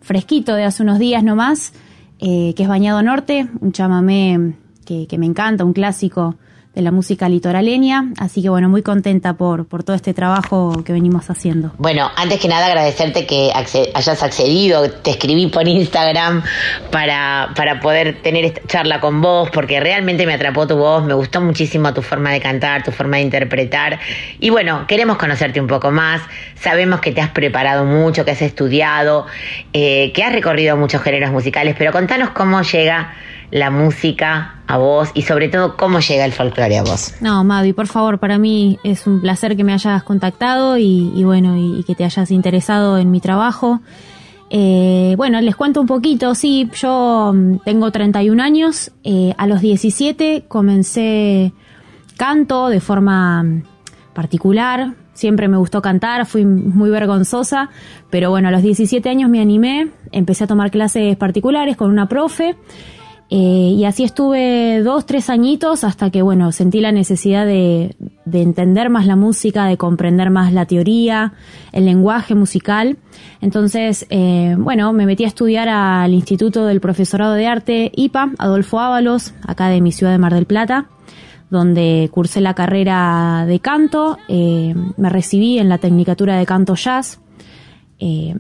fresquito 0.03 0.55
de 0.55 0.65
hace 0.65 0.83
unos 0.83 0.99
días 0.99 1.25
nomás, 1.25 1.73
eh, 2.19 2.53
que 2.55 2.65
es 2.65 2.69
Bañado 2.69 3.03
Norte, 3.03 3.49
un 3.63 3.73
chamamé 3.73 4.57
que, 4.85 5.07
que 5.07 5.17
me 5.17 5.25
encanta, 5.25 5.65
un 5.65 5.73
clásico 5.73 6.37
de 6.75 6.83
la 6.83 6.91
música 6.91 7.29
litoraleña. 7.29 8.13
Así 8.19 8.43
que 8.43 8.49
bueno, 8.49 8.69
muy 8.69 8.83
contenta 8.83 9.35
por, 9.35 9.67
por 9.67 9.85
todo 9.85 9.95
este 9.95 10.15
trabajo 10.15 10.83
que 10.85 10.93
venimos 10.93 11.29
haciendo. 11.29 11.73
Bueno, 11.79 12.11
antes 12.17 12.41
que 12.41 12.49
nada 12.49 12.67
agradecerte 12.67 13.27
que 13.27 13.53
hayas 13.55 14.23
accedido, 14.23 14.91
te 14.91 15.11
escribí 15.11 15.49
por 15.49 15.69
Instagram 15.69 16.43
para, 16.91 17.51
para 17.57 17.81
poder 17.81 18.23
tener 18.23 18.45
esta 18.45 18.63
charla 18.67 19.01
con 19.01 19.21
vos, 19.21 19.51
porque 19.51 19.81
realmente 19.81 20.27
me 20.27 20.35
atrapó 20.35 20.67
tu 20.67 20.77
voz, 20.77 21.05
me 21.05 21.15
gustó 21.15 21.41
muchísimo 21.41 21.93
tu 21.93 22.03
forma 22.03 22.33
de 22.33 22.41
cantar, 22.41 22.83
tu 22.83 22.91
forma 22.91 23.19
de 23.19 23.25
interpretar. 23.25 23.99
Y 24.41 24.51
bueno, 24.51 24.87
queremos 24.87 25.19
conocerte 25.19 25.61
un 25.61 25.67
poco 25.67 25.91
más, 25.91 26.23
sabemos 26.55 27.01
que 27.01 27.13
te 27.13 27.21
has 27.21 27.31
preparado 27.31 27.85
mucho, 27.85 28.25
que 28.25 28.31
has 28.31 28.43
estudiado, 28.43 29.27
eh, 29.73 30.13
que 30.15 30.23
has 30.23 30.33
recorrido 30.33 30.77
muchos 30.77 31.03
géneros 31.03 31.31
musicales, 31.31 31.75
pero 31.79 31.93
contanos 31.93 32.31
cómo 32.31 32.63
llega 32.63 33.13
la 33.53 33.71
música 33.71 34.55
a 34.67 34.79
vos 34.79 35.11
y 35.15 35.23
sobre 35.23 35.49
todo 35.49 35.77
cómo 35.77 36.01
llega 36.01 36.25
el 36.25 36.33
folclore 36.33 36.79
a 36.79 36.83
vos. 36.83 37.15
No, 37.21 37.45
Mavi, 37.45 37.75
por 37.75 37.87
favor, 37.87 38.19
para 38.19 38.39
mí 38.39 38.79
es 38.83 39.07
un 39.07 39.21
placer 39.21 39.57
que 39.57 39.63
me 39.63 39.75
hayas 39.75 40.03
contactado 40.03 40.79
y, 40.79 41.23
bueno, 41.23 41.57
y, 41.57 41.85
que 41.85 41.95
te 41.95 42.05
hayas 42.05 42.31
interesado 42.31 42.97
en 42.97 43.11
mi 43.11 43.21
trabajo. 43.21 43.81
Eh, 44.49 45.15
bueno, 45.19 45.41
les 45.41 45.55
cuento 45.55 45.81
un 45.83 45.87
poquito, 45.87 46.35
sí, 46.35 46.69
yo 46.75 47.33
mm, 47.35 47.59
tengo 47.65 47.91
31 47.91 48.43
años, 48.43 48.91
eh, 49.03 49.35
a 49.39 49.47
los 49.47 49.63
17 49.63 50.45
comencé 50.47 51.53
canto 52.19 52.69
de 52.69 52.81
forma 52.81 53.43
mm, 53.43 53.63
particular, 54.13 54.93
siempre 55.15 55.49
me 55.49 55.57
gustó 55.57 55.81
cantar, 55.81 56.27
fui 56.27 56.45
muy 56.45 56.91
vergonzosa, 56.91 57.71
pero 58.11 58.29
bueno, 58.29 58.49
a 58.49 58.51
los 58.51 58.61
17 58.61 59.09
años 59.09 59.31
me 59.31 59.41
animé, 59.41 59.89
empecé 60.11 60.45
a 60.45 60.47
tomar 60.47 60.71
clases 60.71 61.17
particulares 61.17 61.79
con 61.79 61.91
una 61.91 62.07
profe 62.07 62.57
eh, 63.35 63.73
y 63.79 63.87
así 63.87 64.05
estuve 64.05 64.83
dos, 64.83 65.07
tres 65.07 65.31
añitos 65.31 65.85
hasta 65.85 66.11
que, 66.11 66.21
bueno, 66.21 66.53
sentí 66.53 66.81
la 66.81 66.93
necesidad 66.93 67.47
de, 67.47 67.97
entender 68.31 68.91
más 68.91 69.07
la 69.07 69.17
música, 69.17 69.65
de 69.65 69.79
comprender 69.79 70.29
más 70.29 70.53
la 70.53 70.67
teoría, 70.67 71.33
el 71.73 71.87
lenguaje 71.87 72.35
musical. 72.35 72.99
Entonces, 73.41 74.07
eh, 74.11 74.55
bueno, 74.59 74.93
me 74.93 75.07
metí 75.07 75.25
a 75.25 75.29
estudiar 75.29 75.71
al 75.71 76.13
Instituto 76.13 76.67
del 76.67 76.83
Profesorado 76.83 77.33
de 77.33 77.47
Arte 77.47 77.91
IPA, 77.97 78.33
Adolfo 78.37 78.81
Ábalos, 78.81 79.33
acá 79.47 79.69
de 79.69 79.81
mi 79.81 79.93
ciudad 79.93 80.13
de 80.13 80.19
Mar 80.19 80.35
del 80.35 80.45
Plata, 80.45 80.91
donde 81.49 82.11
cursé 82.13 82.43
la 82.43 82.53
carrera 82.53 83.47
de 83.47 83.61
canto, 83.61 84.19
eh, 84.29 84.75
me 84.99 85.09
recibí 85.09 85.59
en 85.59 85.71
la 85.71 85.79
Tecnicatura 85.79 86.37
de 86.37 86.45
Canto 86.45 86.75
Jazz. 86.75 87.19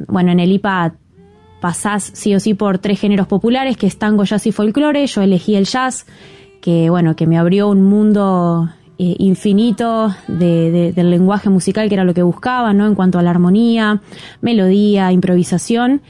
bueno, 0.08 0.32
en 0.32 0.40
el 0.40 0.52
IPA 0.52 0.96
pasás 1.62 2.10
sí 2.12 2.34
o 2.34 2.40
sí 2.40 2.54
por 2.54 2.78
tres 2.78 3.00
géneros 3.00 3.28
populares, 3.28 3.76
que 3.76 3.86
es 3.86 3.96
tango, 3.96 4.24
jazz 4.24 4.46
y 4.48 4.52
folclore. 4.52 5.06
Yo 5.06 5.22
elegí 5.22 5.54
el 5.54 5.64
jazz, 5.64 6.06
que 6.60 6.90
bueno, 6.90 7.14
que 7.14 7.28
me 7.28 7.38
abrió 7.38 7.68
un 7.68 7.84
mundo 7.84 8.68
eh, 8.98 9.14
infinito 9.20 10.12
de, 10.26 10.92
del 10.92 11.10
lenguaje 11.10 11.50
musical, 11.50 11.88
que 11.88 11.94
era 11.94 12.04
lo 12.04 12.14
que 12.14 12.22
buscaba, 12.24 12.74
¿no? 12.74 12.86
En 12.88 12.96
cuanto 12.96 13.20
a 13.20 13.22
la 13.22 13.30
armonía, 13.30 14.02
melodía, 14.40 15.12
improvisación. 15.12 16.02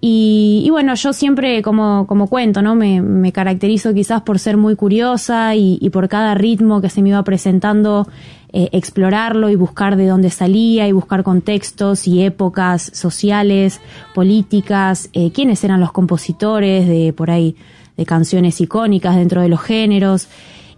Y, 0.00 0.68
bueno, 0.70 0.94
yo 0.94 1.12
siempre, 1.12 1.62
como, 1.62 2.06
como 2.06 2.28
cuento, 2.28 2.62
¿no? 2.62 2.74
Me, 2.74 3.32
caracterizo 3.32 3.92
quizás 3.92 4.22
por 4.22 4.38
ser 4.38 4.56
muy 4.56 4.76
curiosa 4.76 5.54
y, 5.56 5.78
y, 5.80 5.90
por 5.90 6.08
cada 6.08 6.34
ritmo 6.34 6.80
que 6.80 6.90
se 6.90 7.02
me 7.02 7.10
iba 7.10 7.22
presentando 7.22 8.06
eh, 8.58 8.70
explorarlo 8.72 9.50
y 9.50 9.54
buscar 9.54 9.96
de 9.96 10.06
dónde 10.06 10.30
salía 10.30 10.88
y 10.88 10.92
buscar 10.92 11.22
contextos 11.22 12.08
y 12.08 12.22
épocas 12.22 12.90
sociales, 12.94 13.82
políticas, 14.14 15.10
eh, 15.12 15.30
quiénes 15.30 15.62
eran 15.62 15.78
los 15.78 15.92
compositores 15.92 16.88
de 16.88 17.12
por 17.12 17.30
ahí 17.30 17.54
de 17.98 18.06
canciones 18.06 18.58
icónicas 18.62 19.14
dentro 19.14 19.42
de 19.42 19.50
los 19.50 19.60
géneros. 19.60 20.28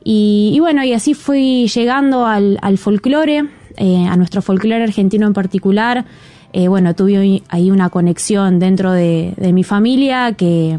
Y, 0.02 0.56
bueno, 0.58 0.82
y 0.82 0.92
así 0.92 1.14
fui 1.14 1.68
llegando 1.68 2.26
al, 2.26 2.58
folclore, 2.78 3.44
eh, 3.76 4.06
a 4.08 4.16
nuestro 4.16 4.42
folclore 4.42 4.82
argentino 4.82 5.28
en 5.28 5.32
particular. 5.32 6.04
bueno, 6.52 6.96
tuve 6.96 7.44
ahí 7.48 7.70
una 7.70 7.90
conexión 7.90 8.58
dentro 8.58 8.90
de 8.90 9.52
mi 9.52 9.62
familia 9.62 10.32
que, 10.32 10.76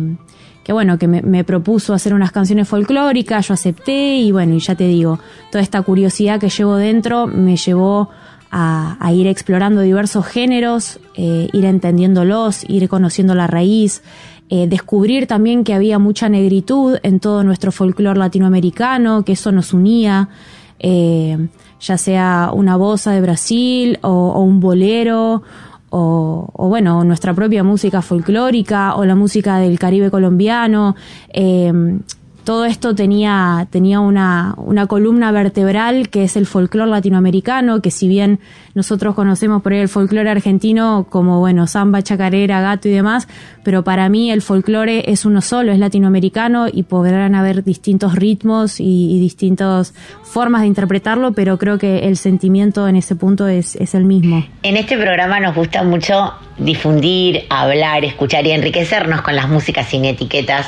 que 0.69 0.73
bueno, 0.73 0.99
que 0.99 1.07
me, 1.07 1.43
propuso 1.43 1.95
hacer 1.95 2.13
unas 2.13 2.31
canciones 2.31 2.67
folclóricas, 2.67 3.47
yo 3.47 3.55
acepté 3.55 4.17
y 4.17 4.31
bueno, 4.31 4.53
y 4.53 4.59
ya 4.59 4.75
te 4.75 4.83
digo, 4.83 5.17
toda 5.51 5.63
esta 5.63 5.81
curiosidad 5.81 6.39
que 6.39 6.49
llevo 6.49 6.75
dentro 6.75 7.25
me 7.25 7.57
llevó 7.57 8.11
a, 8.51 9.11
ir 9.11 9.25
explorando 9.25 9.81
diversos 9.81 10.27
géneros, 10.27 10.99
eh, 11.15 11.49
ir 11.53 11.65
entendiéndolos, 11.65 12.69
ir 12.69 12.87
conociendo 12.87 13.33
la 13.33 13.47
raíz, 13.47 14.03
eh, 14.51 14.67
descubrir 14.67 15.25
también 15.25 15.63
que 15.63 15.73
había 15.73 15.97
mucha 15.97 16.29
negritud 16.29 16.99
en 17.01 17.19
todo 17.19 17.43
nuestro 17.43 17.71
folclore 17.71 18.19
latinoamericano, 18.19 19.25
que 19.25 19.31
eso 19.31 19.51
nos 19.51 19.73
unía, 19.73 20.29
eh, 20.77 21.47
ya 21.81 21.97
sea 21.97 22.51
una 22.53 22.75
bosa 22.75 23.09
de 23.13 23.21
Brasil 23.21 23.97
o, 24.03 24.09
o 24.09 24.43
un 24.43 24.59
bolero 24.59 25.41
o, 25.89 26.67
bueno, 26.67 27.03
nuestra 27.03 27.33
propia 27.33 27.63
música 27.63 28.01
folclórica 28.01 28.95
o 28.95 29.05
la 29.05 29.15
música 29.15 29.57
del 29.57 29.79
Caribe 29.79 30.11
colombiano. 30.11 30.95
Eh, 31.33 31.99
todo 32.43 32.65
esto 32.65 32.95
tenía, 32.95 33.67
tenía 33.69 33.99
una, 33.99 34.55
una, 34.57 34.87
columna 34.87 35.31
vertebral 35.31 36.09
que 36.09 36.23
es 36.23 36.35
el 36.35 36.45
folclore 36.45 36.89
latinoamericano, 36.89 37.81
que 37.81 37.91
si 37.91 38.07
bien 38.07 38.39
nosotros 38.73 39.15
conocemos 39.15 39.61
por 39.61 39.73
ahí 39.73 39.79
el 39.79 39.89
folclore 39.89 40.29
argentino 40.29 41.05
como, 41.09 41.39
bueno, 41.39 41.67
samba, 41.67 42.01
chacarera, 42.01 42.61
gato 42.61 42.87
y 42.87 42.91
demás, 42.91 43.27
pero 43.63 43.83
para 43.83 44.09
mí 44.09 44.31
el 44.31 44.41
folclore 44.41 45.11
es 45.11 45.25
uno 45.25 45.41
solo, 45.41 45.71
es 45.71 45.79
latinoamericano 45.79 46.67
y 46.71 46.83
podrán 46.83 47.35
haber 47.35 47.63
distintos 47.63 48.15
ritmos 48.15 48.79
y, 48.79 49.19
distintas 49.19 49.93
formas 50.23 50.61
de 50.61 50.67
interpretarlo, 50.67 51.33
pero 51.33 51.57
creo 51.57 51.77
que 51.77 52.07
el 52.07 52.17
sentimiento 52.17 52.87
en 52.87 52.95
ese 52.95 53.15
punto 53.15 53.47
es, 53.47 53.75
es 53.75 53.93
el 53.93 54.05
mismo. 54.05 54.45
En 54.63 54.77
este 54.77 54.97
programa 54.97 55.39
nos 55.39 55.55
gusta 55.55 55.83
mucho 55.83 56.33
difundir, 56.59 57.45
hablar, 57.49 58.05
escuchar 58.05 58.45
y 58.45 58.51
enriquecernos 58.51 59.21
con 59.21 59.35
las 59.35 59.49
músicas 59.49 59.87
sin 59.87 60.05
etiquetas, 60.05 60.67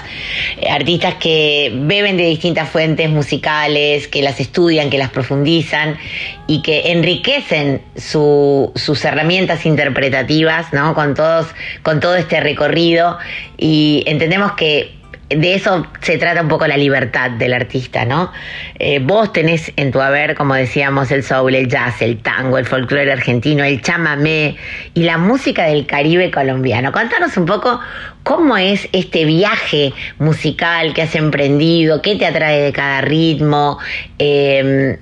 eh, 0.57 0.69
artistas 0.69 1.15
que 1.15 1.60
beben 1.69 2.17
de 2.17 2.23
distintas 2.23 2.69
fuentes 2.69 3.09
musicales, 3.09 4.07
que 4.07 4.21
las 4.21 4.39
estudian, 4.39 4.89
que 4.89 4.97
las 4.97 5.09
profundizan 5.09 5.97
y 6.47 6.61
que 6.61 6.91
enriquecen 6.91 7.81
sus 7.95 9.05
herramientas 9.05 9.65
interpretativas, 9.65 10.73
¿no? 10.73 10.93
Con 10.95 11.13
todos, 11.13 11.47
con 11.83 11.99
todo 11.99 12.15
este 12.15 12.39
recorrido 12.39 13.17
y 13.57 14.03
entendemos 14.07 14.53
que 14.53 15.00
de 15.35 15.55
eso 15.55 15.87
se 16.01 16.17
trata 16.17 16.41
un 16.41 16.47
poco 16.47 16.67
la 16.67 16.77
libertad 16.77 17.31
del 17.31 17.53
artista, 17.53 18.05
¿no? 18.05 18.31
Eh, 18.79 18.99
vos 18.99 19.31
tenés 19.33 19.71
en 19.75 19.91
tu 19.91 20.01
haber, 20.01 20.35
como 20.35 20.55
decíamos, 20.55 21.11
el 21.11 21.23
soul, 21.23 21.55
el 21.55 21.67
jazz, 21.67 22.01
el 22.01 22.19
tango, 22.19 22.57
el 22.57 22.65
folclore 22.65 23.11
argentino, 23.11 23.63
el 23.63 23.81
chamamé 23.81 24.57
y 24.93 25.03
la 25.03 25.17
música 25.17 25.65
del 25.65 25.85
Caribe 25.85 26.31
colombiano. 26.31 26.91
Contanos 26.91 27.37
un 27.37 27.45
poco 27.45 27.79
cómo 28.23 28.57
es 28.57 28.89
este 28.91 29.25
viaje 29.25 29.93
musical 30.19 30.93
que 30.93 31.03
has 31.03 31.15
emprendido, 31.15 32.01
qué 32.01 32.15
te 32.15 32.25
atrae 32.25 32.61
de 32.61 32.73
cada 32.73 33.01
ritmo. 33.01 33.79
Eh, 34.19 34.99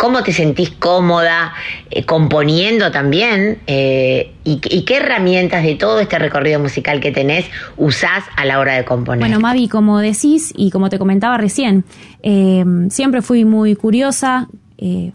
cómo 0.00 0.22
te 0.22 0.32
sentís 0.32 0.70
cómoda 0.70 1.52
eh, 1.90 2.06
componiendo 2.06 2.90
también 2.90 3.58
eh, 3.66 4.32
y, 4.44 4.56
qué 4.58 4.96
herramientas 4.96 5.62
de 5.62 5.74
todo 5.74 6.00
este 6.00 6.18
recorrido 6.18 6.58
musical 6.58 7.00
que 7.00 7.12
tenés 7.12 7.44
usás 7.76 8.24
a 8.34 8.46
la 8.46 8.60
hora 8.60 8.76
de 8.76 8.86
componer. 8.86 9.20
Bueno, 9.20 9.40
Mavi, 9.40 9.68
como 9.68 9.98
decís 9.98 10.54
y 10.56 10.70
como 10.70 10.88
te 10.88 10.98
comentaba 10.98 11.36
recién, 11.36 11.84
eh, 12.22 12.64
siempre 12.88 13.20
fui 13.20 13.44
muy 13.44 13.76
curiosa, 13.76 14.48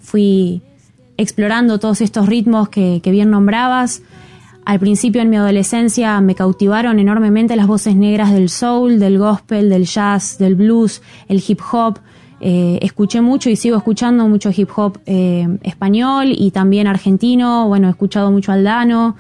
fui 0.02 0.62
explorando 1.18 1.80
todos 1.80 2.02
estos 2.02 2.28
ritmos 2.28 2.70
que, 2.70 3.02
que 3.04 3.10
bien 3.10 3.32
nombrabas. 3.32 4.04
Al 4.66 4.80
principio 4.80 5.24
en 5.24 5.32
mi 5.32 5.38
adolescencia 5.38 6.22
me 6.22 6.36
cautivaron 6.36 7.00
enormemente 7.00 7.56
las 7.56 7.66
voces 7.66 7.96
negras 7.96 8.32
del 8.32 8.50
soul, 8.50 9.00
del 9.00 9.18
gospel, 9.18 9.68
del 9.72 9.86
jazz, 9.86 10.38
del 10.38 10.54
blues, 10.54 11.02
el 11.28 11.44
hip 11.48 11.62
hop. 11.72 11.98
Eh, 12.42 12.80
escuché 12.82 13.22
mucho 13.22 13.50
y 13.50 13.56
sigo 13.56 13.78
escuchando 13.78 14.28
mucho 14.28 14.50
hip 14.56 14.70
hop 14.76 15.00
eh, 15.06 15.48
español 15.64 16.34
y 16.36 16.52
también 16.52 16.86
argentino, 16.86 17.68
bueno, 17.68 17.88
he 17.88 17.92
escuchado 17.92 18.30
mucho 18.30 18.52
Aldano 18.52 19.16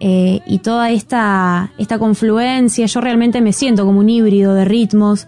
eh, 0.00 0.40
y 0.46 0.58
toda 0.58 0.90
esta, 0.90 1.70
esta 1.78 1.98
confluencia, 1.98 2.86
yo 2.86 3.00
realmente 3.00 3.40
me 3.40 3.52
siento 3.52 3.84
como 3.84 4.00
un 4.00 4.10
híbrido 4.10 4.54
de 4.54 4.64
ritmos, 4.64 5.26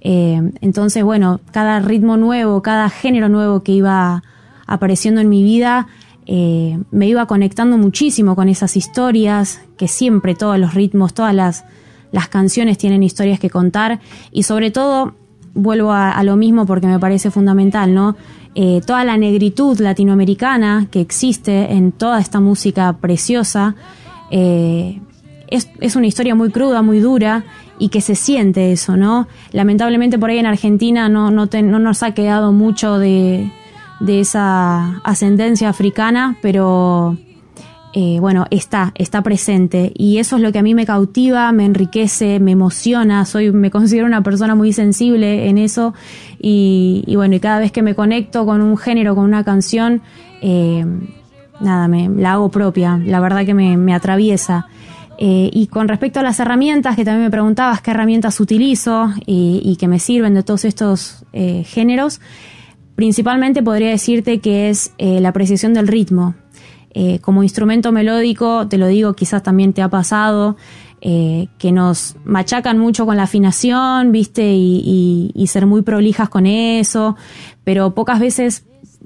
entonces 0.00 1.04
bueno, 1.04 1.40
cada 1.50 1.80
ritmo 1.80 2.16
nuevo, 2.16 2.62
cada 2.62 2.88
género 2.88 3.28
nuevo 3.28 3.62
que 3.62 3.72
iba 3.72 4.22
apareciendo 4.66 5.20
en 5.20 5.28
mi 5.28 5.42
vida, 5.42 5.88
me 6.26 7.08
iba 7.08 7.26
conectando 7.26 7.76
muchísimo 7.76 8.34
con 8.34 8.48
esas 8.48 8.76
historias, 8.76 9.60
que 9.76 9.88
siempre 9.88 10.34
todos 10.34 10.58
los 10.58 10.72
ritmos, 10.72 11.12
todas 11.14 11.34
las, 11.34 11.64
las 12.12 12.28
canciones 12.28 12.78
tienen 12.78 13.02
historias 13.02 13.38
que 13.40 13.50
contar. 13.50 14.00
Y 14.30 14.44
sobre 14.44 14.70
todo 14.70 15.14
vuelvo 15.54 15.92
a, 15.92 16.22
lo 16.22 16.36
mismo 16.36 16.66
porque 16.66 16.86
me 16.86 16.98
parece 16.98 17.30
fundamental, 17.30 17.94
¿no? 17.94 18.16
Eh, 18.54 18.80
toda 18.86 19.04
la 19.04 19.16
negritud 19.16 19.78
latinoamericana 19.78 20.88
que 20.90 21.00
existe 21.00 21.72
en 21.72 21.92
toda 21.92 22.20
esta 22.20 22.40
música 22.40 22.94
preciosa, 22.94 23.74
eh, 24.30 25.00
es, 25.48 25.70
es 25.80 25.96
una 25.96 26.06
historia 26.06 26.34
muy 26.34 26.50
cruda, 26.50 26.82
muy 26.82 27.00
dura 27.00 27.44
y 27.78 27.88
que 27.88 28.00
se 28.00 28.14
siente 28.14 28.72
eso, 28.72 28.96
¿no? 28.96 29.28
Lamentablemente 29.52 30.18
por 30.18 30.30
ahí 30.30 30.38
en 30.38 30.46
Argentina 30.46 31.08
no, 31.08 31.30
no, 31.30 31.46
no 31.46 31.78
nos 31.78 32.02
ha 32.02 32.12
quedado 32.12 32.52
mucho 32.52 32.98
de, 32.98 33.50
de 34.00 34.20
esa 34.20 35.00
ascendencia 35.04 35.68
africana, 35.68 36.36
pero 36.42 37.16
eh, 37.94 38.18
bueno, 38.20 38.46
está, 38.50 38.92
está 38.94 39.22
presente. 39.22 39.92
Y 39.94 40.18
eso 40.18 40.36
es 40.36 40.42
lo 40.42 40.52
que 40.52 40.58
a 40.58 40.62
mí 40.62 40.74
me 40.74 40.84
cautiva, 40.84 41.50
me 41.52 41.64
enriquece, 41.64 42.38
me 42.38 42.52
emociona. 42.52 43.24
Soy, 43.24 43.50
me 43.50 43.70
considero 43.70 44.06
una 44.06 44.22
persona 44.22 44.54
muy 44.54 44.72
sensible 44.72 45.48
en 45.48 45.58
eso. 45.58 45.94
Y, 46.38 47.04
bueno, 47.14 47.34
y 47.36 47.40
cada 47.40 47.58
vez 47.58 47.72
que 47.72 47.82
me 47.82 47.94
conecto 47.94 48.44
con 48.44 48.60
un 48.60 48.76
género, 48.76 49.14
con 49.14 49.24
una 49.24 49.42
canción, 49.42 50.02
eh, 50.42 50.84
nada, 51.60 51.88
me 51.88 52.08
la 52.08 52.34
hago 52.34 52.50
propia. 52.50 53.00
La 53.04 53.20
verdad 53.20 53.46
que 53.46 53.54
me, 53.54 53.94
atraviesa. 53.94 54.66
Eh, 55.20 55.50
y 55.52 55.66
con 55.66 55.88
respecto 55.88 56.20
a 56.20 56.22
las 56.22 56.38
herramientas, 56.38 56.94
que 56.94 57.04
también 57.04 57.24
me 57.24 57.30
preguntabas 57.30 57.80
qué 57.80 57.90
herramientas 57.90 58.38
utilizo 58.38 59.10
y, 59.26 59.76
que 59.80 59.88
me 59.88 59.98
sirven 59.98 60.34
de 60.34 60.42
todos 60.42 60.64
estos 60.66 61.24
géneros, 61.32 62.20
principalmente 62.94 63.62
podría 63.62 63.90
decirte 63.90 64.38
que 64.40 64.68
es 64.68 64.92
la 64.98 65.32
precisión 65.32 65.72
del 65.72 65.88
ritmo. 65.88 66.34
Eh, 66.94 67.18
como 67.20 67.42
instrumento 67.42 67.92
melódico, 67.92 68.66
te 68.66 68.78
lo 68.78 68.86
digo, 68.86 69.12
quizás 69.12 69.42
también 69.42 69.72
te 69.72 69.82
ha 69.82 69.88
pasado, 69.88 70.56
eh, 71.00 71.48
que 71.58 71.70
nos 71.70 72.16
machacan 72.24 72.78
mucho 72.78 73.04
con 73.04 73.16
la 73.16 73.24
afinación, 73.24 74.10
viste, 74.10 74.54
y, 74.54 75.46
ser 75.48 75.66
muy 75.66 75.82
prolijas 75.82 76.28
con 76.28 76.46
eso, 76.46 77.16
pero 77.64 77.94
pocas 77.94 78.20
veces, 78.20 78.64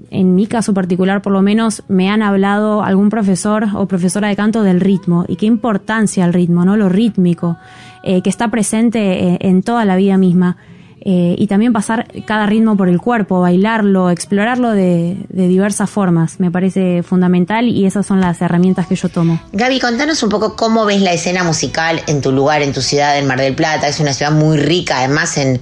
en 0.09 0.33
mi 0.33 0.47
caso 0.47 0.73
particular 0.73 1.21
por 1.21 1.33
lo 1.33 1.41
menos, 1.41 1.83
me 1.87 2.09
han 2.09 2.21
hablado 2.21 2.83
algún 2.83 3.09
profesor 3.09 3.67
o 3.75 3.85
profesora 3.85 4.27
de 4.29 4.35
canto 4.35 4.63
del 4.63 4.79
ritmo 4.81 5.25
y 5.27 5.35
qué 5.35 5.45
importancia 5.45 6.25
el 6.25 6.33
ritmo, 6.33 6.65
¿no? 6.65 6.77
Lo 6.77 6.89
rítmico, 6.89 7.57
eh, 8.03 8.21
que 8.21 8.29
está 8.29 8.49
presente 8.49 9.45
en 9.47 9.61
toda 9.61 9.85
la 9.85 9.95
vida 9.95 10.17
misma. 10.17 10.57
Eh, 11.05 11.35
y 11.37 11.47
también 11.47 11.73
pasar 11.73 12.07
cada 12.25 12.45
ritmo 12.45 12.77
por 12.77 12.87
el 12.87 13.01
cuerpo, 13.01 13.41
bailarlo, 13.41 14.09
explorarlo 14.09 14.71
de, 14.71 15.17
diversas 15.29 15.89
formas. 15.89 16.39
Me 16.39 16.49
parece 16.49 17.03
fundamental 17.03 17.67
y 17.67 17.85
esas 17.85 18.05
son 18.05 18.21
las 18.21 18.41
herramientas 18.41 18.87
que 18.87 18.95
yo 18.95 19.09
tomo. 19.09 19.41
Gaby, 19.51 19.81
contanos 19.81 20.23
un 20.23 20.29
poco 20.29 20.55
cómo 20.55 20.85
ves 20.85 21.01
la 21.01 21.11
escena 21.11 21.43
musical 21.43 22.01
en 22.07 22.21
tu 22.21 22.31
lugar, 22.31 22.61
en 22.61 22.71
tu 22.71 22.81
ciudad, 22.81 23.17
en 23.17 23.27
Mar 23.27 23.37
del 23.41 23.53
Plata. 23.53 23.89
Es 23.89 23.99
una 23.99 24.13
ciudad 24.13 24.31
muy 24.31 24.57
rica, 24.57 24.99
además 24.99 25.37
en, 25.37 25.59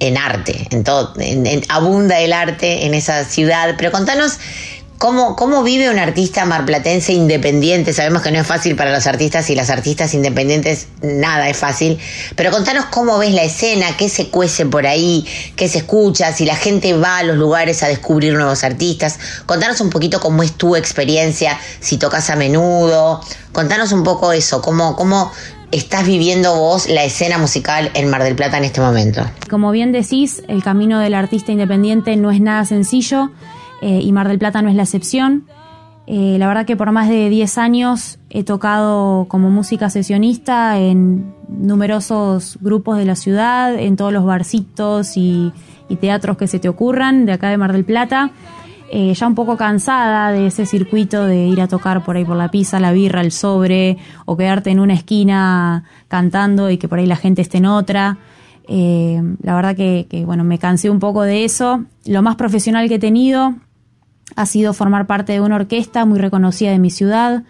en 0.00 0.18
arte, 0.18 0.68
en 0.70 0.84
todo, 0.84 1.14
abunda 1.70 2.20
el 2.20 2.34
arte 2.34 2.84
en 2.84 2.92
esa 2.92 3.24
ciudad. 3.24 3.76
Pero 3.78 3.90
contanos 3.90 4.38
¿Cómo, 4.98 5.36
¿Cómo 5.36 5.62
vive 5.62 5.90
un 5.90 5.98
artista 5.98 6.44
marplatense 6.44 7.12
independiente? 7.12 7.92
Sabemos 7.92 8.22
que 8.22 8.30
no 8.30 8.40
es 8.40 8.46
fácil 8.46 8.76
para 8.76 8.92
los 8.92 9.06
artistas 9.06 9.50
y 9.50 9.54
las 9.54 9.68
artistas 9.68 10.14
independientes, 10.14 10.86
nada 11.02 11.48
es 11.48 11.56
fácil. 11.56 11.98
Pero 12.36 12.50
contanos 12.50 12.86
cómo 12.86 13.18
ves 13.18 13.34
la 13.34 13.42
escena, 13.42 13.96
qué 13.98 14.08
se 14.08 14.28
cuece 14.28 14.64
por 14.66 14.86
ahí, 14.86 15.26
qué 15.56 15.68
se 15.68 15.78
escucha, 15.78 16.32
si 16.32 16.46
la 16.46 16.56
gente 16.56 16.94
va 16.94 17.18
a 17.18 17.22
los 17.22 17.36
lugares 17.36 17.82
a 17.82 17.88
descubrir 17.88 18.34
nuevos 18.34 18.64
artistas. 18.64 19.18
Contanos 19.46 19.80
un 19.80 19.90
poquito 19.90 20.20
cómo 20.20 20.42
es 20.42 20.52
tu 20.52 20.76
experiencia, 20.76 21.58
si 21.80 21.98
tocas 21.98 22.30
a 22.30 22.36
menudo. 22.36 23.20
Contanos 23.52 23.92
un 23.92 24.04
poco 24.04 24.32
eso, 24.32 24.62
cómo, 24.62 24.96
cómo 24.96 25.30
estás 25.70 26.06
viviendo 26.06 26.56
vos 26.56 26.88
la 26.88 27.04
escena 27.04 27.36
musical 27.36 27.90
en 27.94 28.08
Mar 28.08 28.22
del 28.22 28.36
Plata 28.36 28.58
en 28.58 28.64
este 28.64 28.80
momento. 28.80 29.22
Como 29.50 29.72
bien 29.72 29.92
decís, 29.92 30.42
el 30.48 30.62
camino 30.62 31.00
del 31.00 31.14
artista 31.14 31.52
independiente 31.52 32.16
no 32.16 32.30
es 32.30 32.40
nada 32.40 32.64
sencillo. 32.64 33.30
Eh, 33.84 34.00
y 34.00 34.12
Mar 34.12 34.28
del 34.28 34.38
Plata 34.38 34.62
no 34.62 34.70
es 34.70 34.76
la 34.76 34.84
excepción. 34.84 35.44
Eh, 36.06 36.36
la 36.38 36.48
verdad 36.48 36.64
que 36.64 36.74
por 36.74 36.90
más 36.90 37.06
de 37.06 37.28
10 37.28 37.58
años 37.58 38.18
he 38.30 38.42
tocado 38.42 39.26
como 39.28 39.50
música 39.50 39.90
sesionista 39.90 40.78
en 40.78 41.34
numerosos 41.48 42.56
grupos 42.62 42.96
de 42.96 43.04
la 43.04 43.14
ciudad, 43.14 43.78
en 43.78 43.96
todos 43.96 44.10
los 44.10 44.24
barcitos 44.24 45.18
y, 45.18 45.52
teatros 46.00 46.36
que 46.36 46.48
se 46.48 46.58
te 46.58 46.68
ocurran 46.68 47.24
de 47.24 47.32
acá 47.32 47.50
de 47.50 47.56
Mar 47.56 47.72
del 47.72 47.84
Plata. 47.84 48.30
Eh, 48.90 49.12
ya 49.14 49.26
un 49.26 49.34
poco 49.34 49.56
cansada 49.56 50.32
de 50.32 50.46
ese 50.46 50.66
circuito 50.66 51.24
de 51.26 51.46
ir 51.46 51.60
a 51.60 51.68
tocar 51.68 52.02
por 52.04 52.16
ahí 52.16 52.24
por 52.24 52.36
la 52.36 52.50
pizza, 52.50 52.80
la 52.80 52.90
birra, 52.90 53.20
el 53.20 53.32
sobre, 53.32 53.98
o 54.24 54.36
quedarte 54.36 54.70
en 54.70 54.80
una 54.80 54.94
esquina 54.94 55.84
cantando 56.08 56.70
y 56.70 56.78
que 56.78 56.88
por 56.88 56.98
ahí 56.98 57.06
la 57.06 57.16
gente 57.16 57.42
esté 57.42 57.58
en 57.58 57.66
otra. 57.66 58.16
la 58.66 59.54
verdad 59.54 59.76
que, 59.76 60.06
que, 60.08 60.24
bueno, 60.24 60.42
me 60.42 60.58
cansé 60.58 60.88
un 60.88 61.00
poco 61.00 61.22
de 61.22 61.44
eso. 61.44 61.84
Lo 62.06 62.22
más 62.22 62.34
profesional 62.36 62.88
que 62.88 62.94
he 62.96 62.98
tenido 62.98 63.54
ha 64.36 64.46
sido 64.46 64.72
formar 64.72 65.06
parte 65.06 65.32
de 65.32 65.40
una 65.40 65.56
orquesta 65.56 66.04
muy 66.04 66.18
reconocida 66.18 66.70
de 66.70 66.78
mi 66.78 66.90
ciudad 66.90 67.44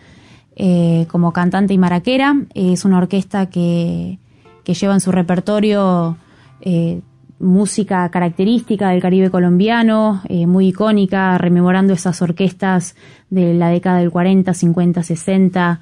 eh, 0.56 1.06
como 1.10 1.32
cantante 1.32 1.74
y 1.74 1.78
maraquera. 1.78 2.36
Es 2.54 2.84
una 2.84 2.98
orquesta 2.98 3.46
que, 3.46 4.18
lleva 4.64 4.94
en 4.94 5.00
su 5.00 5.10
repertorio 5.10 6.16
eh, 6.60 7.00
música 7.40 8.08
característica 8.08 8.90
del 8.90 9.02
Caribe 9.02 9.30
colombiano, 9.30 10.22
eh, 10.28 10.46
muy 10.46 10.68
icónica, 10.68 11.36
rememorando 11.38 11.92
esas 11.92 12.22
orquestas 12.22 12.94
de 13.30 13.54
la 13.54 13.68
década 13.68 13.98
del 13.98 14.10
40, 14.10 14.54
50, 14.54 15.02
60. 15.02 15.80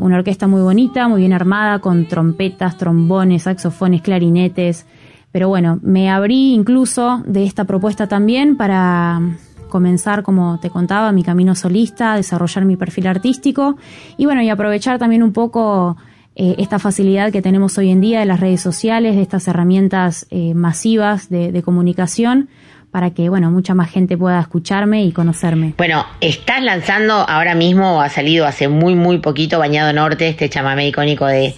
una 0.00 0.16
orquesta 0.16 0.46
muy 0.46 0.60
bonita, 0.60 1.06
muy 1.08 1.20
bien 1.20 1.32
armada, 1.32 1.78
con 1.78 2.06
trompetas, 2.06 2.76
trombones, 2.76 3.44
saxofones, 3.44 4.02
clarinetes. 4.02 4.86
Pero 5.30 5.48
bueno, 5.48 5.78
me 5.82 6.10
abrí 6.10 6.52
incluso 6.52 7.22
de 7.26 7.44
esta 7.44 7.64
propuesta 7.64 8.08
también 8.08 8.56
para 8.56 9.20
comenzar, 9.74 10.22
como 10.22 10.60
te 10.60 10.70
contaba, 10.70 11.10
mi 11.10 11.24
camino 11.24 11.56
solista, 11.56 12.14
desarrollar 12.14 12.64
mi 12.64 12.76
perfil 12.76 13.08
artístico 13.08 13.76
y 14.16 14.24
bueno, 14.24 14.40
y 14.40 14.48
aprovechar 14.48 15.00
también 15.00 15.24
un 15.24 15.32
poco 15.32 15.96
eh, 16.36 16.54
esta 16.58 16.78
facilidad 16.78 17.32
que 17.32 17.42
tenemos 17.42 17.76
hoy 17.76 17.90
en 17.90 18.00
día 18.00 18.20
de 18.20 18.24
las 18.24 18.38
redes 18.38 18.60
sociales, 18.60 19.16
de 19.16 19.22
estas 19.22 19.48
herramientas 19.48 20.28
eh, 20.30 20.54
masivas 20.54 21.28
de, 21.28 21.60
comunicación 21.64 22.50
para 22.92 23.10
que, 23.10 23.28
bueno, 23.28 23.50
mucha 23.50 23.74
más 23.74 23.90
gente 23.90 24.16
pueda 24.16 24.38
escucharme 24.38 25.02
y 25.02 25.10
conocerme. 25.10 25.74
Bueno, 25.76 26.06
estás 26.20 26.62
lanzando 26.62 27.28
ahora 27.28 27.56
mismo, 27.56 28.00
ha 28.00 28.10
salido 28.10 28.46
hace 28.46 28.68
muy, 28.68 28.94
muy 28.94 29.18
poquito 29.18 29.58
Bañado 29.58 29.92
Norte, 29.92 30.28
este 30.28 30.48
chamamé 30.48 30.86
icónico 30.86 31.26
de, 31.26 31.52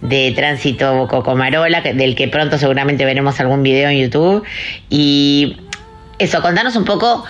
de 0.00 0.32
Tránsito 0.34 1.06
Cocomarola, 1.06 1.82
del 1.82 2.14
que 2.14 2.28
pronto 2.28 2.56
seguramente 2.56 3.04
veremos 3.04 3.38
algún 3.40 3.62
video 3.62 3.90
en 3.90 3.98
YouTube. 3.98 4.42
Y 4.88 5.58
eso, 6.18 6.42
contanos 6.42 6.74
un 6.74 6.84
poco 6.84 7.24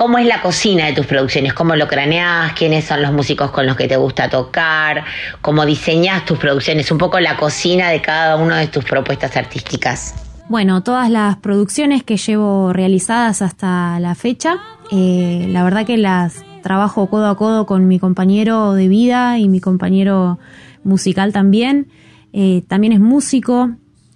¿Cómo 0.00 0.16
es 0.16 0.24
la 0.24 0.40
cocina 0.40 0.86
de 0.86 0.94
tus 0.94 1.04
producciones? 1.04 1.52
¿Cómo 1.52 1.76
lo 1.76 1.86
craneas? 1.86 2.54
¿Quiénes 2.54 2.86
son 2.86 3.02
los 3.02 3.12
músicos 3.12 3.50
con 3.50 3.66
los 3.66 3.76
que 3.76 3.86
te 3.86 3.98
gusta 3.98 4.30
tocar? 4.30 5.04
¿Cómo 5.42 5.66
diseñas 5.66 6.24
tus 6.24 6.38
producciones? 6.38 6.90
Un 6.90 6.96
poco 6.96 7.20
la 7.20 7.36
cocina 7.36 7.90
de 7.90 8.00
cada 8.00 8.36
una 8.36 8.60
de 8.60 8.68
tus 8.68 8.82
propuestas 8.82 9.36
artísticas. 9.36 10.14
Bueno, 10.48 10.82
todas 10.82 11.10
las 11.10 11.36
producciones 11.36 12.02
que 12.02 12.16
llevo 12.16 12.72
realizadas 12.72 13.42
hasta 13.42 14.00
la 14.00 14.14
fecha, 14.14 14.56
eh, 14.90 15.44
la 15.50 15.64
verdad 15.64 15.84
que 15.84 15.98
las 15.98 16.42
trabajo 16.62 17.10
codo 17.10 17.26
a 17.26 17.36
codo 17.36 17.66
con 17.66 17.86
mi 17.86 17.98
compañero 17.98 18.72
de 18.72 18.88
vida 18.88 19.38
y 19.38 19.50
mi 19.50 19.60
compañero 19.60 20.38
musical 20.82 21.34
también. 21.34 21.88
Eh, 22.32 22.62
también 22.68 22.94
es 22.94 23.00
músico, 23.00 23.72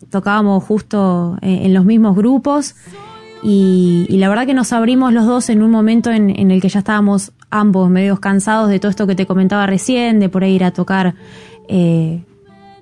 tocábamos 0.09 0.65
justo 0.65 1.37
eh, 1.43 1.61
en 1.65 1.75
los 1.75 1.85
mismos 1.85 2.17
grupos. 2.17 2.75
Y, 3.47 4.07
la 4.09 4.31
verdad 4.31 4.47
que 4.47 4.55
nos 4.55 4.73
abrimos 4.73 5.13
los 5.13 5.27
dos 5.27 5.51
en 5.51 5.63
un 5.63 5.71
momento 5.71 6.11
en, 6.11 6.51
el 6.51 6.63
que 6.63 6.71
ya 6.71 6.79
estábamos 6.79 7.33
ambos 7.51 7.91
medios 7.91 8.19
cansados 8.19 8.71
de 8.71 8.81
todo 8.81 8.89
esto 8.89 9.07
que 9.07 9.15
te 9.15 9.27
comentaba 9.27 9.67
recién, 9.67 10.19
de 10.19 10.31
por 10.31 10.45
ahí 10.45 10.55
ir 10.55 10.65
a 10.65 10.71
tocar 10.71 11.15
eh, 11.69 12.23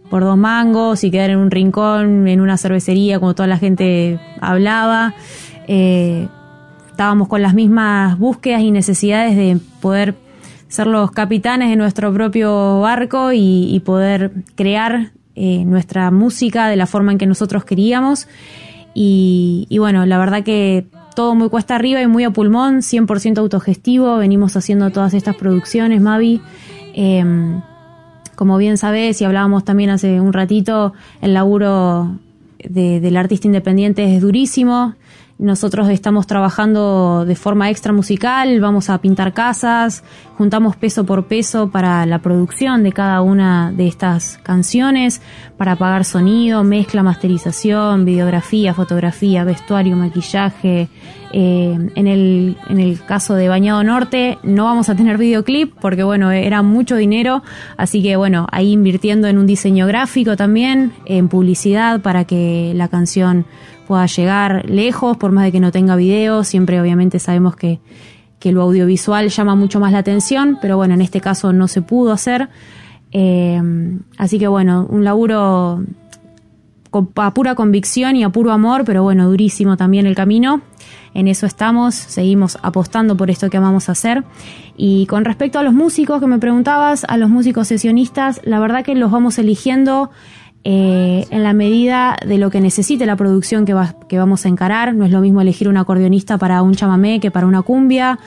por 0.08 0.22
dos 0.22 0.38
mangos 0.38 1.02
y 1.02 1.10
quedar 1.10 1.30
en 1.30 1.38
un 1.38 1.50
rincón, 1.50 2.28
en 2.28 2.40
una 2.40 2.56
cervecería, 2.58 3.18
como 3.18 3.34
toda 3.34 3.48
la 3.48 3.58
gente 3.58 4.20
hablaba. 4.40 5.14
Eh, 5.66 6.28
estábamos 6.90 7.26
con 7.26 7.42
las 7.42 7.54
mismas 7.54 8.16
búsquedas 8.16 8.62
y 8.62 8.70
necesidades 8.70 9.34
de 9.34 9.58
poder 9.80 10.14
ser 10.68 10.86
los 10.86 11.10
capitanes 11.10 11.70
de 11.70 11.76
nuestro 11.76 12.12
propio 12.14 12.80
barco 12.80 13.32
y, 13.32 13.82
poder 13.84 14.30
crear 14.54 15.10
eh, 15.34 15.64
nuestra 15.64 16.12
música 16.12 16.68
de 16.68 16.76
la 16.76 16.86
forma 16.86 17.10
en 17.10 17.18
que 17.18 17.26
nosotros 17.26 17.64
queríamos. 17.64 18.28
Y, 18.94 19.66
bueno, 19.78 20.04
la 20.06 20.18
verdad 20.18 20.42
que 20.44 20.86
todo 21.14 21.34
muy 21.34 21.48
cuesta 21.48 21.76
arriba 21.76 22.02
y 22.02 22.06
muy 22.06 22.24
a 22.24 22.30
pulmón, 22.30 22.78
100% 22.82 23.38
autogestivo. 23.38 24.16
Venimos 24.16 24.56
haciendo 24.56 24.90
todas 24.90 25.14
estas 25.14 25.36
producciones, 25.36 26.00
Mavi. 26.00 26.40
Em, 26.94 27.60
como 28.34 28.56
bien 28.58 28.76
sabés, 28.76 29.20
y 29.20 29.24
hablábamos 29.24 29.64
también 29.64 29.90
hace 29.90 30.20
un 30.20 30.32
ratito, 30.32 30.92
el 31.20 31.34
laburo 31.34 32.18
del 32.58 33.16
artista 33.16 33.46
independiente 33.46 34.14
es 34.14 34.22
durísimo. 34.22 34.94
Nosotros 35.42 35.88
estamos 35.88 36.28
trabajando 36.28 37.24
de 37.24 37.34
forma 37.34 37.68
extra 37.68 37.92
musical, 37.92 38.60
vamos 38.60 38.88
a 38.88 38.98
pintar 38.98 39.32
casas, 39.32 40.04
juntamos 40.38 40.76
peso 40.76 41.04
por 41.04 41.26
peso 41.26 41.68
para 41.68 42.06
la 42.06 42.20
producción 42.20 42.84
de 42.84 42.92
cada 42.92 43.22
una 43.22 43.72
de 43.72 43.88
estas 43.88 44.38
canciones, 44.44 45.20
para 45.56 45.74
pagar 45.74 46.04
sonido, 46.04 46.62
mezcla, 46.62 47.02
masterización, 47.02 48.04
videografía, 48.04 48.72
fotografía, 48.72 49.42
vestuario, 49.42 49.96
maquillaje. 49.96 50.88
Eh, 51.32 51.88
en, 51.94 52.06
el, 52.06 52.56
en 52.68 52.78
el 52.78 53.02
caso 53.02 53.34
de 53.34 53.48
Bañado 53.48 53.82
Norte 53.82 54.38
no 54.42 54.66
vamos 54.66 54.90
a 54.90 54.94
tener 54.94 55.16
videoclip 55.16 55.72
porque 55.80 56.02
bueno, 56.02 56.30
era 56.30 56.60
mucho 56.60 56.94
dinero, 56.94 57.42
así 57.78 58.02
que 58.02 58.16
bueno, 58.16 58.46
ahí 58.52 58.70
invirtiendo 58.70 59.26
en 59.28 59.38
un 59.38 59.46
diseño 59.46 59.86
gráfico 59.86 60.36
también, 60.36 60.92
en 61.06 61.28
publicidad 61.28 62.00
para 62.00 62.26
que 62.26 62.72
la 62.76 62.88
canción 62.88 63.46
pueda 63.86 64.06
llegar 64.06 64.68
lejos, 64.68 65.16
por 65.16 65.32
más 65.32 65.44
de 65.44 65.52
que 65.52 65.60
no 65.60 65.72
tenga 65.72 65.96
video, 65.96 66.44
siempre 66.44 66.80
obviamente 66.80 67.18
sabemos 67.18 67.56
que, 67.56 67.80
que 68.38 68.52
lo 68.52 68.62
audiovisual 68.62 69.28
llama 69.28 69.54
mucho 69.54 69.80
más 69.80 69.92
la 69.92 69.98
atención, 69.98 70.58
pero 70.60 70.76
bueno, 70.76 70.94
en 70.94 71.02
este 71.02 71.20
caso 71.20 71.52
no 71.52 71.68
se 71.68 71.82
pudo 71.82 72.12
hacer. 72.12 72.48
Eh, 73.12 73.60
así 74.16 74.38
que 74.38 74.48
bueno, 74.48 74.86
un 74.88 75.04
laburo 75.04 75.84
a 77.16 77.34
pura 77.34 77.54
convicción 77.54 78.16
y 78.16 78.24
a 78.24 78.30
puro 78.30 78.52
amor, 78.52 78.84
pero 78.84 79.02
bueno, 79.02 79.28
durísimo 79.28 79.76
también 79.76 80.06
el 80.06 80.14
camino. 80.14 80.60
En 81.14 81.28
eso 81.28 81.46
estamos, 81.46 81.94
seguimos 81.94 82.58
apostando 82.62 83.16
por 83.16 83.30
esto 83.30 83.50
que 83.50 83.58
vamos 83.58 83.88
a 83.88 83.92
hacer. 83.92 84.24
Y 84.76 85.06
con 85.06 85.24
respecto 85.24 85.58
a 85.58 85.62
los 85.62 85.74
músicos 85.74 86.20
que 86.20 86.26
me 86.26 86.38
preguntabas, 86.38 87.04
a 87.08 87.16
los 87.16 87.30
músicos 87.30 87.68
sesionistas, 87.68 88.40
la 88.44 88.60
verdad 88.60 88.84
que 88.84 88.94
los 88.94 89.10
vamos 89.10 89.38
eligiendo 89.38 90.10
eh, 90.64 91.26
en 91.30 91.42
la 91.42 91.52
medida 91.52 92.16
de 92.24 92.38
lo 92.38 92.50
que 92.50 92.60
necesite 92.60 93.04
la 93.04 93.16
producción 93.16 93.64
que, 93.64 93.74
que 94.08 94.18
vamos 94.18 94.46
a 94.46 94.48
encarar. 94.48 94.94
No 94.94 95.04
es 95.04 95.10
lo 95.10 95.20
mismo 95.20 95.40
elegir 95.40 95.68
un 95.68 95.76
acordeonista 95.76 96.38
para 96.38 96.62
un 96.62 96.74
chamamé 96.74 97.20
que 97.20 97.30
para 97.30 97.46
una 97.46 97.62
cumbia. 97.62 98.18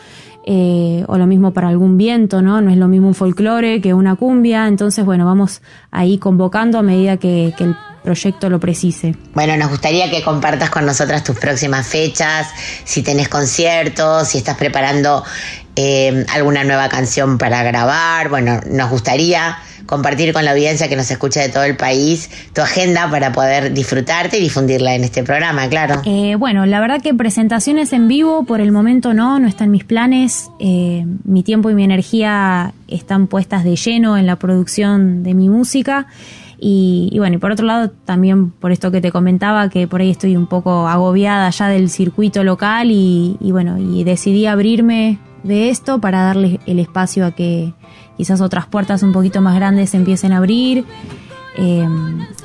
Eh, 0.48 1.04
o 1.08 1.18
lo 1.18 1.26
mismo 1.26 1.54
para 1.54 1.70
algún 1.70 1.98
viento, 1.98 2.44
¿no? 2.44 2.62
No 2.62 2.70
es 2.70 2.78
lo 2.78 2.88
mismo 2.88 3.08
un 3.08 3.16
folclore 3.16 3.82
que 3.82 3.96
una 3.96 4.16
cumbia, 4.16 4.68
entonces, 4.68 5.04
bueno, 5.04 5.26
vamos 5.26 5.64
ahí 5.90 6.20
convocando 6.20 6.78
a 6.78 6.84
medida 6.84 7.18
que, 7.18 7.52
el 7.58 7.76
proyecto 8.04 8.48
lo 8.52 8.60
precise. 8.60 9.16
Bueno, 9.34 9.58
nos 9.58 9.72
gustaría 9.72 10.12
que 10.12 10.22
compartas 10.22 10.70
con 10.70 10.86
nosotras 10.86 11.24
tus 11.24 11.36
próximas 11.40 11.88
fechas, 11.88 12.48
si 12.84 13.02
tenés 13.02 13.28
conciertos, 13.28 14.28
si 14.28 14.38
estás 14.38 14.56
preparando 14.56 15.24
eh, 15.76 16.24
alguna 16.32 16.64
nueva 16.64 16.90
canción 16.90 17.40
para 17.40 17.64
grabar. 17.64 18.30
Bueno, 18.30 18.62
nos 18.70 18.92
gustaría 18.92 19.58
compartir 19.86 20.34
con 20.34 20.46
la 20.46 20.52
audiencia 20.52 20.88
que 20.88 20.96
nos 20.96 21.10
escucha 21.10 21.42
de 21.42 21.50
todo 21.50 21.64
el 21.64 21.78
país 21.78 22.30
tu 22.54 22.62
agenda 22.62 23.10
para 23.10 23.32
poder 23.32 23.74
disfrutarte 23.74 24.38
y 24.38 24.42
difundirla 24.42 24.96
en 24.96 25.04
este 25.04 25.24
programa, 25.24 25.68
claro. 25.70 26.02
Eh, 26.06 26.36
bueno, 26.36 26.66
la 26.66 26.80
verdad 26.80 27.02
que 27.02 27.14
presentaciones 27.14 27.94
en 27.94 28.08
vivo 28.08 28.46
por 28.46 28.62
el 28.62 28.72
momento 28.72 29.14
no, 29.14 29.40
no 29.40 29.48
están 29.48 29.72
mis 29.72 29.84
planes. 29.84 30.50
Eh, 30.60 31.06
mi 31.24 31.44
tiempo 31.44 31.70
y 31.70 31.76
mi 31.76 31.84
energía 31.84 32.74
están 32.88 33.28
puestas 33.28 33.64
de 33.64 33.76
lleno 33.76 34.18
en 34.18 34.26
la 34.26 34.36
producción 34.38 35.24
de 35.24 35.34
mi 35.34 35.50
música. 35.50 36.08
Y, 36.60 37.14
bueno, 37.18 37.36
y 37.36 37.40
por 37.40 37.52
otro 37.52 37.66
lado, 37.66 37.92
también 38.06 38.52
por 38.52 38.72
esto 38.72 38.92
que 38.92 39.02
te 39.02 39.12
comentaba, 39.12 39.70
que 39.70 39.88
por 39.88 40.02
ahí 40.02 40.10
estoy 40.10 40.38
un 40.38 40.48
poco 40.48 40.88
agobiada 40.88 41.50
ya 41.50 41.68
del 41.68 41.90
circuito 41.90 42.44
local 42.44 42.92
y, 42.92 43.38
y 43.40 43.52
bueno, 43.52 43.78
y 43.78 44.04
decidí 44.04 44.46
abrirme 44.46 45.20
de 45.44 45.70
esto 45.70 46.00
para 46.00 46.24
darle 46.24 46.60
el 46.66 46.80
espacio 46.80 47.26
a 47.26 47.32
que 47.32 47.74
quizás 48.18 48.42
otras 48.42 48.66
puertas 48.66 49.04
un 49.04 49.12
poquito 49.12 49.42
más 49.42 49.56
grandes 49.56 49.92
se 49.92 49.98
empiecen 49.98 50.34
a 50.34 50.38
abrir. 50.38 50.86
Eh, 51.58 51.88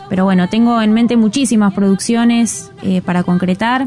pero 0.09 0.25
bueno, 0.25 0.49
tengo 0.49 0.81
en 0.83 0.93
mente 0.93 1.17
muchísimas 1.17 1.73
producciones 1.73 2.71
eh, 2.83 3.03
para 3.03 3.23
concretar, 3.23 3.87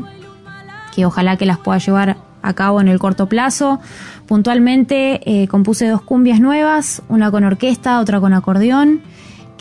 que 0.95 1.05
ojalá 1.05 1.37
que 1.37 1.45
las 1.45 1.59
pueda 1.59 1.77
llevar 1.77 2.17
a 2.41 2.53
cabo 2.53 2.81
en 2.81 2.87
el 2.87 2.99
corto 2.99 3.27
plazo. 3.27 3.79
Puntualmente 4.27 5.21
eh, 5.25 5.47
compuse 5.47 5.87
dos 5.87 6.01
cumbias 6.01 6.39
nuevas, 6.39 7.01
una 7.07 7.31
con 7.31 7.43
orquesta, 7.43 7.99
otra 7.99 8.19
con 8.19 8.33
acordeón 8.33 9.01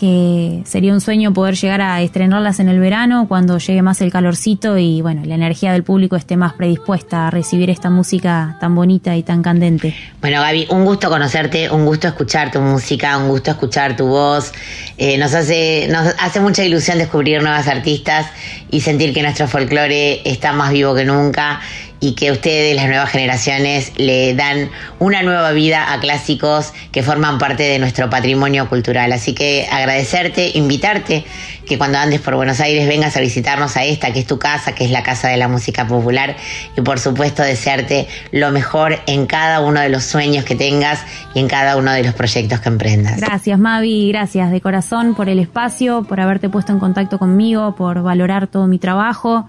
que 0.02 0.64
sería 0.64 0.92
un 0.92 1.00
sueño 1.00 1.32
poder 1.32 1.54
llegar 1.54 1.80
a 1.80 2.02
estrenarlas 2.02 2.58
en 2.58 2.68
el 2.68 2.80
verano 2.80 3.26
cuando 3.28 3.58
llegue 3.58 3.82
más 3.82 4.00
el 4.00 4.10
calorcito 4.10 4.76
y 4.76 5.00
bueno, 5.00 5.22
la 5.24 5.36
energía 5.36 5.72
del 5.72 5.84
público 5.84 6.16
esté 6.16 6.36
más 6.36 6.54
predispuesta 6.54 7.28
a 7.28 7.30
recibir 7.30 7.70
esta 7.70 7.88
música 7.88 8.56
tan 8.60 8.74
bonita 8.74 9.14
y 9.14 9.22
tan 9.22 9.44
candente. 9.44 9.94
Bueno, 10.20 10.40
Gaby, 10.40 10.66
un 10.70 10.84
gusto 10.84 11.08
conocerte, 11.08 11.70
un 11.70 11.86
gusto 11.86 12.08
escuchar 12.08 12.50
tu 12.50 12.60
música, 12.60 13.16
un 13.16 13.28
gusto 13.28 13.52
escuchar 13.52 13.94
tu 13.94 14.08
voz. 14.08 14.50
Eh, 14.98 15.16
nos 15.18 15.34
hace 15.34 15.86
nos 15.88 16.12
hace 16.18 16.40
mucha 16.40 16.64
ilusión 16.64 16.98
descubrir 16.98 17.40
nuevas 17.40 17.68
artistas 17.68 18.26
y 18.72 18.80
sentir 18.80 19.14
que 19.14 19.22
nuestro 19.22 19.46
folclore 19.46 20.28
está 20.28 20.52
más 20.52 20.72
vivo 20.72 20.96
que 20.96 21.04
nunca 21.04 21.60
y 22.02 22.14
que 22.14 22.32
ustedes, 22.32 22.74
las 22.74 22.88
nuevas 22.88 23.10
generaciones, 23.10 23.92
le 23.96 24.34
dan 24.34 24.70
una 24.98 25.22
nueva 25.22 25.52
vida 25.52 25.92
a 25.92 26.00
clásicos 26.00 26.72
que 26.90 27.04
forman 27.04 27.38
parte 27.38 27.62
de 27.62 27.78
nuestro 27.78 28.10
patrimonio 28.10 28.68
cultural. 28.68 29.12
Así 29.12 29.34
que 29.34 29.68
agradecerte, 29.70 30.50
invitarte 30.54 31.24
que 31.64 31.78
cuando 31.78 31.98
andes 31.98 32.20
por 32.20 32.34
Buenos 32.34 32.58
Aires 32.58 32.88
vengas 32.88 33.16
a 33.16 33.20
visitarnos 33.20 33.76
a 33.76 33.84
esta, 33.84 34.12
que 34.12 34.18
es 34.18 34.26
tu 34.26 34.40
casa, 34.40 34.74
que 34.74 34.84
es 34.84 34.90
la 34.90 35.04
Casa 35.04 35.28
de 35.28 35.36
la 35.36 35.46
Música 35.46 35.86
Popular, 35.86 36.34
y 36.76 36.80
por 36.80 36.98
supuesto 36.98 37.44
desearte 37.44 38.08
lo 38.32 38.50
mejor 38.50 38.98
en 39.06 39.26
cada 39.26 39.60
uno 39.60 39.78
de 39.78 39.88
los 39.88 40.02
sueños 40.02 40.44
que 40.44 40.56
tengas 40.56 41.04
y 41.36 41.38
en 41.38 41.46
cada 41.46 41.76
uno 41.76 41.92
de 41.92 42.02
los 42.02 42.14
proyectos 42.14 42.58
que 42.58 42.68
emprendas. 42.68 43.20
Gracias 43.20 43.56
Mavi, 43.60 44.08
gracias 44.08 44.50
de 44.50 44.60
corazón 44.60 45.14
por 45.14 45.28
el 45.28 45.38
espacio, 45.38 46.02
por 46.02 46.18
haberte 46.20 46.48
puesto 46.48 46.72
en 46.72 46.80
contacto 46.80 47.20
conmigo, 47.20 47.76
por 47.76 48.02
valorar 48.02 48.48
todo 48.48 48.66
mi 48.66 48.80
trabajo. 48.80 49.48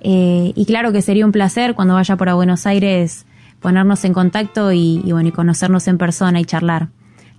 Eh, 0.00 0.52
y 0.54 0.64
claro 0.66 0.92
que 0.92 1.02
sería 1.02 1.26
un 1.26 1.32
placer 1.32 1.74
cuando 1.74 1.94
vaya 1.94 2.16
por 2.16 2.28
a 2.28 2.34
Buenos 2.34 2.66
Aires 2.66 3.26
ponernos 3.60 4.04
en 4.04 4.12
contacto 4.12 4.72
y, 4.72 5.00
bueno, 5.06 5.28
y 5.28 5.32
conocernos 5.32 5.88
en 5.88 5.98
persona 5.98 6.40
y 6.40 6.44
charlar. 6.44 6.88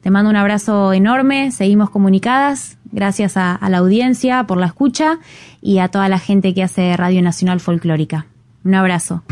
Te 0.02 0.10
mando 0.10 0.30
un 0.30 0.36
abrazo 0.36 0.94
enorme, 0.94 1.52
seguimos 1.52 1.90
comunicadas, 1.90 2.78
gracias 2.92 3.38
a 3.38 3.60
la 3.70 3.78
audiencia 3.78 4.46
por 4.46 4.58
la 4.58 4.68
escucha 4.68 5.20
y 5.62 5.80
a 5.80 5.90
toda 5.90 6.08
la 6.10 6.20
gente 6.20 6.54
que 6.54 6.64
hace 6.64 6.96
Radio 6.98 7.22
Nacional 7.22 7.60
Folclórica. 7.60 8.26
Un 8.64 8.76
abrazo. 8.76 9.24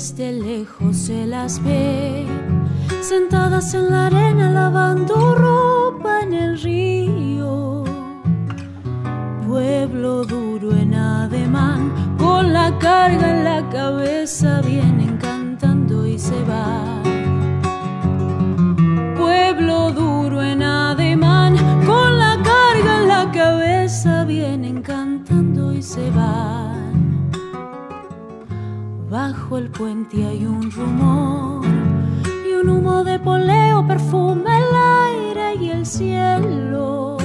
Desde 0.00 0.32
lejos 0.32 0.96
se 0.96 1.26
las 1.26 1.62
ve, 1.62 2.24
sentadas 3.02 3.74
en 3.74 3.90
la 3.90 4.06
arena 4.06 4.50
lavando 4.50 5.34
ropa 5.34 6.20
en 6.22 6.32
el 6.32 6.58
río. 6.58 7.84
Pueblo 9.46 10.24
duro 10.24 10.74
en 10.74 10.94
ademán, 10.94 12.16
con 12.16 12.50
la 12.50 12.78
carga 12.78 13.28
en 13.30 13.44
la 13.44 13.68
cabeza, 13.68 14.62
vienen 14.62 15.18
El 29.90 30.06
puente 30.06 30.24
hay 30.24 30.46
un 30.46 30.70
rumor 30.70 31.66
y 32.48 32.52
un 32.52 32.68
humo 32.68 33.02
de 33.02 33.18
poleo 33.18 33.84
perfuma 33.84 34.56
el 34.56 35.34
aire 35.34 35.64
y 35.64 35.70
el 35.70 35.84
cielo. 35.84 37.16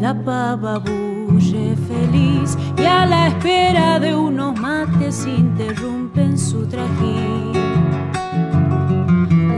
La 0.00 0.14
pava 0.14 0.78
bulle 0.78 1.74
feliz 1.88 2.56
y 2.78 2.84
a 2.84 3.06
la 3.06 3.26
espera 3.26 3.98
de 3.98 4.14
unos 4.14 4.56
mates 4.60 5.26
interrumpen 5.26 6.38
su 6.38 6.64
trajín. 6.68 7.54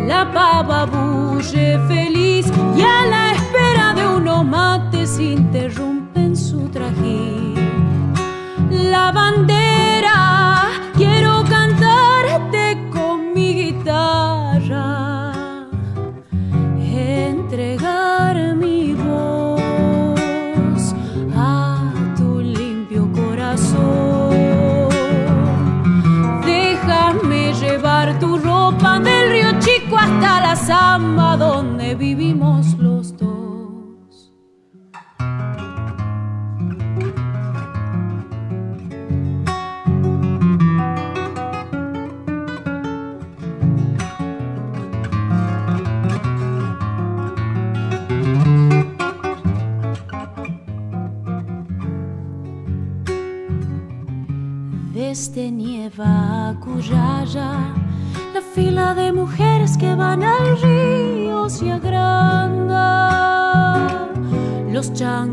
La 0.09 0.33
pava 0.33 0.87
bulle 0.87 1.79
feliz 1.87 2.51
y 2.75 2.81
a 2.81 3.05
la 3.11 3.33
espera 3.33 3.93
de 3.95 4.07
unos 4.09 4.43
mates 4.47 5.21
interrumpen 5.21 6.35
su 6.35 6.71
trajín. 6.71 7.57
La 8.71 9.13
bandera 9.13 9.52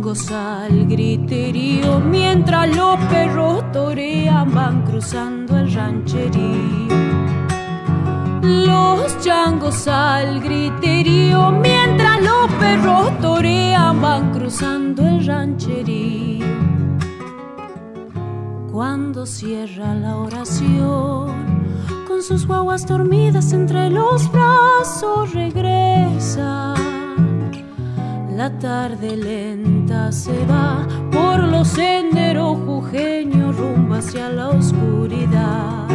Al 0.10 0.88
griterío, 0.88 2.00
mientras 2.00 2.76
los 2.76 2.98
perros 3.12 3.64
torean, 3.72 4.52
van 4.56 4.82
cruzando 4.82 5.56
el 5.56 5.72
rancherío. 5.72 6.88
Los 8.42 9.20
changos 9.20 9.88
al 9.88 10.42
griterío, 10.42 11.52
mientras 11.52 12.24
los 12.24 12.52
perros 12.54 13.20
torean, 13.22 14.02
van 14.02 14.32
cruzando 14.32 15.08
el 15.08 15.28
rancherío. 15.28 16.48
Cuando 18.72 19.28
cierra 19.28 19.94
la 19.94 20.18
oración, 20.18 21.36
con 22.08 22.24
sus 22.24 22.48
guaguas 22.48 22.88
dormidas 22.88 23.54
entre 23.54 23.92
los 23.92 24.32
brazos 24.32 25.36
regresa. 25.36 26.74
La 28.36 28.50
tarde 28.58 29.18
lenta 29.18 29.79
se 29.90 30.46
va 30.46 30.88
por 31.12 31.40
los 31.40 31.68
senderos 31.70 32.58
jujeños 32.64 33.58
rumbo 33.58 33.96
hacia 33.96 34.30
la 34.30 34.50
oscuridad. 34.50 35.88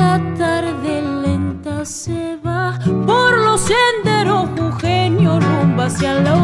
La 0.00 0.20
tarde 0.36 1.02
lenta 1.22 1.84
se 1.84 2.36
va 2.44 2.80
por 3.06 3.38
los 3.38 3.60
senderos 3.60 4.48
jujeños 4.58 5.44
rumbo 5.44 5.82
hacia 5.82 6.14
la 6.14 6.34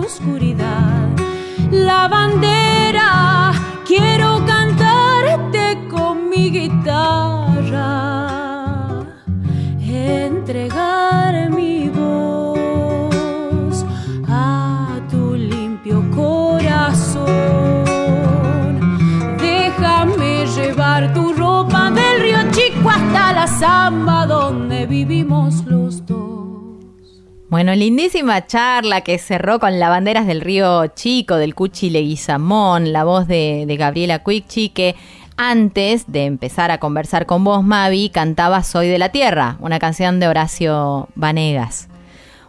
oscuridad. 0.00 1.08
La 1.70 2.08
bandera, 2.08 2.55
zamba 23.58 24.26
donde 24.26 24.86
vivimos 24.86 25.64
los 25.64 26.04
dos. 26.04 26.76
Bueno, 27.48 27.74
lindísima 27.74 28.46
charla 28.46 29.00
que 29.00 29.18
cerró 29.18 29.58
con 29.58 29.78
la 29.78 29.88
banderas 29.88 30.26
del 30.26 30.42
río 30.42 30.88
Chico, 30.88 31.36
del 31.36 31.54
Cuchi 31.54 31.88
Leguizamón, 31.88 32.92
la 32.92 33.04
voz 33.04 33.26
de, 33.26 33.64
de 33.66 33.76
Gabriela 33.76 34.22
Cuicchi, 34.22 34.68
que 34.68 34.94
antes 35.36 36.10
de 36.10 36.24
empezar 36.24 36.70
a 36.70 36.78
conversar 36.78 37.24
con 37.24 37.44
vos, 37.44 37.64
Mavi, 37.64 38.10
cantaba 38.10 38.62
Soy 38.62 38.88
de 38.88 38.98
la 38.98 39.10
Tierra, 39.10 39.56
una 39.60 39.78
canción 39.78 40.20
de 40.20 40.28
Horacio 40.28 41.08
Vanegas. 41.14 41.88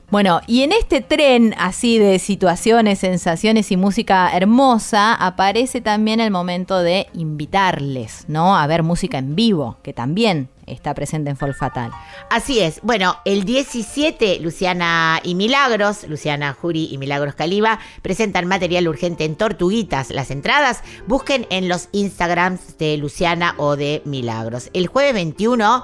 Bueno, 0.09 0.41
y 0.47 0.63
en 0.63 0.71
este 0.71 1.01
tren 1.01 1.53
así 1.57 1.99
de 1.99 2.17
situaciones, 2.19 2.99
sensaciones 2.99 3.71
y 3.71 3.77
música 3.77 4.31
hermosa, 4.35 5.13
aparece 5.13 5.79
también 5.79 6.19
el 6.19 6.31
momento 6.31 6.79
de 6.79 7.07
invitarles, 7.13 8.25
¿no? 8.27 8.57
A 8.57 8.67
ver 8.67 8.84
música 8.84 9.17
en 9.17 9.35
vivo, 9.35 9.77
que 9.84 9.93
también 9.93 10.49
está 10.68 10.94
presente 10.94 11.30
en 11.30 11.38
Folk 11.38 11.56
Fatal. 11.56 11.91
Así 12.30 12.60
es. 12.60 12.81
Bueno, 12.84 13.18
el 13.26 13.45
17, 13.45 14.39
Luciana 14.41 15.19
y 15.23 15.34
Milagros, 15.34 16.07
Luciana 16.07 16.53
Juri 16.53 16.89
y 16.91 16.98
Milagros 16.98 17.35
Caliba, 17.35 17.80
presentan 18.02 18.45
material 18.48 18.88
urgente 18.88 19.26
en 19.26 19.35
Tortuguitas. 19.35 20.11
Las 20.11 20.30
entradas 20.30 20.84
busquen 21.07 21.48
en 21.49 21.69
los 21.69 21.89
Instagrams 21.94 22.77
de 22.77 22.98
Luciana 22.98 23.56
o 23.57 23.76
de 23.76 24.02
Milagros. 24.06 24.69
El 24.73 24.88
jueves 24.88 25.14
21, 25.14 25.84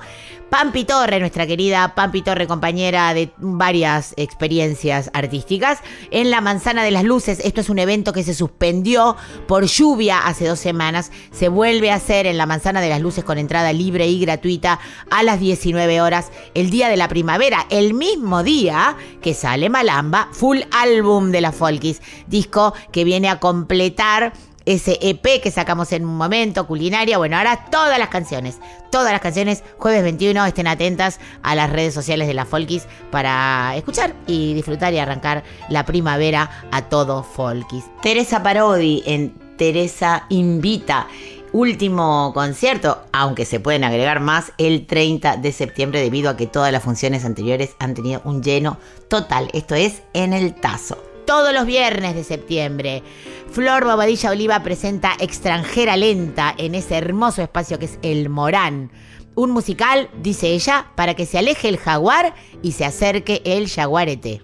Pampi 0.54 0.84
Torre, 0.84 1.20
nuestra 1.20 1.48
querida 1.48 1.96
Pampi 1.96 2.22
Torre, 2.22 2.46
compañera 2.46 3.12
de 3.16 3.32
varias 3.38 4.14
experiencias 4.18 5.10
artísticas, 5.14 5.80
en 6.12 6.30
la 6.30 6.42
Manzana 6.42 6.84
de 6.84 6.92
las 6.92 7.04
Luces. 7.04 7.40
Esto 7.44 7.62
es 7.62 7.70
un 7.70 7.80
evento 7.80 8.14
que 8.14 8.22
se 8.22 8.36
suspendió 8.36 9.18
por 9.48 9.66
lluvia 9.66 10.20
hace 10.28 10.48
dos 10.48 10.60
semanas. 10.60 11.12
Se 11.32 11.48
vuelve 11.48 11.90
a 11.90 11.96
hacer 11.96 12.28
en 12.28 12.38
la 12.38 12.46
Manzana 12.46 12.82
de 12.82 12.90
las 12.90 13.02
Luces 13.02 13.24
con 13.24 13.40
entrada 13.40 13.74
libre 13.74 14.08
y 14.08 14.20
gratuita 14.20 14.73
a 15.10 15.24
las 15.24 15.40
19 15.40 16.02
horas 16.02 16.32
el 16.54 16.70
día 16.70 16.90
de 16.90 16.98
la 16.98 17.08
primavera, 17.08 17.66
el 17.70 17.94
mismo 17.94 18.44
día 18.44 18.96
que 19.22 19.34
sale 19.34 19.70
Malamba, 19.70 20.30
full 20.32 20.60
álbum 20.72 21.32
de 21.32 21.42
la 21.42 21.52
Folkis, 21.52 22.02
disco 22.28 22.74
que 22.92 23.04
viene 23.04 23.30
a 23.30 23.40
completar 23.40 24.34
ese 24.66 24.98
EP 25.02 25.42
que 25.42 25.52
sacamos 25.52 25.92
en 25.92 26.06
un 26.06 26.16
momento, 26.16 26.68
culinaria. 26.68 27.18
Bueno, 27.18 27.38
ahora 27.38 27.66
todas 27.70 28.00
las 28.00 28.10
canciones, 28.10 28.60
todas 28.92 29.12
las 29.12 29.22
canciones, 29.22 29.64
jueves 29.78 30.04
21, 30.04 30.46
estén 30.46 30.68
atentas 30.68 31.20
a 31.42 31.56
las 31.56 31.70
redes 31.70 31.94
sociales 31.94 32.28
de 32.28 32.34
la 32.34 32.46
Folkis 32.46 32.88
para 33.12 33.76
escuchar 33.76 34.14
y 34.28 34.54
disfrutar 34.54 34.94
y 34.94 35.00
arrancar 35.00 35.44
la 35.70 35.86
primavera 35.86 36.50
a 36.72 36.84
todo 36.84 37.24
Folkis. 37.24 37.86
Teresa 38.02 38.42
Parodi 38.42 39.04
en 39.06 39.34
Teresa 39.58 40.26
Invita. 40.30 41.08
Último 41.54 42.32
concierto, 42.34 43.04
aunque 43.12 43.46
se 43.46 43.60
pueden 43.60 43.84
agregar 43.84 44.20
más, 44.20 44.52
el 44.58 44.88
30 44.88 45.38
de 45.38 45.52
septiembre 45.52 46.02
debido 46.02 46.32
a 46.32 46.36
que 46.36 46.48
todas 46.48 46.72
las 46.72 46.82
funciones 46.82 47.26
anteriores 47.26 47.76
han 47.78 47.94
tenido 47.94 48.22
un 48.26 48.42
lleno 48.42 48.80
total. 49.08 49.50
Esto 49.54 49.76
es 49.76 50.02
en 50.14 50.34
el 50.34 50.56
Tazo 50.56 50.98
todos 51.26 51.54
los 51.54 51.66
viernes 51.66 52.16
de 52.16 52.24
septiembre. 52.24 53.04
Flor 53.52 53.86
Bobadilla 53.86 54.32
Oliva 54.32 54.62
presenta 54.62 55.14
Extranjera 55.20 55.96
Lenta 55.96 56.54
en 56.58 56.76
ese 56.76 56.98
hermoso 56.98 57.42
espacio 57.42 57.80
que 57.80 57.86
es 57.86 58.00
El 58.02 58.30
Morán. 58.30 58.92
Un 59.36 59.52
musical, 59.52 60.10
dice 60.22 60.48
ella, 60.48 60.88
para 60.96 61.14
que 61.14 61.26
se 61.26 61.38
aleje 61.38 61.70
el 61.70 61.78
jaguar 61.78 62.34
y 62.62 62.74
se 62.74 62.84
acerque 62.84 63.42
el 63.46 63.70
jaguarete. 63.70 64.42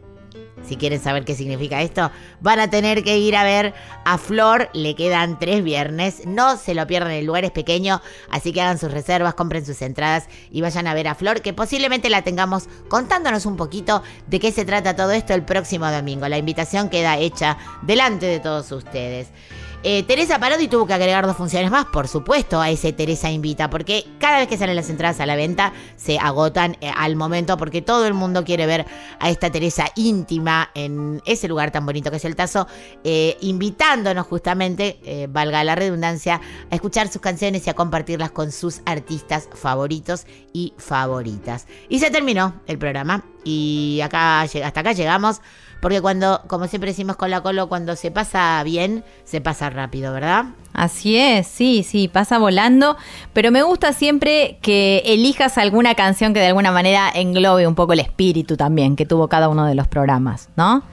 Si 0.69 0.77
quieren 0.77 1.01
saber 1.01 1.25
qué 1.25 1.33
significa 1.33 1.81
esto, 1.81 2.11
van 2.41 2.59
a 2.59 2.69
tener 2.69 3.03
que 3.03 3.17
ir 3.17 3.35
a 3.35 3.43
ver 3.43 3.73
a 4.05 4.19
Flor. 4.19 4.69
Le 4.73 4.95
quedan 4.95 5.39
tres 5.39 5.63
viernes. 5.63 6.27
No 6.27 6.57
se 6.57 6.75
lo 6.75 6.85
pierdan, 6.85 7.09
el 7.09 7.25
lugar 7.25 7.43
es 7.43 7.49
pequeño. 7.49 8.03
Así 8.29 8.53
que 8.53 8.61
hagan 8.61 8.77
sus 8.77 8.91
reservas, 8.91 9.33
compren 9.33 9.65
sus 9.65 9.81
entradas 9.81 10.27
y 10.51 10.61
vayan 10.61 10.85
a 10.85 10.93
ver 10.93 11.07
a 11.07 11.15
Flor, 11.15 11.41
que 11.41 11.53
posiblemente 11.53 12.11
la 12.11 12.21
tengamos 12.21 12.69
contándonos 12.87 13.47
un 13.47 13.57
poquito 13.57 14.03
de 14.27 14.39
qué 14.39 14.51
se 14.51 14.63
trata 14.63 14.95
todo 14.95 15.09
esto 15.09 15.33
el 15.33 15.41
próximo 15.41 15.89
domingo. 15.89 16.27
La 16.27 16.37
invitación 16.37 16.89
queda 16.89 17.17
hecha 17.17 17.57
delante 17.81 18.27
de 18.27 18.39
todos 18.39 18.71
ustedes. 18.71 19.29
Eh, 19.81 20.03
Teresa 20.03 20.39
Parodi 20.39 20.67
tuvo 20.67 20.85
que 20.85 20.93
agregar 20.93 21.25
dos 21.25 21.37
funciones 21.37 21.71
más, 21.71 21.85
por 21.85 22.09
supuesto, 22.09 22.59
a 22.59 22.69
ese 22.69 22.91
Teresa 22.91 23.31
Invita, 23.31 23.69
porque 23.69 24.05
cada 24.19 24.39
vez 24.39 24.49
que 24.49 24.57
salen 24.57 24.75
las 24.75 24.89
entradas 24.89 25.21
a 25.21 25.25
la 25.25 25.37
venta 25.37 25.71
se 25.95 26.19
agotan 26.19 26.75
eh, 26.81 26.91
al 26.93 27.15
momento, 27.15 27.55
porque 27.55 27.81
todo 27.81 28.05
el 28.05 28.13
mundo 28.13 28.43
quiere 28.43 28.65
ver 28.65 28.85
a 29.21 29.29
esta 29.29 29.49
Teresa 29.49 29.85
íntima 29.95 30.69
en 30.75 31.21
ese 31.25 31.47
lugar 31.47 31.71
tan 31.71 31.85
bonito 31.85 32.11
que 32.11 32.17
es 32.17 32.25
el 32.25 32.35
Tazo, 32.35 32.67
eh, 33.05 33.37
invitándonos 33.39 34.27
justamente, 34.27 35.27
valga 35.29 35.63
la 35.63 35.75
redundancia, 35.75 36.41
a 36.69 36.75
escuchar 36.75 37.07
sus 37.07 37.21
canciones 37.21 37.65
y 37.65 37.69
a 37.69 37.73
compartirlas 37.73 38.31
con 38.31 38.51
sus 38.51 38.81
artistas 38.85 39.47
favoritos 39.53 40.25
y 40.51 40.73
favoritas. 40.77 41.67
Y 41.87 41.99
se 41.99 42.11
terminó 42.11 42.61
el 42.67 42.77
programa 42.77 43.23
y 43.45 44.01
acá 44.03 44.41
hasta 44.41 44.79
acá 44.79 44.91
llegamos. 44.91 45.39
Porque 45.81 46.01
cuando, 46.01 46.41
como 46.47 46.67
siempre 46.67 46.91
decimos 46.91 47.15
con 47.15 47.29
la 47.29 47.41
Colo, 47.41 47.69
cuando 47.69 47.95
se 47.95 48.11
pasa 48.11 48.61
bien, 48.63 49.03
se 49.23 49.39
pasa 49.39 49.69
rápido, 49.69 50.11
¿verdad? 50.13 50.45
Así 50.73 51.17
es, 51.17 51.47
sí, 51.47 51.83
sí, 51.83 52.07
pasa 52.07 52.37
volando, 52.37 52.97
pero 53.33 53.51
me 53.51 53.63
gusta 53.63 53.93
siempre 53.93 54.59
que 54.61 55.01
elijas 55.05 55.57
alguna 55.57 55.95
canción 55.95 56.33
que 56.33 56.39
de 56.39 56.47
alguna 56.47 56.71
manera 56.71 57.09
englobe 57.13 57.65
un 57.67 57.75
poco 57.75 57.93
el 57.93 57.99
espíritu 57.99 58.55
también 58.55 58.95
que 58.95 59.05
tuvo 59.05 59.27
cada 59.27 59.49
uno 59.49 59.65
de 59.65 59.75
los 59.75 59.87
programas, 59.87 60.49
¿no? 60.55 60.83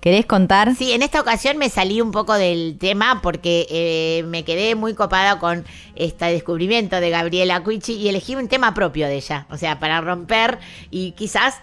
¿Querés 0.00 0.26
contar? 0.26 0.76
Sí, 0.76 0.92
en 0.92 1.02
esta 1.02 1.20
ocasión 1.20 1.58
me 1.58 1.68
salí 1.68 2.00
un 2.00 2.12
poco 2.12 2.34
del 2.34 2.78
tema 2.78 3.20
porque 3.20 3.66
eh, 3.68 4.22
me 4.28 4.44
quedé 4.44 4.76
muy 4.76 4.94
copada 4.94 5.40
con 5.40 5.64
este 5.96 6.26
descubrimiento 6.26 7.00
de 7.00 7.10
Gabriela 7.10 7.64
Cuichi 7.64 7.94
y 7.94 8.08
elegí 8.08 8.36
un 8.36 8.46
tema 8.46 8.74
propio 8.74 9.08
de 9.08 9.16
ella, 9.16 9.46
o 9.50 9.56
sea, 9.56 9.80
para 9.80 10.00
romper 10.00 10.60
y 10.90 11.12
quizás 11.12 11.56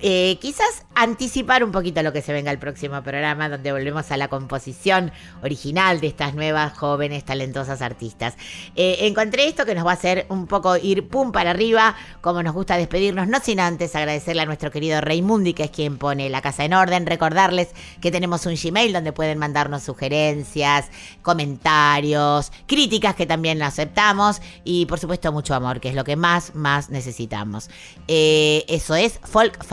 eh, 0.00 0.38
quizás 0.40 0.86
anticipar 1.02 1.62
un 1.62 1.70
poquito 1.70 2.02
lo 2.02 2.12
que 2.12 2.22
se 2.22 2.32
venga 2.32 2.50
el 2.50 2.58
próximo 2.58 3.00
programa, 3.02 3.48
donde 3.48 3.70
volvemos 3.70 4.10
a 4.10 4.16
la 4.16 4.26
composición 4.26 5.12
original 5.42 6.00
de 6.00 6.08
estas 6.08 6.34
nuevas, 6.34 6.76
jóvenes, 6.76 7.24
talentosas 7.24 7.82
artistas. 7.82 8.36
Eh, 8.74 8.98
encontré 9.02 9.46
esto 9.46 9.64
que 9.64 9.76
nos 9.76 9.86
va 9.86 9.92
a 9.92 9.94
hacer 9.94 10.26
un 10.28 10.48
poco 10.48 10.76
ir 10.76 11.06
pum 11.06 11.30
para 11.30 11.50
arriba, 11.50 11.94
como 12.20 12.42
nos 12.42 12.52
gusta 12.52 12.76
despedirnos, 12.76 13.28
no 13.28 13.38
sin 13.40 13.60
antes 13.60 13.94
agradecerle 13.94 14.42
a 14.42 14.46
nuestro 14.46 14.72
querido 14.72 15.00
Raimundi, 15.00 15.54
que 15.54 15.64
es 15.64 15.70
quien 15.70 15.98
pone 15.98 16.28
la 16.30 16.42
casa 16.42 16.64
en 16.64 16.74
orden, 16.74 17.06
recordarles 17.06 17.68
que 18.00 18.10
tenemos 18.10 18.44
un 18.46 18.56
Gmail 18.56 18.92
donde 18.92 19.12
pueden 19.12 19.38
mandarnos 19.38 19.84
sugerencias, 19.84 20.90
comentarios, 21.22 22.50
críticas 22.66 23.14
que 23.14 23.26
también 23.26 23.62
aceptamos 23.62 24.42
y 24.64 24.86
por 24.86 24.98
supuesto 24.98 25.30
mucho 25.30 25.54
amor, 25.54 25.78
que 25.78 25.90
es 25.90 25.94
lo 25.94 26.02
que 26.02 26.16
más, 26.16 26.56
más 26.56 26.90
necesitamos. 26.90 27.70
Eh, 28.08 28.64
eso 28.68 28.96
es 28.96 29.20
Folk 29.22 29.64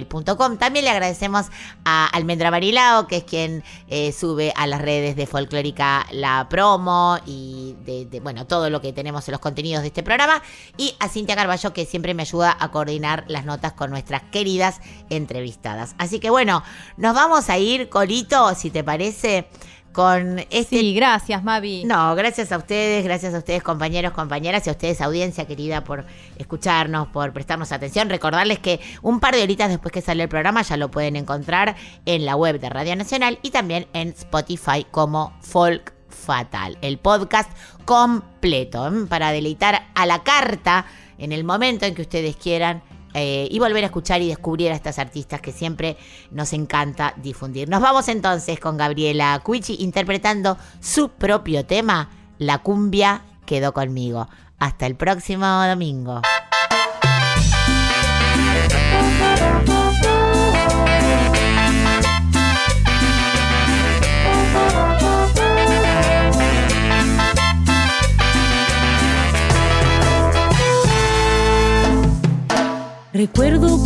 Folkfatal.gmail.com. 0.00 0.56
También 0.56 0.84
le 0.84 0.90
agradecemos 0.90 1.46
a 1.84 2.06
Almendra 2.06 2.50
Marilao, 2.50 3.06
que 3.06 3.18
es 3.18 3.24
quien 3.24 3.62
eh, 3.88 4.12
sube 4.12 4.52
a 4.56 4.66
las 4.66 4.80
redes 4.80 5.16
de 5.16 5.26
Folclórica 5.26 6.06
la 6.10 6.46
promo 6.48 7.18
y 7.26 7.74
de, 7.84 8.06
de, 8.06 8.20
bueno, 8.20 8.46
todo 8.46 8.70
lo 8.70 8.80
que 8.80 8.92
tenemos 8.92 9.26
en 9.28 9.32
los 9.32 9.40
contenidos 9.40 9.82
de 9.82 9.88
este 9.88 10.02
programa. 10.02 10.42
Y 10.76 10.94
a 11.00 11.08
Cintia 11.08 11.36
Carballo, 11.36 11.72
que 11.72 11.84
siempre 11.84 12.14
me 12.14 12.22
ayuda 12.22 12.56
a 12.58 12.70
coordinar 12.70 13.24
las 13.28 13.44
notas 13.44 13.72
con 13.72 13.90
nuestras 13.90 14.22
queridas 14.30 14.80
entrevistadas. 15.10 15.94
Así 15.98 16.20
que 16.20 16.30
bueno, 16.30 16.62
nos 16.96 17.14
vamos 17.14 17.50
a 17.50 17.58
ir, 17.58 17.88
Colito, 17.88 18.54
si 18.54 18.70
te 18.70 18.84
parece 18.84 19.46
con 19.92 20.40
este... 20.50 20.80
Sí, 20.80 20.94
gracias, 20.94 21.44
Mavi. 21.44 21.84
No, 21.84 22.14
gracias 22.14 22.50
a 22.52 22.58
ustedes, 22.58 23.04
gracias 23.04 23.34
a 23.34 23.38
ustedes, 23.38 23.62
compañeros, 23.62 24.12
compañeras, 24.12 24.66
y 24.66 24.70
a 24.70 24.72
ustedes, 24.72 25.00
audiencia 25.00 25.46
querida, 25.46 25.84
por 25.84 26.04
escucharnos, 26.38 27.08
por 27.08 27.32
prestarnos 27.32 27.72
atención. 27.72 28.08
Recordarles 28.08 28.58
que 28.58 28.80
un 29.02 29.20
par 29.20 29.34
de 29.34 29.42
horitas 29.42 29.68
después 29.68 29.92
que 29.92 30.00
sale 30.00 30.22
el 30.22 30.28
programa 30.28 30.62
ya 30.62 30.76
lo 30.76 30.90
pueden 30.90 31.16
encontrar 31.16 31.76
en 32.06 32.24
la 32.24 32.36
web 32.36 32.58
de 32.58 32.68
Radio 32.68 32.96
Nacional 32.96 33.38
y 33.42 33.50
también 33.50 33.86
en 33.92 34.08
Spotify 34.08 34.86
como 34.90 35.32
Folk 35.40 35.92
Fatal, 36.08 36.78
el 36.82 36.98
podcast 36.98 37.50
completo, 37.84 38.86
¿eh? 38.88 39.06
para 39.08 39.32
deleitar 39.32 39.88
a 39.94 40.06
la 40.06 40.22
carta 40.22 40.86
en 41.18 41.32
el 41.32 41.44
momento 41.44 41.86
en 41.86 41.94
que 41.94 42.02
ustedes 42.02 42.36
quieran 42.36 42.82
eh, 43.14 43.48
y 43.50 43.58
volver 43.58 43.84
a 43.84 43.86
escuchar 43.86 44.22
y 44.22 44.28
descubrir 44.28 44.70
a 44.72 44.74
estas 44.74 44.98
artistas 44.98 45.40
que 45.40 45.52
siempre 45.52 45.96
nos 46.30 46.52
encanta 46.52 47.14
difundir. 47.16 47.68
Nos 47.68 47.80
vamos 47.80 48.08
entonces 48.08 48.58
con 48.58 48.76
Gabriela 48.76 49.40
Cuichi 49.42 49.76
interpretando 49.80 50.56
su 50.80 51.10
propio 51.10 51.66
tema, 51.66 52.10
La 52.38 52.58
cumbia 52.58 53.22
quedó 53.46 53.72
conmigo. 53.72 54.28
Hasta 54.58 54.86
el 54.86 54.94
próximo 54.94 55.46
domingo. 55.66 56.22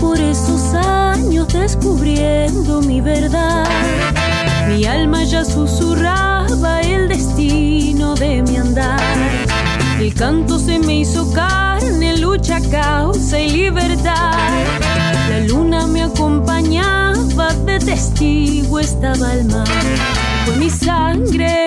Por 0.00 0.20
esos 0.20 0.74
años 0.74 1.48
descubriendo 1.48 2.80
mi 2.82 3.00
verdad. 3.00 3.66
Mi 4.68 4.84
alma 4.84 5.24
ya 5.24 5.44
susurraba 5.44 6.80
el 6.82 7.08
destino 7.08 8.14
de 8.14 8.42
mi 8.42 8.56
andar. 8.56 9.00
El 9.98 10.12
canto 10.14 10.58
se 10.58 10.78
me 10.78 11.00
hizo 11.00 11.32
carne, 11.32 12.16
lucha, 12.18 12.60
causa 12.70 13.38
y 13.38 13.50
libertad. 13.50 14.32
La 15.30 15.40
luna 15.40 15.86
me 15.86 16.02
acompañaba, 16.02 17.54
de 17.64 17.78
testigo 17.78 18.78
estaba 18.78 19.32
el 19.34 19.44
mar. 19.46 19.68
Fue 20.44 20.56
mi 20.56 20.70
sangre 20.70 21.65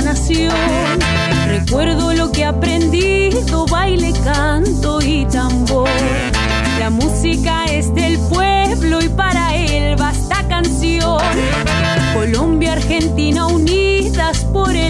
sanación, 0.00 0.98
recuerdo 1.46 2.12
lo 2.14 2.32
que 2.32 2.40
he 2.40 2.44
aprendido, 2.44 3.64
baile, 3.66 4.12
canto 4.24 5.00
y 5.00 5.24
tambor. 5.26 5.88
La 6.80 6.90
música 6.90 7.64
es 7.66 7.94
del 7.94 8.18
pueblo 8.28 9.00
y 9.00 9.08
para 9.08 9.54
él 9.54 9.94
basta 9.96 10.46
canción. 10.48 11.20
Colombia, 12.12 12.72
Argentina 12.72 13.46
unidas 13.46 14.44
por 14.52 14.74
el 14.74 14.83